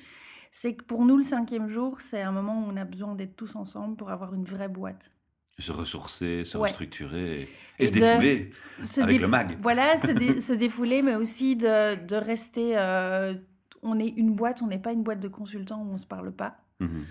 C'est 0.57 0.75
que 0.77 0.85
pour 0.85 1.05
nous, 1.05 1.17
le 1.17 1.25
cinquième 1.25 1.67
jour, 1.67 2.01
c'est 2.01 2.23
un 2.23 2.31
moment 2.31 2.61
où 2.65 2.71
on 2.71 2.77
a 2.77 2.85
besoin 2.85 3.17
d'être 3.17 3.35
tous 3.35 3.57
ensemble 3.57 3.97
pour 3.97 4.11
avoir 4.11 4.35
une 4.35 4.45
vraie 4.45 4.69
boîte. 4.69 5.11
Se 5.59 5.73
ressourcer, 5.73 6.45
se 6.45 6.57
Ouais. 6.57 6.69
restructurer 6.69 7.41
et, 7.41 7.49
Et 7.83 7.87
se 7.89 7.93
défouler 7.93 8.51
Se 8.85 9.01
avec 9.01 9.19
déf- 9.19 9.23
le 9.23 9.27
mag. 9.27 9.59
Voilà, 9.61 9.99
se, 9.99 10.13
dé- 10.13 10.41
se 10.41 10.53
défouler, 10.53 11.03
mais 11.03 11.17
aussi 11.17 11.57
de, 11.57 11.97
de 12.07 12.15
rester. 12.15 12.79
euh, 12.79 13.35
on 13.83 13.99
est 13.99 14.07
une 14.11 14.33
boîte, 14.37 14.63
on 14.63 14.69
n'est 14.69 14.79
pas 14.79 14.93
une 14.93 15.03
boîte 15.03 15.19
de 15.19 15.27
consultants 15.27 15.83
où 15.83 15.91
on 15.93 15.99
se 15.99 16.07
parle 16.07 16.31
pas. 16.31 16.57
Mhm. 16.79 17.05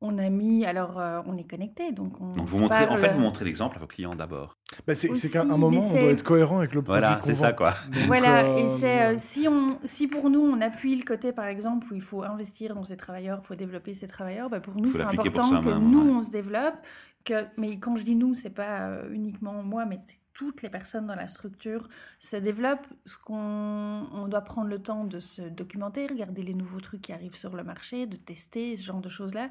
On 0.00 0.16
a 0.18 0.28
mis, 0.28 0.64
alors 0.64 1.00
euh, 1.00 1.20
on 1.26 1.36
est 1.36 1.48
connecté, 1.48 1.90
donc 1.90 2.20
on 2.20 2.34
Donc 2.34 2.46
vous 2.46 2.58
se 2.58 2.62
montrez, 2.62 2.86
en 2.86 2.96
fait, 2.96 3.08
vous 3.08 3.20
montrez 3.20 3.44
l'exemple 3.44 3.76
à 3.76 3.80
vos 3.80 3.88
clients 3.88 4.14
d'abord. 4.14 4.56
Bah, 4.86 4.94
c'est 4.94 5.30
qu'à 5.30 5.42
un 5.42 5.56
moment, 5.56 5.80
on 5.80 5.90
doit 5.90 6.10
être 6.10 6.22
cohérent 6.22 6.58
avec 6.58 6.74
le 6.74 6.82
produit 6.82 7.00
Voilà, 7.00 7.20
c'est 7.24 7.34
ça 7.34 7.52
quoi. 7.52 7.74
Donc, 7.92 8.04
Voilà, 8.06 8.44
euh, 8.44 8.58
et 8.58 8.68
c'est 8.68 9.02
euh, 9.02 9.14
si 9.18 9.48
on, 9.48 9.78
si 9.84 10.06
pour 10.06 10.30
nous 10.30 10.40
on 10.40 10.60
appuie 10.60 10.94
le 10.94 11.04
côté 11.04 11.32
par 11.32 11.46
exemple 11.46 11.88
où 11.90 11.96
il 11.96 12.02
faut 12.02 12.22
investir 12.22 12.74
dans 12.74 12.84
ces 12.84 12.96
travailleurs, 12.96 13.40
il 13.42 13.46
faut 13.46 13.56
développer 13.56 13.92
ces 13.92 14.06
travailleurs, 14.06 14.50
bah, 14.50 14.60
pour 14.60 14.76
nous 14.76 14.92
c'est 14.92 15.02
important 15.02 15.62
que 15.62 15.70
nous 15.70 16.04
ouais. 16.04 16.14
on 16.18 16.22
se 16.22 16.30
développe, 16.30 16.76
que 17.24 17.46
mais 17.56 17.78
quand 17.80 17.96
je 17.96 18.04
dis 18.04 18.14
nous 18.14 18.34
c'est 18.34 18.50
pas 18.50 18.82
euh, 18.82 19.12
uniquement 19.12 19.62
moi 19.64 19.84
mais 19.84 19.98
c'est 20.06 20.18
toutes 20.32 20.62
les 20.62 20.68
personnes 20.68 21.08
dans 21.08 21.16
la 21.16 21.26
structure 21.26 21.88
se 22.20 22.36
développent, 22.36 22.86
ce 23.06 23.16
qu'on 23.18 24.06
on 24.12 24.28
doit 24.28 24.42
prendre 24.42 24.68
le 24.68 24.78
temps 24.78 25.02
de 25.02 25.18
se 25.18 25.42
documenter, 25.42 26.06
regarder 26.06 26.44
les 26.44 26.54
nouveaux 26.54 26.78
trucs 26.78 27.02
qui 27.02 27.12
arrivent 27.12 27.34
sur 27.34 27.56
le 27.56 27.64
marché, 27.64 28.06
de 28.06 28.16
tester 28.16 28.76
ce 28.76 28.84
genre 28.84 29.00
de 29.00 29.08
choses 29.08 29.34
là. 29.34 29.48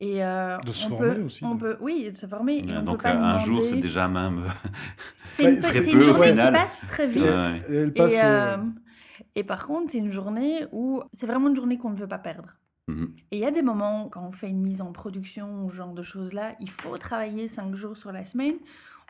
Et 0.00 0.22
euh, 0.22 0.58
De 0.58 0.72
se 0.72 0.86
on 0.86 0.88
former 0.98 1.14
peut, 1.14 1.22
aussi, 1.22 1.44
On 1.44 1.54
de- 1.54 1.60
peut, 1.60 1.76
oui, 1.80 2.10
de 2.10 2.16
se 2.16 2.26
former. 2.26 2.58
et 2.58 2.64
on 2.76 2.82
Donc 2.82 2.98
peut 2.98 3.04
pas 3.04 3.14
euh, 3.16 3.22
un 3.22 3.38
jour, 3.38 3.64
c'est 3.64 3.76
déjà 3.76 4.08
même. 4.08 4.44
C'est 5.34 5.44
Ouais, 5.44 5.54
une, 5.54 5.60
très 5.62 5.82
c'est 5.82 5.90
peu, 5.90 5.96
une 5.98 6.02
journée 6.04 6.30
qui 6.32 6.36
passe 6.36 6.80
très 6.86 7.06
C'est- 7.06 7.18
vite. 7.18 7.28
Ouais. 7.28 7.62
Elle 7.76 7.92
passe 7.94 8.12
Et, 8.14 8.16
au- 8.18 8.24
euh, 8.24 8.56
et 9.34 9.44
par 9.44 9.66
contre, 9.66 9.92
c'est 9.92 9.98
une 9.98 10.10
journée 10.10 10.66
où 10.72 11.02
c'est 11.12 11.26
vraiment 11.26 11.48
une 11.48 11.56
journée 11.56 11.78
qu'on 11.78 11.90
ne 11.90 11.96
veut 11.96 12.06
pas 12.08 12.18
perdre. 12.18 12.56
Mhm. 12.88 13.06
Et 13.32 13.36
il 13.38 13.40
y 13.40 13.44
a 13.46 13.50
des 13.50 13.62
moments, 13.62 14.08
quand 14.08 14.22
on 14.26 14.32
fait 14.32 14.48
une 14.48 14.60
mise 14.62 14.80
en 14.82 14.92
production 14.92 15.64
ou 15.64 15.68
ce 15.70 15.74
genre 15.76 15.92
de 15.94 16.02
choses-là, 16.02 16.54
il 16.60 16.70
faut 16.70 16.96
travailler 16.98 17.48
cinq 17.48 17.74
jours 17.74 17.96
sur 17.96 18.12
la 18.12 18.24
semaine. 18.24 18.56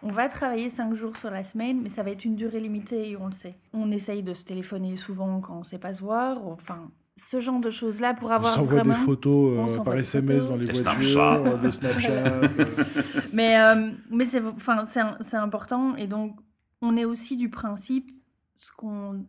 On 0.03 0.11
va 0.11 0.29
travailler 0.29 0.68
cinq 0.68 0.94
jours 0.94 1.16
sur 1.16 1.31
la 1.31 1.42
semaine, 1.42 1.81
mais 1.83 1.88
ça 1.88 2.03
va 2.03 2.11
être 2.11 2.25
une 2.25 2.37
durée 2.37 2.61
limitée 2.61 3.11
et 3.11 3.16
on 3.16 3.27
le 3.27 3.33
sait. 3.33 3.55
On 3.72 3.90
essaye 3.90 4.22
de 4.22 4.33
se 4.35 4.44
téléphoner 4.44 4.96
souvent 4.96 5.40
quand 5.40 5.55
on 5.57 5.61
ne 5.61 5.64
sait 5.64 5.79
pas 5.79 5.94
se 5.94 6.01
voir. 6.03 6.46
Enfin, 6.46 6.90
ce 7.17 7.41
genre 7.41 7.61
de 7.61 7.71
choses-là 7.71 8.15
pour 8.15 8.29
On 8.29 8.33
avoir 8.33 8.55
s'envoie 8.55 8.81
vraiment... 8.81 8.95
des 8.95 9.01
photos 9.01 9.53
euh, 9.53 9.61
On 9.61 9.69
s'envoie 9.69 9.85
par 9.85 9.95
des 9.95 10.01
SMS 10.01 10.37
photos. 10.45 10.49
dans 10.51 10.57
les 10.57 10.67
Des 10.67 10.73
voitures, 10.83 11.03
Snapchat. 11.03 11.57
des 11.63 11.71
Snapchat. 11.71 12.11
euh, 12.11 12.49
Mais, 13.33 13.59
euh, 13.61 13.91
mais 14.11 14.25
c'est 14.27 14.43
enfin, 14.45 14.85
c'est 15.21 15.37
important. 15.37 15.97
Et 15.97 16.07
donc, 16.07 16.37
on 16.83 16.97
est 16.97 17.05
aussi 17.07 17.37
du 17.37 17.49
principe, 17.49 18.11
ce 18.57 18.71
qu'on. 18.73 19.25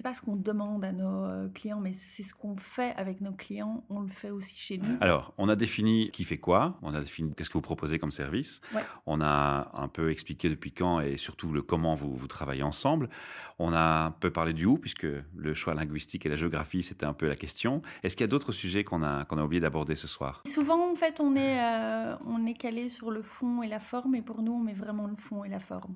C'est 0.00 0.04
pas 0.04 0.14
ce 0.14 0.22
qu'on 0.22 0.34
demande 0.34 0.82
à 0.82 0.92
nos 0.92 1.26
euh, 1.26 1.50
clients, 1.50 1.78
mais 1.78 1.92
c'est 1.92 2.22
ce 2.22 2.32
qu'on 2.32 2.56
fait 2.56 2.94
avec 2.96 3.20
nos 3.20 3.32
clients. 3.32 3.84
On 3.90 4.00
le 4.00 4.08
fait 4.08 4.30
aussi 4.30 4.56
chez 4.56 4.78
nous. 4.78 4.96
Alors, 5.02 5.34
on 5.36 5.46
a 5.50 5.56
défini 5.56 6.10
qui 6.10 6.24
fait 6.24 6.38
quoi, 6.38 6.78
on 6.80 6.94
a 6.94 7.00
défini 7.00 7.34
qu'est-ce 7.34 7.50
que 7.50 7.58
vous 7.58 7.60
proposez 7.60 7.98
comme 7.98 8.10
service, 8.10 8.62
Ouais. 8.74 8.80
on 9.04 9.20
a 9.20 9.70
un 9.74 9.88
peu 9.88 10.10
expliqué 10.10 10.48
depuis 10.48 10.72
quand 10.72 11.00
et 11.00 11.18
surtout 11.18 11.52
le 11.52 11.60
comment 11.60 11.94
vous, 11.94 12.16
vous 12.16 12.28
travaillez 12.28 12.62
ensemble. 12.62 13.10
On 13.58 13.74
a 13.74 14.06
un 14.06 14.10
peu 14.10 14.30
parlé 14.30 14.54
du 14.54 14.64
où, 14.64 14.78
puisque 14.78 15.06
le 15.36 15.52
choix 15.52 15.74
linguistique 15.74 16.24
et 16.24 16.30
la 16.30 16.36
géographie, 16.36 16.82
c'était 16.82 17.04
un 17.04 17.12
peu 17.12 17.28
la 17.28 17.36
question. 17.36 17.82
Est-ce 18.02 18.16
qu'il 18.16 18.24
y 18.24 18.28
a 18.28 18.28
d'autres 18.28 18.52
sujets 18.52 18.84
qu'on 18.84 19.02
a, 19.02 19.26
qu'on 19.26 19.36
a 19.36 19.44
oublié 19.44 19.60
d'aborder 19.60 19.96
ce 19.96 20.08
soir? 20.08 20.40
Souvent, 20.46 20.90
en 20.90 20.94
fait, 20.94 21.20
on 21.20 21.36
est, 21.36 21.60
euh, 21.60 22.16
on 22.24 22.46
est 22.46 22.54
calé 22.54 22.88
sur 22.88 23.10
le 23.10 23.20
fond 23.20 23.62
et 23.62 23.68
la 23.68 23.80
forme, 23.80 24.14
et 24.14 24.22
pour 24.22 24.40
nous, 24.40 24.52
on 24.52 24.60
met 24.60 24.72
vraiment 24.72 25.06
le 25.08 25.14
fond 25.14 25.44
et 25.44 25.50
la 25.50 25.60
forme. 25.60 25.94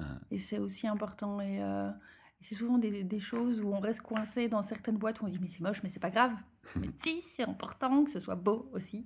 Ah. 0.00 0.04
Et 0.30 0.38
c'est 0.38 0.58
aussi 0.58 0.86
important. 0.86 1.38
Et 1.42 1.62
euh, 1.62 1.90
c'est 2.48 2.54
souvent 2.54 2.78
des, 2.78 3.02
des 3.02 3.18
choses 3.18 3.60
où 3.60 3.72
on 3.72 3.80
reste 3.80 4.02
coincé 4.02 4.46
dans 4.46 4.62
certaines 4.62 4.98
boîtes 4.98 5.20
où 5.20 5.24
on 5.24 5.28
dit 5.28 5.38
mais 5.40 5.48
c'est 5.48 5.60
moche, 5.60 5.82
mais 5.82 5.88
c'est 5.88 5.98
pas 6.00 6.10
grave. 6.10 6.32
mais 6.76 6.88
si, 7.02 7.20
c'est 7.20 7.42
important 7.42 8.04
que 8.04 8.10
ce 8.10 8.20
soit 8.20 8.36
beau 8.36 8.70
aussi. 8.72 9.04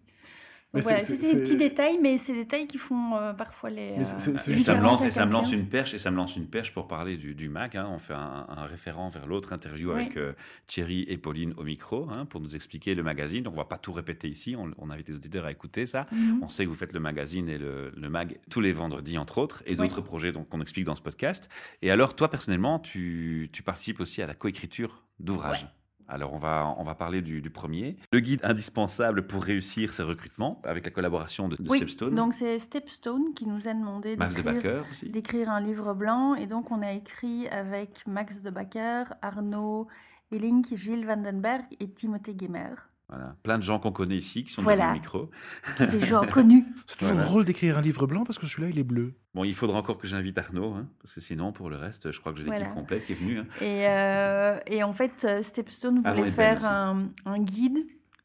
Mais 0.72 0.80
voilà, 0.82 1.00
c'est- 1.00 1.16
des 1.16 1.40
petits 1.42 1.56
détails, 1.58 1.98
mais 2.00 2.16
c'est 2.16 2.32
des 2.32 2.40
détails 2.40 2.66
qui 2.68 2.78
font 2.78 3.16
euh, 3.16 3.32
parfois 3.32 3.70
les. 3.70 3.90
Euh, 3.98 4.04
ça, 4.04 4.74
me 4.76 4.82
lance, 4.82 5.08
ça 5.10 5.26
me 5.26 5.52
une 5.52 5.66
perche, 5.66 5.94
et 5.94 5.98
ça 5.98 6.10
me 6.12 6.16
lance 6.16 6.36
une 6.36 6.46
perche 6.46 6.72
pour 6.72 6.86
parler 6.86 7.16
du, 7.16 7.34
du 7.34 7.48
MAG. 7.48 7.76
hein. 7.76 7.88
On 7.90 7.98
fait 7.98 8.14
un, 8.14 8.46
un 8.48 8.64
référent 8.66 9.08
vers 9.08 9.26
l'autre 9.26 9.52
interview 9.52 9.92
Oui. 9.92 10.02
avec 10.02 10.16
euh, 10.16 10.32
Thierry 10.68 11.04
et 11.08 11.18
Pauline 11.18 11.54
au 11.56 11.64
micro 11.64 12.08
hein, 12.10 12.24
pour 12.24 12.40
nous 12.40 12.54
expliquer 12.54 12.94
le 12.94 13.02
magazine. 13.02 13.42
Donc, 13.42 13.54
on 13.54 13.56
va 13.56 13.64
pas 13.64 13.78
tout 13.78 13.92
répéter 13.92 14.28
ici. 14.28 14.54
On, 14.56 14.70
on 14.78 14.90
invite 14.90 15.08
les 15.08 15.16
auditeurs 15.16 15.44
à 15.44 15.50
écouter 15.50 15.86
ça. 15.86 16.06
Mhm. 16.12 16.40
On 16.42 16.48
sait 16.48 16.64
que 16.64 16.68
vous 16.68 16.76
faites 16.76 16.92
le 16.92 17.00
magazine 17.00 17.48
et 17.48 17.58
le, 17.58 17.90
le 17.96 18.08
mag 18.08 18.38
tous 18.48 18.60
les 18.60 18.72
vendredis, 18.72 19.18
entre 19.18 19.38
autres, 19.38 19.62
et 19.66 19.74
d'autres 19.74 20.00
projets 20.02 20.30
donc, 20.30 20.48
qu'on 20.48 20.60
explique 20.60 20.84
dans 20.84 20.94
ce 20.94 21.02
podcast. 21.02 21.48
Et 21.82 21.90
alors, 21.90 22.14
toi, 22.14 22.30
personnellement, 22.30 22.78
tu, 22.78 23.48
tu 23.52 23.62
participes 23.64 23.98
aussi 23.98 24.22
à 24.22 24.26
la 24.26 24.34
coécriture 24.34 25.02
d'ouvrages. 25.18 25.66
Alors, 26.10 26.32
on 26.32 26.38
va, 26.38 26.74
on 26.76 26.84
va 26.84 26.94
parler 26.94 27.22
du, 27.22 27.40
du 27.40 27.50
premier. 27.50 27.96
Le 28.12 28.20
guide 28.20 28.40
indispensable 28.42 29.26
pour 29.26 29.44
réussir 29.44 29.94
ses 29.94 30.02
recrutements, 30.02 30.60
avec 30.64 30.84
la 30.84 30.90
collaboration 30.90 31.48
de, 31.48 31.56
de 31.56 31.68
Oui, 31.68 31.78
Stepstone, 31.78 32.14
donc 32.14 32.34
c'est 32.34 32.58
Stepstone 32.58 33.32
qui 33.34 33.46
nous 33.46 33.68
a 33.68 33.74
demandé 33.74 34.16
Max 34.16 34.34
de 34.34 34.42
d'écrire 34.42 34.84
d'écrire 35.04 35.50
un 35.50 35.60
livre 35.60 35.94
blanc. 35.94 36.34
Et 36.34 36.46
donc, 36.46 36.70
on 36.70 36.82
a 36.82 36.92
écrit 36.92 37.48
avec 37.48 38.06
Max 38.06 38.42
de 38.42 38.50
Backer, 38.50 39.04
Arnaud 39.22 39.86
Elink, 40.32 40.74
Gilles 40.74 41.06
Vandenberg 41.06 41.64
et 41.80 41.88
Timothée 41.90 42.34
Guémer. 42.34 42.74
Voilà. 43.10 43.34
Plein 43.42 43.58
de 43.58 43.62
gens 43.64 43.78
qu'on 43.80 43.90
connaît 43.92 44.16
ici 44.16 44.44
qui 44.44 44.52
sont 44.52 44.62
Voilà. 44.62 44.84
dans 44.86 44.92
le 44.92 44.98
micro. 45.00 45.30
C'est 45.76 45.90
des 45.90 46.00
gens 46.06 46.24
connus. 46.26 46.64
C'est 46.86 46.96
toujours 46.98 47.14
Voilà. 47.14 47.28
drôle 47.28 47.44
d'écrire 47.44 47.76
un 47.76 47.82
livre 47.82 48.06
blanc 48.06 48.24
parce 48.24 48.38
que 48.38 48.46
celui-là, 48.46 48.68
il 48.70 48.78
est 48.78 48.84
bleu. 48.84 49.14
Bon, 49.34 49.42
il 49.44 49.54
faudra 49.54 49.78
encore 49.78 49.98
que 49.98 50.06
j'invite 50.06 50.38
Arnaud, 50.38 50.74
hein, 50.74 50.88
parce 51.02 51.14
que 51.14 51.20
sinon, 51.20 51.52
pour 51.52 51.70
le 51.70 51.76
reste, 51.76 52.12
je 52.12 52.20
crois 52.20 52.32
que 52.32 52.38
j'ai 52.38 52.44
l'équipe 52.44 52.60
Voilà. 52.60 52.72
complète 52.74 53.04
qui 53.06 53.12
est 53.12 53.16
venue. 53.16 53.40
hein. 53.40 53.46
Et, 53.60 53.88
euh, 53.88 54.58
et 54.66 54.82
en 54.84 54.92
fait, 54.92 55.24
euh, 55.24 55.42
Stepstone 55.42 56.02
Ah 56.04 56.10
voulait 56.14 56.30
Ben 56.30 56.32
faire 56.32 56.64
un 56.70 57.38
guide 57.40 57.78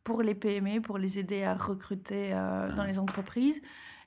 pour 0.04 0.22
les 0.22 0.36
PME, 0.36 0.82
pour 0.82 1.00
les 1.00 1.18
aider 1.18 1.44
à 1.44 1.56
recruter 1.56 2.32
euh, 2.34 2.68
Ah. 2.70 2.74
dans 2.74 2.84
les 2.84 3.00
entreprises. 3.00 3.60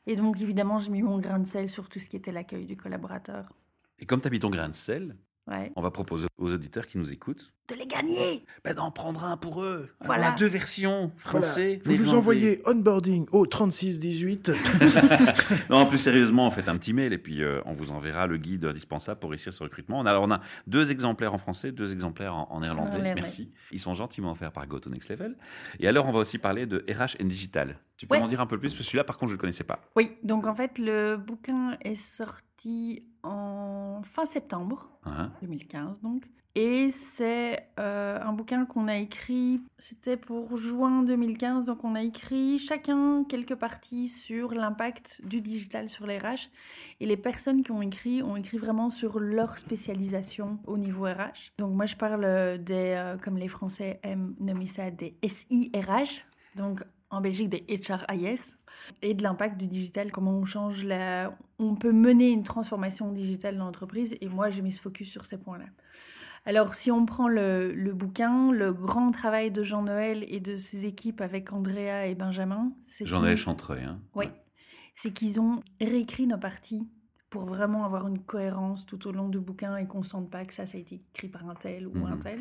Et 0.07 0.14
donc, 0.17 0.41
évidemment, 0.41 0.79
j'ai 0.79 0.91
mis 0.91 1.03
mon 1.03 1.19
grain 1.19 1.41
de 1.41 1.47
sel 1.47 1.69
sur 1.69 1.88
tout 1.88 1.99
ce 1.99 2.09
qui 2.09 2.17
était 2.17 2.31
l'accueil 2.33 2.67
du 2.67 2.77
collaborateur. 2.77 3.53
Et 3.99 4.07
comme 4.07 4.21
tu 4.21 4.29
as 4.29 4.31
mis 4.31 4.38
ton 4.38 4.49
grain 4.51 4.69
de 4.69 4.75
sel, 4.75 5.17
Ouais. 5.49 5.73
on 5.77 5.81
va 5.83 5.91
proposer 5.91 6.27
aux 6.37 6.53
auditeurs 6.53 6.87
qui 6.87 6.99
nous 6.99 7.11
écoute 7.13 7.53
De 7.71 7.75
les 7.75 7.87
gagner 7.87 8.45
ben, 8.65 8.75
d'en 8.75 8.91
prendre 8.91 9.25
un 9.25 9.37
pour 9.37 9.63
eux. 9.63 9.89
Alors, 10.01 10.07
Voilà. 10.07 10.31
On 10.31 10.35
a 10.35 10.37
deux 10.37 10.47
versions, 10.49 11.11
français, 11.17 11.81
Vous 11.85 11.97
nous 11.97 12.13
envoyez 12.15 12.61
onboarding 12.67 13.27
au 13.33 13.47
3618. 13.47 14.53
Non, 15.71 15.87
plus 15.87 15.99
sérieusement, 15.99 16.47
on 16.47 16.51
fait 16.51 16.69
un 16.69 16.77
petit 16.77 16.93
mail 16.93 17.13
et 17.13 17.19
puis 17.19 17.43
euh, 17.43 17.61
on 17.65 17.73
vous 17.73 17.93
enverra 17.93 18.27
le 18.27 18.37
guide 18.37 18.65
indispensable 18.65 19.21
pour 19.21 19.31
réussir 19.31 19.53
ce 19.53 19.63
recrutement. 19.63 20.01
Alors, 20.03 20.23
on 20.25 20.31
a 20.31 20.41
deux 20.67 20.91
exemplaires 20.91 21.35
en 21.35 21.39
français, 21.39 21.73
deux 21.73 21.93
exemplaires 21.93 22.35
en, 22.35 22.49
en 22.51 22.61
néerlandais. 22.61 22.91
Néerlandais. 22.99 23.15
Merci. 23.15 23.51
Ils 23.73 23.81
sont 23.81 23.95
gentiment 23.95 24.33
offerts 24.33 24.53
par 24.53 24.67
Go 24.67 24.79
to 24.79 24.91
Next 24.91 25.11
Level. 25.11 25.37
Et 25.81 25.89
alors, 25.89 26.07
on 26.09 26.13
va 26.13 26.21
aussi 26.21 26.39
parler 26.39 26.67
de 26.67 26.85
RH 26.89 27.21
and 27.23 27.27
Digital. 27.27 27.79
Tu 27.97 28.07
peux 28.07 28.15
Ouais. 28.15 28.21
m'en 28.21 28.29
dire 28.29 28.41
un 28.41 28.47
peu 28.47 28.59
plus? 28.59 28.69
Parce 28.69 28.79
que 28.79 28.85
celui-là, 28.85 29.05
par 29.05 29.17
contre, 29.19 29.31
je 29.31 29.35
ne 29.35 29.39
le 29.39 29.41
connaissais 29.41 29.65
pas. 29.65 29.81
Oui, 29.97 30.13
donc 30.23 30.47
en 30.47 30.55
fait, 30.55 30.79
le 30.79 31.17
bouquin 31.17 31.77
est 31.83 31.97
sorti 31.97 32.43
en 33.23 34.03
fin 34.05 34.27
septembre 34.27 34.90
Hein 35.05 35.33
2015, 35.42 36.01
donc. 36.03 36.25
Et 36.55 36.90
c'est 36.90 37.68
euh, 37.79 38.18
un 38.21 38.33
bouquin 38.33 38.64
qu'on 38.64 38.88
a 38.88 38.97
écrit, 38.97 39.61
c'était 39.79 40.16
pour 40.16 40.57
juin 40.57 41.03
2015, 41.03 41.66
donc 41.66 41.85
on 41.85 41.94
a 41.94 42.03
écrit 42.03 42.59
chacun 42.59 43.23
quelques 43.29 43.55
parties 43.55 44.09
sur 44.09 44.53
l'impact 44.55 45.21
du 45.25 45.40
digital 45.40 45.88
sur 45.88 46.07
les 46.07 46.18
RH. 46.18 46.49
Et 46.99 47.07
les 47.07 47.16
personnes 47.16 47.62
qui 47.62 47.71
ont 47.71 47.83
écrit 47.83 48.25
ont 48.25 48.35
écrit 48.35 48.59
vraiment 48.59 48.90
sur 48.90 49.21
leur 49.21 49.57
spécialisation 49.57 50.59
au 50.66 50.79
niveau 50.79 51.05
RH. 51.05 51.53
Donc 51.59 51.75
moi 51.75 51.87
je 51.87 51.94
parle 51.94 52.59
des, 52.59 52.94
euh, 52.97 53.16
comme 53.18 53.38
les 53.38 53.49
Français 53.49 54.01
aiment 54.03 54.35
nommer 54.40 54.66
ça, 54.66 54.90
des 54.90 55.16
SIRH, 55.23 56.25
donc 56.57 56.83
en 57.11 57.21
Belgique 57.21 57.49
des 57.49 57.64
HRIS, 57.68 58.55
et 59.03 59.14
de 59.14 59.23
l'impact 59.23 59.59
du 59.59 59.66
digital, 59.66 60.11
comment 60.12 60.33
on 60.33 60.44
change 60.44 60.85
la... 60.85 61.33
On 61.59 61.75
peut 61.75 61.92
mener 61.92 62.31
une 62.31 62.44
transformation 62.44 63.12
digitale 63.12 63.57
dans 63.57 63.64
l'entreprise, 63.64 64.16
et 64.21 64.29
moi 64.29 64.51
j'ai 64.51 64.62
mis 64.62 64.73
ce 64.73 64.81
focus 64.81 65.11
sur 65.11 65.27
ces 65.27 65.38
points-là. 65.38 65.66
Alors, 66.47 66.75
si 66.75 66.90
on 66.90 67.05
prend 67.05 67.29
le, 67.29 67.75
le 67.75 67.92
bouquin, 67.92 68.53
le 68.53 68.73
grand 68.73 69.11
travail 69.11 69.51
de 69.51 69.62
Jean-Noël 69.62 70.25
et 70.29 70.40
de 70.40 70.57
ses 70.57 70.87
équipes 70.87 71.21
avec 71.21 71.53
Andrea 71.53 72.07
et 72.07 72.14
Benjamin, 72.14 72.73
c'est 72.87 73.07
Jean-Noël 73.07 73.37
Chantreuil. 73.37 73.85
Hein. 73.85 74.01
Oui, 74.14 74.27
c'est 74.94 75.12
qu'ils 75.12 75.40
ont 75.40 75.61
réécrit 75.81 76.27
nos 76.27 76.38
parties 76.38 76.88
pour 77.31 77.45
vraiment 77.45 77.85
avoir 77.85 78.07
une 78.09 78.21
cohérence 78.21 78.87
tout 78.87 79.07
au 79.07 79.12
long 79.12 79.29
du 79.29 79.38
bouquin 79.38 79.77
et 79.77 79.87
qu'on 79.87 79.99
ne 79.99 80.05
sente 80.05 80.31
pas 80.31 80.45
que 80.47 80.55
ça, 80.55 80.64
ça 80.64 80.79
a 80.79 80.81
été 80.81 81.03
écrit 81.12 81.29
par 81.29 81.47
un 81.49 81.55
tel 81.55 81.87
ou 81.87 82.07
un 82.07 82.12
Mhm. 82.14 82.19
tel. 82.21 82.41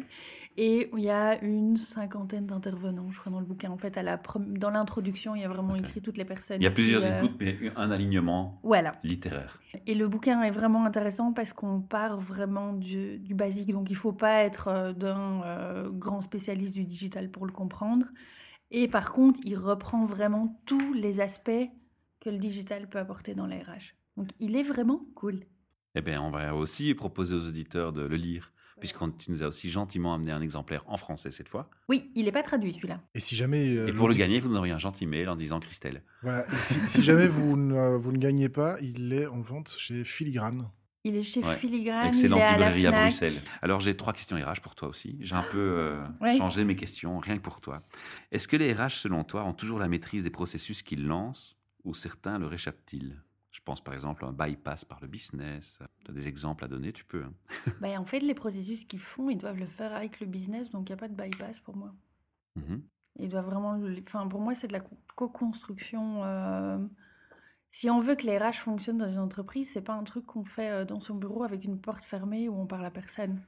Et 0.55 0.89
il 0.95 1.03
y 1.03 1.09
a 1.09 1.43
une 1.43 1.75
cinquantaine 1.75 2.45
d'intervenants, 2.45 3.09
je 3.11 3.19
crois, 3.19 3.31
dans 3.31 3.39
le 3.41 3.45
bouquin. 3.45 3.69
En 3.69 3.77
fait, 3.77 3.97
à 3.97 4.03
la 4.03 4.17
dans 4.47 4.69
l'introduction, 4.69 5.35
il 5.35 5.41
y 5.41 5.45
a 5.45 5.49
vraiment 5.49 5.75
écrit 5.75 6.01
toutes 6.01 6.17
les 6.17 6.23
personnes. 6.25 6.61
Il 6.61 6.63
y 6.63 6.67
a 6.67 6.71
plusieurs 6.71 7.01
qui, 7.01 7.07
euh, 7.09 7.19
inputs, 7.21 7.35
mais 7.39 7.71
un 7.75 7.91
alignement 7.91 8.59
Voilà. 8.63 8.95
littéraire. 9.03 9.59
Et 9.85 9.93
le 9.93 10.07
bouquin 10.07 10.41
est 10.43 10.51
vraiment 10.51 10.85
intéressant 10.85 11.33
parce 11.33 11.51
qu'on 11.51 11.81
part 11.81 12.19
vraiment 12.21 12.71
du, 12.71 13.19
du 13.19 13.35
basique. 13.35 13.71
Donc, 13.73 13.89
il 13.89 13.95
faut 13.95 14.13
pas 14.13 14.43
être 14.43 14.69
euh, 14.69 14.93
d'un 14.93 15.41
euh, 15.43 15.89
grand 15.91 16.21
spécialiste 16.21 16.73
du 16.73 16.85
digital 16.85 17.29
pour 17.29 17.45
le 17.45 17.51
comprendre. 17.51 18.05
Et 18.71 18.87
par 18.87 19.11
contre, 19.11 19.41
il 19.43 19.57
reprend 19.57 20.05
vraiment 20.05 20.59
tous 20.65 20.93
les 20.93 21.19
aspects 21.19 21.51
que 22.21 22.29
le 22.29 22.37
digital 22.37 22.89
peut 22.89 22.99
apporter 22.99 23.33
dans 23.35 23.45
les 23.45 23.57
RH. 23.59 23.93
Donc, 24.17 24.29
il 24.39 24.55
est 24.55 24.63
vraiment 24.63 25.05
cool. 25.15 25.39
Eh 25.95 26.01
bien, 26.01 26.21
on 26.21 26.31
va 26.31 26.53
aussi 26.55 26.93
proposer 26.93 27.35
aux 27.35 27.47
auditeurs 27.47 27.93
de 27.93 28.01
le 28.01 28.15
lire, 28.17 28.51
puisque 28.79 28.97
tu 29.17 29.31
nous 29.31 29.41
as 29.43 29.47
aussi 29.47 29.69
gentiment 29.69 30.13
amené 30.13 30.31
un 30.31 30.41
exemplaire 30.41 30.83
en 30.87 30.97
français 30.97 31.31
cette 31.31 31.49
fois. 31.49 31.69
Oui, 31.89 32.11
il 32.15 32.25
n'est 32.25 32.31
pas 32.31 32.43
traduit 32.43 32.73
celui-là. 32.73 33.01
Et 33.15 33.19
si 33.19 33.35
jamais. 33.35 33.75
euh, 33.75 33.87
Et 33.87 33.93
pour 33.93 34.07
le 34.09 34.13
gagner, 34.15 34.39
vous 34.39 34.49
nous 34.49 34.55
envoyez 34.55 34.73
un 34.73 34.77
gentil 34.79 35.05
mail 35.07 35.29
en 35.29 35.35
disant 35.35 35.59
Christelle. 35.59 36.03
Voilà. 36.21 36.45
Et 36.45 36.55
si, 36.59 36.79
si 36.89 37.01
jamais 37.03 37.27
vous 37.27 37.57
ne, 37.57 37.95
vous 37.95 38.11
ne 38.11 38.17
gagnez 38.17 38.49
pas, 38.49 38.77
il 38.81 39.13
est 39.13 39.25
en 39.27 39.39
vente 39.41 39.75
chez 39.77 40.03
Filigrane. 40.03 40.69
Il 41.03 41.15
est 41.15 41.23
chez 41.23 41.41
Ouais. 41.43 41.55
Filigrane, 41.55 42.07
Excellente 42.09 42.39
il 42.39 42.41
est 42.41 42.45
à 42.45 42.51
la 42.57 42.69
librairie 42.69 42.85
à 42.87 42.89
Fnac. 42.89 43.01
Bruxelles. 43.03 43.41
Alors 43.61 43.79
j'ai 43.79 43.95
trois 43.95 44.11
questions 44.13 44.35
RH 44.35 44.61
pour 44.61 44.75
toi 44.75 44.89
aussi. 44.89 45.17
J'ai 45.21 45.35
un 45.35 45.43
peu 45.51 45.57
euh, 45.59 46.05
Ouais. 46.21 46.35
changé 46.37 46.63
mes 46.65 46.75
questions, 46.75 47.17
rien 47.19 47.37
que 47.37 47.41
pour 47.43 47.61
toi. 47.61 47.81
Est-ce 48.31 48.47
que 48.47 48.57
les 48.57 48.73
RH, 48.73 48.89
selon 48.89 49.23
toi, 49.23 49.45
ont 49.45 49.53
toujours 49.53 49.79
la 49.79 49.87
maîtrise 49.87 50.23
des 50.25 50.29
processus 50.31 50.81
qu'ils 50.83 51.05
lancent 51.07 51.55
ou 51.85 51.93
certains 51.93 52.37
leur 52.39 52.53
échappent-ils 52.53 53.21
Je 53.51 53.59
pense 53.61 53.81
par 53.83 53.93
exemple 53.93 54.23
à 54.25 54.27
un 54.27 54.33
bypass 54.33 54.85
par 54.85 54.99
le 55.01 55.07
business. 55.07 55.79
Tu 56.05 56.11
as 56.11 56.13
des 56.13 56.27
exemples 56.27 56.63
à 56.63 56.67
donner, 56.67 56.93
tu 56.93 57.05
peux. 57.05 57.23
hein. 57.23 57.33
Ben, 57.81 57.97
en 57.99 58.05
fait, 58.05 58.19
les 58.19 58.33
processus 58.33 58.85
qu'ils 58.85 58.99
font, 58.99 59.29
ils 59.29 59.37
doivent 59.37 59.59
le 59.59 59.67
faire 59.67 59.93
avec 59.93 60.19
le 60.19 60.25
business, 60.27 60.69
donc 60.71 60.89
il 60.89 60.91
n'y 60.93 60.97
a 60.97 60.97
pas 60.97 61.07
de 61.07 61.15
bypass 61.15 61.59
pour 61.59 61.75
moi. 61.75 61.93
Mhm. 62.55 62.83
Ils 63.19 63.29
doivent 63.29 63.45
vraiment. 63.45 63.79
Enfin, 64.01 64.27
pour 64.27 64.41
moi, 64.41 64.53
c'est 64.53 64.67
de 64.67 64.73
la 64.73 64.79
co- 64.79 64.97
co-construction. 65.15 66.23
euh, 66.23 66.77
Si 67.71 67.89
on 67.89 67.99
veut 67.99 68.15
que 68.15 68.25
les 68.25 68.37
RH 68.37 68.53
fonctionnent 68.61 68.97
dans 68.99 69.11
une 69.11 69.19
entreprise, 69.19 69.71
c'est 69.71 69.81
pas 69.81 69.93
un 69.93 70.03
truc 70.03 70.25
qu'on 70.25 70.43
fait 70.45 70.69
euh, 70.71 70.85
dans 70.85 70.99
son 70.99 71.15
bureau 71.15 71.43
avec 71.43 71.63
une 71.63 71.79
porte 71.79 72.03
fermée 72.03 72.49
où 72.49 72.55
on 72.55 72.67
parle 72.67 72.85
à 72.85 72.91
personne. 72.91 73.41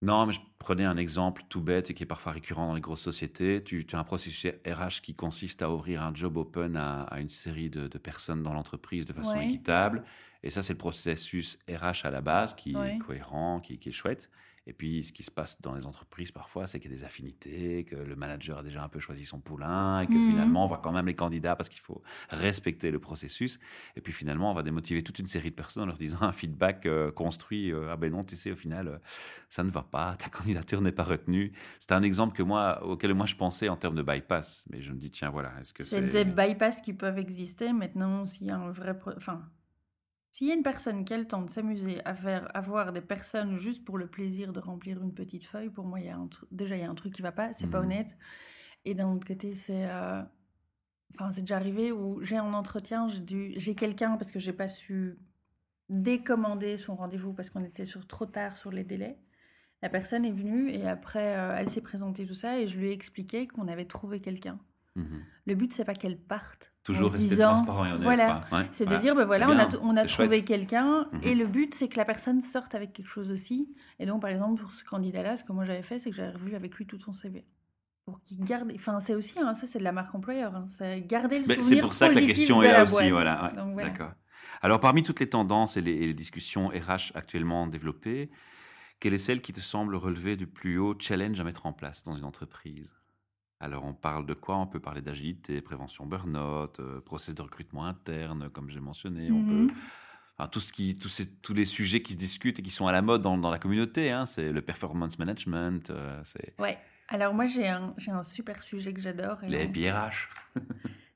Non, 0.00 0.26
mais 0.26 0.32
je 0.32 0.40
prenais 0.60 0.84
un 0.84 0.96
exemple 0.96 1.42
tout 1.48 1.60
bête 1.60 1.90
et 1.90 1.94
qui 1.94 2.04
est 2.04 2.06
parfois 2.06 2.30
récurrent 2.32 2.68
dans 2.68 2.74
les 2.74 2.80
grosses 2.80 3.00
sociétés. 3.00 3.64
Tu, 3.64 3.84
tu 3.84 3.96
as 3.96 3.98
un 3.98 4.04
processus 4.04 4.46
RH 4.64 5.00
qui 5.02 5.14
consiste 5.16 5.60
à 5.60 5.70
ouvrir 5.72 6.02
un 6.02 6.14
job 6.14 6.36
open 6.36 6.76
à, 6.76 7.02
à 7.02 7.18
une 7.20 7.28
série 7.28 7.68
de, 7.68 7.88
de 7.88 7.98
personnes 7.98 8.42
dans 8.44 8.52
l'entreprise 8.54 9.06
de 9.06 9.12
façon 9.12 9.40
Ouais. 9.40 9.40
équitable. 9.40 10.04
Et 10.44 10.50
ça, 10.50 10.62
c'est 10.62 10.74
le 10.74 10.78
processus 10.78 11.58
RH 11.68 12.06
à 12.06 12.10
la 12.10 12.20
base 12.20 12.54
qui 12.54 12.74
Ouais. 12.74 12.90
est 12.90 12.96
cohérent, 12.96 13.58
qui, 13.60 13.80
qui 13.80 13.88
est 13.88 13.92
chouette. 13.92 14.30
Et 14.68 14.74
puis, 14.74 15.02
ce 15.02 15.12
qui 15.14 15.22
se 15.22 15.30
passe 15.30 15.60
dans 15.62 15.74
les 15.74 15.86
entreprises 15.86 16.30
parfois, 16.30 16.66
c'est 16.66 16.78
qu'il 16.78 16.90
y 16.90 16.94
a 16.94 16.96
des 16.98 17.04
affinités, 17.04 17.84
que 17.84 17.96
le 17.96 18.14
manager 18.16 18.58
a 18.58 18.62
déjà 18.62 18.84
un 18.84 18.88
peu 18.90 19.00
choisi 19.00 19.24
son 19.24 19.40
poulain 19.40 20.02
et 20.02 20.06
que 20.06 20.18
Mhm. 20.18 20.20
finalement, 20.20 20.64
on 20.64 20.66
voit 20.66 20.76
quand 20.78 20.92
même 20.92 21.06
les 21.06 21.14
candidats 21.14 21.56
parce 21.56 21.70
qu'il 21.70 21.80
faut 21.80 22.02
respecter 22.28 22.90
le 22.90 22.98
processus. 22.98 23.58
Et 23.96 24.02
puis 24.02 24.12
finalement, 24.12 24.50
on 24.50 24.54
va 24.54 24.62
démotiver 24.62 25.02
toute 25.02 25.18
une 25.18 25.26
série 25.26 25.48
de 25.50 25.54
personnes 25.54 25.84
en 25.84 25.86
leur 25.86 25.96
disant 25.96 26.20
un 26.20 26.32
feedback 26.32 26.84
euh, 26.84 27.10
construit. 27.10 27.72
euh, 27.72 27.90
ah 27.90 27.96
ben 27.96 28.12
non, 28.12 28.22
tu 28.24 28.36
sais, 28.36 28.50
au 28.52 28.56
final, 28.56 28.88
euh, 28.88 28.98
ça 29.48 29.64
ne 29.64 29.70
va 29.70 29.82
pas, 29.82 30.14
ta 30.16 30.28
candidature 30.28 30.82
n'est 30.82 30.92
pas 30.92 31.04
retenue. 31.04 31.52
C'est 31.78 31.92
un 31.92 32.02
exemple 32.02 32.36
que 32.36 32.42
moi, 32.42 32.84
auquel 32.84 33.14
moi 33.14 33.24
je 33.24 33.36
pensais 33.36 33.70
en 33.70 33.76
termes 33.76 33.94
de 33.96 34.02
bypass. 34.02 34.66
Mais 34.70 34.82
je 34.82 34.92
me 34.92 34.98
dis, 34.98 35.10
tiens, 35.10 35.30
voilà, 35.30 35.52
est-ce 35.60 35.72
que 35.72 35.82
C'est 35.82 36.10
c'est. 36.10 36.24
des 36.24 36.30
bypass 36.30 36.82
qui 36.82 36.92
peuvent 36.92 37.18
exister. 37.18 37.72
Maintenant, 37.72 38.26
s'il 38.26 38.48
y 38.48 38.50
a 38.50 38.56
un 38.58 38.70
vrai. 38.70 38.96
pro- 38.98 39.16
Enfin. 39.16 39.48
S'il 40.38 40.46
y 40.46 40.52
a 40.52 40.54
une 40.54 40.62
personne 40.62 41.04
qui 41.04 41.12
a 41.12 41.18
le 41.18 41.26
temps 41.26 41.42
de 41.42 41.50
s'amuser 41.50 42.00
à 42.04 42.14
faire 42.14 42.48
avoir 42.56 42.92
des 42.92 43.00
personnes 43.00 43.56
juste 43.56 43.84
pour 43.84 43.98
le 43.98 44.06
plaisir 44.06 44.52
de 44.52 44.60
remplir 44.60 45.02
une 45.02 45.12
petite 45.12 45.44
feuille, 45.44 45.68
pour 45.68 45.84
moi, 45.84 45.98
il 45.98 46.06
y 46.06 46.10
a 46.10 46.16
un 46.16 46.30
déjà, 46.52 46.76
il 46.76 46.82
y 46.82 46.84
a 46.84 46.88
un 46.88 46.94
truc 46.94 47.12
qui 47.12 47.22
va 47.22 47.32
pas, 47.32 47.52
c'est 47.54 47.66
pas 47.66 47.80
Mhm. 47.80 47.84
honnête. 47.86 48.16
Et 48.84 48.94
d'un 48.94 49.12
autre 49.12 49.26
côté, 49.26 49.52
c'est. 49.52 49.90
euh, 49.90 50.22
Enfin, 51.14 51.32
c'est 51.32 51.40
déjà 51.42 51.56
arrivé 51.56 51.92
où 51.92 52.22
j'ai 52.24 52.36
un 52.36 52.54
entretien, 52.54 53.08
j'ai 53.08 53.20
dû... 53.20 53.54
j'ai 53.56 53.74
quelqu'un 53.74 54.16
parce 54.16 54.32
que 54.32 54.38
j'ai 54.38 54.52
pas 54.52 54.68
su 54.68 55.18
décommander 55.90 56.78
son 56.78 56.96
rendez-vous 56.96 57.34
parce 57.34 57.50
qu'on 57.50 57.64
était 57.64 57.86
sur 57.86 58.06
trop 58.06 58.26
tard 58.26 58.56
sur 58.56 58.72
les 58.72 58.84
délais. 58.84 59.18
La 59.82 59.90
personne 59.90 60.24
est 60.26 60.32
venue 60.32 60.70
et 60.70 60.88
après, 60.88 61.36
euh, 61.38 61.56
elle 61.58 61.68
s'est 61.70 61.82
présentée 61.82 62.26
tout 62.26 62.34
ça 62.34 62.60
et 62.60 62.68
je 62.68 62.78
lui 62.78 62.88
ai 62.90 62.92
expliqué 62.92 63.48
qu'on 63.48 63.68
avait 63.68 63.86
trouvé 63.86 64.20
quelqu'un. 64.20 64.60
Mhm. 64.98 65.22
Le 65.46 65.54
but, 65.54 65.72
c'est 65.72 65.84
pas 65.84 65.94
qu'elle 65.94 66.18
parte. 66.18 66.72
Toujours 66.84 67.12
rester 67.12 67.28
disant, 67.28 67.52
transparent 67.52 67.84
et 67.86 67.88
honnête. 67.92 68.02
Voilà. 68.02 68.40
Ouais, 68.52 68.66
C'est 68.72 68.86
de 68.86 68.96
dire, 68.96 69.14
ben 69.14 69.24
voilà, 69.24 69.48
on 69.50 69.58
a, 69.58 69.68
on 69.82 69.96
a 69.96 70.04
trouvé 70.06 70.42
quelqu'un, 70.44 71.08
Mhm. 71.12 71.20
et 71.22 71.34
le 71.34 71.46
but, 71.46 71.74
c'est 71.74 71.88
que 71.88 71.96
la 71.96 72.04
personne 72.04 72.40
sorte 72.42 72.74
avec 72.74 72.92
quelque 72.92 73.08
chose 73.08 73.30
aussi. 73.30 73.74
Et 73.98 74.06
donc, 74.06 74.20
par 74.22 74.30
exemple, 74.30 74.60
pour 74.60 74.72
ce 74.72 74.84
candidat-là, 74.84 75.36
ce 75.36 75.44
que 75.44 75.52
moi 75.52 75.64
j'avais 75.64 75.82
fait, 75.82 75.98
c'est 75.98 76.10
que 76.10 76.16
j'avais 76.16 76.32
revu 76.32 76.54
avec 76.54 76.74
lui 76.76 76.86
tout 76.86 76.98
son 76.98 77.12
CV. 77.12 77.46
Pour 78.04 78.22
qu'il 78.22 78.40
garde. 78.40 78.72
Enfin, 78.74 79.00
c'est 79.00 79.14
aussi, 79.14 79.38
hein, 79.38 79.54
ça, 79.54 79.66
c'est 79.66 79.78
de 79.78 79.84
la 79.84 79.92
marque 79.92 80.14
employeur. 80.14 80.54
hein, 80.56 80.64
c'est 80.68 81.02
garder 81.02 81.38
le 81.40 81.44
souvenir 81.44 81.62
C'est 81.68 81.80
pour 81.80 81.92
ça 81.94 82.08
que 82.08 82.14
la 82.14 82.22
question 82.22 82.62
est 82.62 82.68
là 82.68 82.82
aussi. 82.82 82.92
boîte. 82.94 83.10
Voilà, 83.10 83.44
ouais, 83.50 83.56
Donc, 83.56 83.72
voilà. 83.74 83.90
D'accord. 83.90 84.12
Alors, 84.62 84.80
parmi 84.80 85.02
toutes 85.02 85.20
les 85.20 85.28
tendances 85.28 85.76
et 85.76 85.82
les, 85.82 85.92
et 85.92 86.06
les 86.06 86.14
discussions 86.14 86.68
RH 86.68 87.12
actuellement 87.14 87.66
développées, 87.66 88.30
quelle 88.98 89.12
est 89.14 89.18
celle 89.18 89.40
qui 89.42 89.52
te 89.52 89.60
semble 89.60 89.94
relever 89.94 90.36
du 90.36 90.46
plus 90.46 90.78
haut 90.78 90.96
challenge 90.98 91.38
à 91.38 91.44
mettre 91.44 91.66
en 91.66 91.72
place 91.72 92.02
dans 92.02 92.14
une 92.14 92.24
entreprise? 92.24 92.96
Alors, 93.60 93.84
on 93.84 93.92
parle 93.94 94.24
de 94.26 94.34
quoi? 94.34 94.56
On 94.56 94.66
peut 94.66 94.80
parler 94.80 95.00
d'agilité, 95.02 95.60
prévention 95.60 96.06
burn-out, 96.06 96.78
euh, 96.80 97.00
process 97.00 97.34
de 97.34 97.42
recrutement 97.42 97.84
interne, 97.86 98.48
comme 98.50 98.70
j'ai 98.70 98.80
mentionné. 98.80 99.30
On 99.32 99.44
peut 99.44 99.68
Enfin, 100.40 100.48
tout 100.48 100.60
ce 100.60 100.72
qui, 100.72 100.96
tous, 100.96 101.08
ces, 101.08 101.28
tous 101.28 101.52
les 101.52 101.64
sujets 101.64 102.00
qui 102.00 102.12
se 102.12 102.18
discutent 102.18 102.60
et 102.60 102.62
qui 102.62 102.70
sont 102.70 102.86
à 102.86 102.92
la 102.92 103.02
mode 103.02 103.22
dans, 103.22 103.36
dans 103.36 103.50
la 103.50 103.58
communauté, 103.58 104.12
hein, 104.12 104.24
c'est 104.24 104.52
le 104.52 104.62
performance 104.62 105.18
management, 105.18 105.90
euh, 105.90 106.20
c'est 106.22 106.54
Ouais. 106.60 106.78
Alors, 107.08 107.34
moi, 107.34 107.46
j'ai 107.46 107.66
un, 107.66 107.94
un 108.06 108.22
super 108.22 108.62
sujet 108.62 108.92
que 108.92 109.00
j'adore. 109.00 109.38
les 109.42 109.66
PRH. 109.66 110.28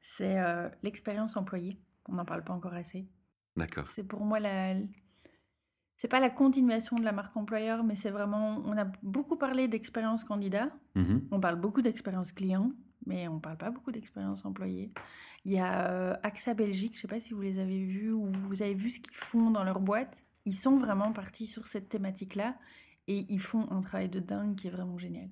C'est 0.01 0.41
euh, 0.41 0.69
l'expérience 0.83 1.37
employée. 1.37 1.79
On 2.09 2.15
n'en 2.15 2.25
parle 2.25 2.43
pas 2.43 2.53
encore 2.53 2.75
assez. 2.75 3.07
D'accord. 3.57 3.87
C'est 3.87 4.03
pour 4.03 4.25
moi 4.25 4.41
la. 4.41 4.75
C'est 6.03 6.09
pas 6.09 6.19
la 6.19 6.31
continuation 6.31 6.97
de 6.97 7.05
la 7.05 7.13
marque 7.13 7.37
employeur, 7.37 7.85
mais 7.85 7.95
c'est 7.95 8.11
vraiment. 8.11 8.61
On 8.65 8.77
a 8.77 8.87
beaucoup 9.05 9.37
parlé 9.37 9.69
d'expérience 9.69 10.25
candidat, 10.25 10.69
Mhm. 10.97 11.29
on 11.31 11.39
parle 11.39 11.61
beaucoup 11.61 11.81
d'expérience 11.81 12.33
client, 12.33 12.71
mais 13.07 13.29
on 13.29 13.39
parle 13.39 13.57
pas 13.57 13.71
beaucoup 13.71 13.93
d'expérience 13.93 14.45
employée. 14.45 14.89
Il 15.45 15.53
y 15.53 15.61
a 15.61 15.93
euh, 15.93 16.17
AXA 16.25 16.55
Belgique, 16.55 16.97
je 16.97 17.03
sais 17.03 17.07
pas 17.07 17.21
si 17.21 17.33
vous 17.35 17.41
les 17.43 17.61
avez 17.61 17.79
vus 17.85 18.11
ou 18.11 18.27
vous 18.49 18.63
avez 18.63 18.75
vu 18.75 18.91
ce 18.91 18.99
qu'ils 18.99 19.15
font 19.15 19.53
dans 19.53 19.63
leur 19.63 19.79
boîte. 19.79 20.25
Ils 20.45 20.57
sont 20.57 20.77
vraiment 20.77 21.13
partis 21.13 21.47
sur 21.47 21.69
cette 21.69 21.89
thématique-là 21.89 22.57
et 23.07 23.25
ils 23.29 23.41
font 23.41 23.71
un 23.71 23.81
travail 23.81 24.09
de 24.09 24.19
dingue 24.19 24.57
qui 24.57 24.67
est 24.67 24.73
vraiment 24.73 24.99
génial. 24.99 25.29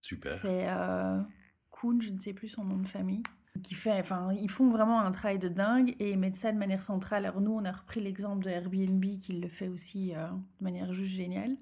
Super. 0.00 0.32
C'est 0.32 0.66
euh, 0.68 1.22
Kuhn, 1.70 2.02
je 2.02 2.10
ne 2.10 2.16
sais 2.16 2.32
plus 2.32 2.48
son 2.48 2.64
nom 2.64 2.78
de 2.78 2.88
famille, 2.88 3.22
qui 3.62 3.74
fait, 3.74 3.98
enfin, 4.00 4.32
ils 4.34 4.50
font 4.50 4.70
vraiment 4.70 5.00
un 5.00 5.10
travail 5.10 5.38
de 5.38 5.48
dingue 5.48 5.94
et 5.98 6.10
ils 6.12 6.18
mettent 6.18 6.36
ça 6.36 6.52
de 6.52 6.58
manière 6.58 6.82
centrale. 6.82 7.24
Alors 7.26 7.40
nous, 7.40 7.52
on 7.52 7.64
a 7.64 7.72
repris 7.72 8.00
l'exemple 8.00 8.44
de 8.44 8.50
Airbnb 8.50 9.04
qui 9.20 9.32
le 9.40 9.48
fait 9.48 9.68
aussi 9.68 10.14
euh, 10.14 10.28
de 10.28 10.64
manière 10.64 10.92
juste 10.92 11.12
géniale. 11.14 11.56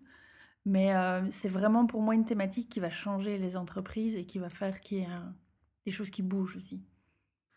Mais 0.66 0.94
euh, 0.94 1.28
c'est 1.30 1.48
vraiment 1.48 1.87
pour 1.87 2.00
moi 2.02 2.14
une 2.14 2.24
thématique 2.24 2.68
qui 2.70 2.80
va 2.80 2.90
changer 2.90 3.38
les 3.38 3.57
entreprises 3.57 4.16
et 4.16 4.24
qui 4.24 4.38
va 4.38 4.48
faire 4.50 4.80
qu'il 4.80 4.98
y 4.98 5.00
ait 5.02 5.09
des 5.85 5.92
choses 5.92 6.11
qui 6.11 6.22
bougent 6.22 6.57
aussi. 6.57 6.83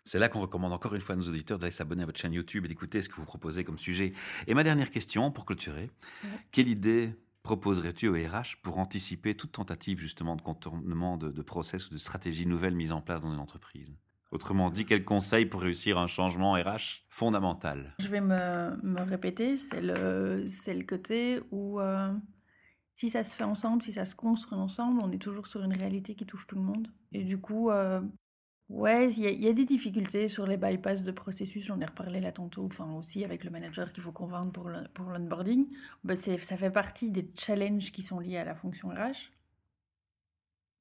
C'est 0.04 0.20
là 0.20 0.30
qu'on 0.30 0.40
recommande 0.42 0.72
encore 0.74 0.96
une 0.96 1.02
fois 1.02 1.16
à 1.16 1.18
nos 1.18 1.28
auditeurs 1.28 1.60
d'aller 1.60 1.72
s'abonner 1.72 2.04
à 2.04 2.06
votre 2.06 2.20
chaîne 2.20 2.34
YouTube 2.34 2.64
et 2.66 2.68
d'écouter 2.70 3.02
ce 3.02 3.10
que 3.10 3.16
vous 3.16 3.26
proposez 3.26 3.64
comme 3.66 3.78
sujet. 3.78 4.14
Et 4.48 4.54
ma 4.54 4.64
dernière 4.64 4.90
question, 4.90 5.32
pour 5.32 5.46
clôturer, 5.46 5.92
Ouais. 6.24 6.30
quelle 6.52 6.70
idée 6.70 7.14
proposerais-tu 7.44 8.08
au 8.08 8.14
RH 8.14 8.58
pour 8.62 8.78
anticiper 8.78 9.36
toute 9.36 9.52
tentative 9.54 10.00
justement 10.00 10.36
de 10.36 10.42
contournement 10.42 11.18
de, 11.18 11.32
de 11.32 11.42
process 11.42 11.88
ou 11.88 11.94
de 11.94 11.98
stratégie 11.98 12.46
nouvelle 12.46 12.76
mise 12.76 12.92
en 12.92 13.02
place 13.02 13.22
dans 13.22 13.34
une 13.34 13.40
entreprise? 13.40 13.96
Autrement 14.32 14.70
dit, 14.70 14.86
quel 14.86 15.06
conseil 15.06 15.46
pour 15.46 15.62
réussir 15.62 15.98
un 15.98 16.08
changement 16.08 16.54
RH 16.54 17.06
fondamental? 17.10 17.96
Je 18.00 18.08
vais 18.10 18.22
me, 18.22 19.02
répéter, 19.04 19.58
c'est 19.58 19.82
le, 19.82 20.46
le 20.48 20.84
côté 20.84 21.40
où 21.52 21.80
euh, 21.80 22.12
si 22.94 23.10
ça 23.10 23.24
se 23.24 23.36
fait 23.36 23.46
ensemble, 23.46 23.82
si 23.82 23.94
ça 23.94 24.06
se 24.06 24.16
construit 24.16 24.58
ensemble, 24.58 25.00
on 25.04 25.12
est 25.12 25.22
toujours 25.22 25.48
sur 25.48 25.64
une 25.64 25.74
réalité 25.74 26.16
qui 26.16 26.26
touche 26.26 26.46
tout 26.46 26.56
le 26.56 26.62
monde. 26.62 26.90
Et 27.14 27.24
du 27.24 27.38
coup, 27.40 27.70
euh, 27.70 28.02
ouais, 28.70 29.12
il 29.14 29.42
y, 29.44 29.48
a- 29.48 29.54
des 29.54 29.66
difficultés 29.66 30.28
sur 30.28 30.46
les 30.46 30.58
bypass 30.58 31.04
de 31.04 31.12
processus, 31.12 31.64
j'en 31.66 31.80
ai 31.80 31.86
reparlé 31.86 32.20
là 32.20 32.32
tantôt, 32.34 32.66
enfin 32.66 32.92
aussi 32.94 33.24
avec 33.24 33.46
le 33.46 33.50
manager 33.50 33.94
qu'il 33.94 34.04
faut 34.04 34.12
convaincre 34.12 34.52
pour 34.94 35.10
l'onboarding. 35.10 35.68
C'est- 36.16 36.38
ça 36.40 36.58
fait 36.58 36.72
partie 36.72 37.12
des 37.12 37.32
challenges 37.38 37.92
qui 37.94 38.02
sont 38.02 38.20
liés 38.20 38.38
à 38.38 38.44
la 38.46 38.56
fonction 38.56 38.90
RH. 38.90 39.32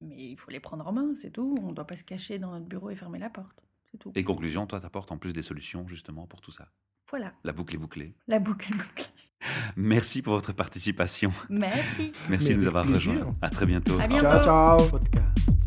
Mais 0.01 0.15
il 0.31 0.37
faut 0.37 0.51
les 0.51 0.59
prendre 0.59 0.85
en 0.87 0.91
main, 0.93 1.13
c'est 1.15 1.31
tout. 1.31 1.55
On 1.61 1.69
ne 1.69 1.73
doit 1.73 1.87
pas 1.87 1.97
se 1.97 2.03
cacher 2.03 2.37
dans 2.39 2.51
notre 2.51 2.65
bureau 2.67 2.89
et 2.89 2.95
fermer 2.95 3.19
la 3.19 3.29
porte. 3.29 3.63
C'est 3.91 3.97
tout. 3.97 4.11
Et 4.15 4.23
conclusion, 4.23 4.67
toi, 4.67 4.79
t'apportes 4.79 5.11
en 5.11 5.17
plus 5.17 5.33
des 5.33 5.41
solutions 5.41 5.87
justement 5.87 6.27
pour 6.27 6.41
tout 6.41 6.51
ça. 6.51 6.67
Voilà, 7.09 7.33
La 7.45 7.53
boucle 7.53 7.73
est 7.75 7.77
bouclée. 7.79 8.15
la 8.27 8.37
boucle 8.39 8.71
est 8.73 8.75
bouclée. 8.77 9.05
Merci 9.77 10.21
pour 10.21 10.33
votre 10.33 10.51
participation. 10.51 11.31
Merci. 11.49 12.11
Merci 12.29 12.49
Mais 12.49 12.53
de 12.55 12.59
nous 12.59 12.67
avoir 12.67 12.85
rejoints. 12.85 13.35
À 13.41 13.49
très 13.49 13.65
bientôt. 13.65 13.97
À 13.99 14.07
bientôt. 14.07 14.25
Ciao, 14.25 14.43
ciao 14.43 14.89
Podcast. 14.89 15.66